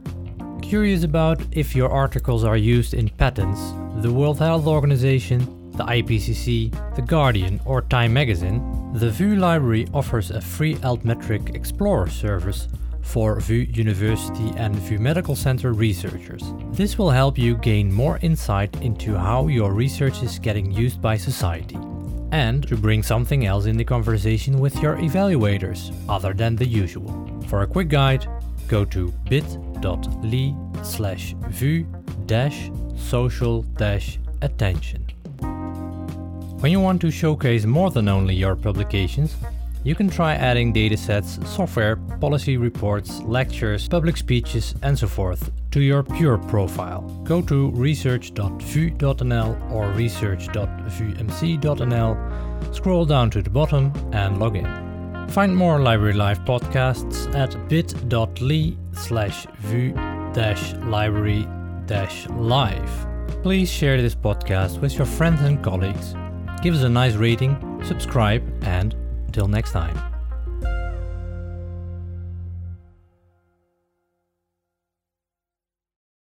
Curious 0.62 1.02
about 1.02 1.42
if 1.50 1.74
your 1.74 1.90
articles 1.90 2.44
are 2.44 2.57
used 2.57 2.94
in 2.94 3.09
patents, 3.09 3.61
the 3.96 4.12
World 4.12 4.38
Health 4.38 4.66
Organization, 4.66 5.40
the 5.72 5.84
IPCC, 5.84 6.94
The 6.94 7.02
Guardian, 7.02 7.61
or 7.64 7.82
Time 7.82 8.12
magazine? 8.14 8.62
The 8.94 9.11
VU 9.11 9.34
Library 9.36 9.86
offers 9.92 10.30
a 10.30 10.40
free 10.40 10.76
Altmetric 10.76 11.54
Explorer 11.57 12.09
service 12.09 12.68
for 13.02 13.40
VU 13.40 13.66
University 13.84 14.52
and 14.57 14.74
VU 14.76 14.98
Medical 14.98 15.34
Center 15.34 15.72
researchers. 15.72 16.42
This 16.70 16.98
will 16.98 17.11
help 17.11 17.36
you 17.36 17.57
gain 17.57 17.92
more 17.92 18.18
insight 18.22 18.74
into 18.80 19.16
how 19.16 19.48
your 19.48 19.72
research 19.72 20.22
is 20.22 20.38
getting 20.38 20.70
used 20.70 21.02
by 21.02 21.16
society 21.16 21.78
and 22.37 22.68
to 22.68 22.76
bring 22.76 23.03
something 23.03 23.47
else 23.47 23.64
in 23.64 23.78
the 23.78 23.84
conversation 23.84 24.59
with 24.59 24.76
your 24.82 24.97
evaluators 24.97 25.80
other 26.07 26.34
than 26.34 26.55
the 26.55 26.66
usual. 26.66 27.11
For 27.49 27.62
a 27.62 27.66
quick 27.66 27.89
guide, 27.89 28.26
go 28.68 28.84
to 28.84 29.11
bit.ly 29.30 30.55
slash 30.82 31.34
vu 31.61 31.87
dash 32.26 32.70
social 32.97 33.62
dash 33.82 34.18
attention. 34.43 35.03
When 36.61 36.70
you 36.72 36.80
want 36.80 37.01
to 37.03 37.11
showcase 37.11 37.64
more 37.64 37.91
than 37.91 38.07
only 38.09 38.34
your 38.34 38.57
publications, 38.57 39.34
you 39.87 39.95
can 39.95 40.11
try 40.11 40.34
adding 40.34 40.74
datasets, 40.74 41.47
software, 41.47 41.95
policy 42.20 42.57
reports, 42.57 43.22
lectures, 43.22 43.87
public 43.87 44.16
speeches, 44.16 44.74
and 44.82 44.99
so 44.99 45.07
forth 45.07 45.53
to 45.70 45.80
your 45.80 46.03
pure 46.03 46.39
profile. 46.39 47.03
Go 47.22 47.41
to 47.43 47.70
research.vu.nl 47.70 49.70
or 49.70 49.93
research.vumc.nl, 49.93 52.74
scroll 52.74 53.07
down 53.07 53.30
to 53.30 53.43
the 53.43 53.51
bottom, 53.51 53.93
and 54.12 54.41
log 54.41 54.57
in. 54.57 55.28
Find 55.28 55.55
more 55.55 55.78
Library 55.78 56.14
Live 56.14 56.41
podcasts 56.41 57.32
at 57.32 57.68
bit.ly 57.68 58.76
slash 58.93 59.47
vu 59.61 59.95
library 60.91 61.47
live. 62.30 63.07
Please 63.45 63.70
share 63.70 64.03
this 64.03 64.16
podcast 64.16 64.80
with 64.80 64.97
your 64.97 65.07
friends 65.07 65.43
and 65.43 65.62
colleagues. 65.62 66.16
Give 66.61 66.74
us 66.74 66.82
a 66.82 66.89
nice 66.89 67.14
rating, 67.14 67.57
subscribe, 67.84 68.43
and 68.64 68.97
until 69.37 69.49
next 69.49 69.72
time. 69.72 70.16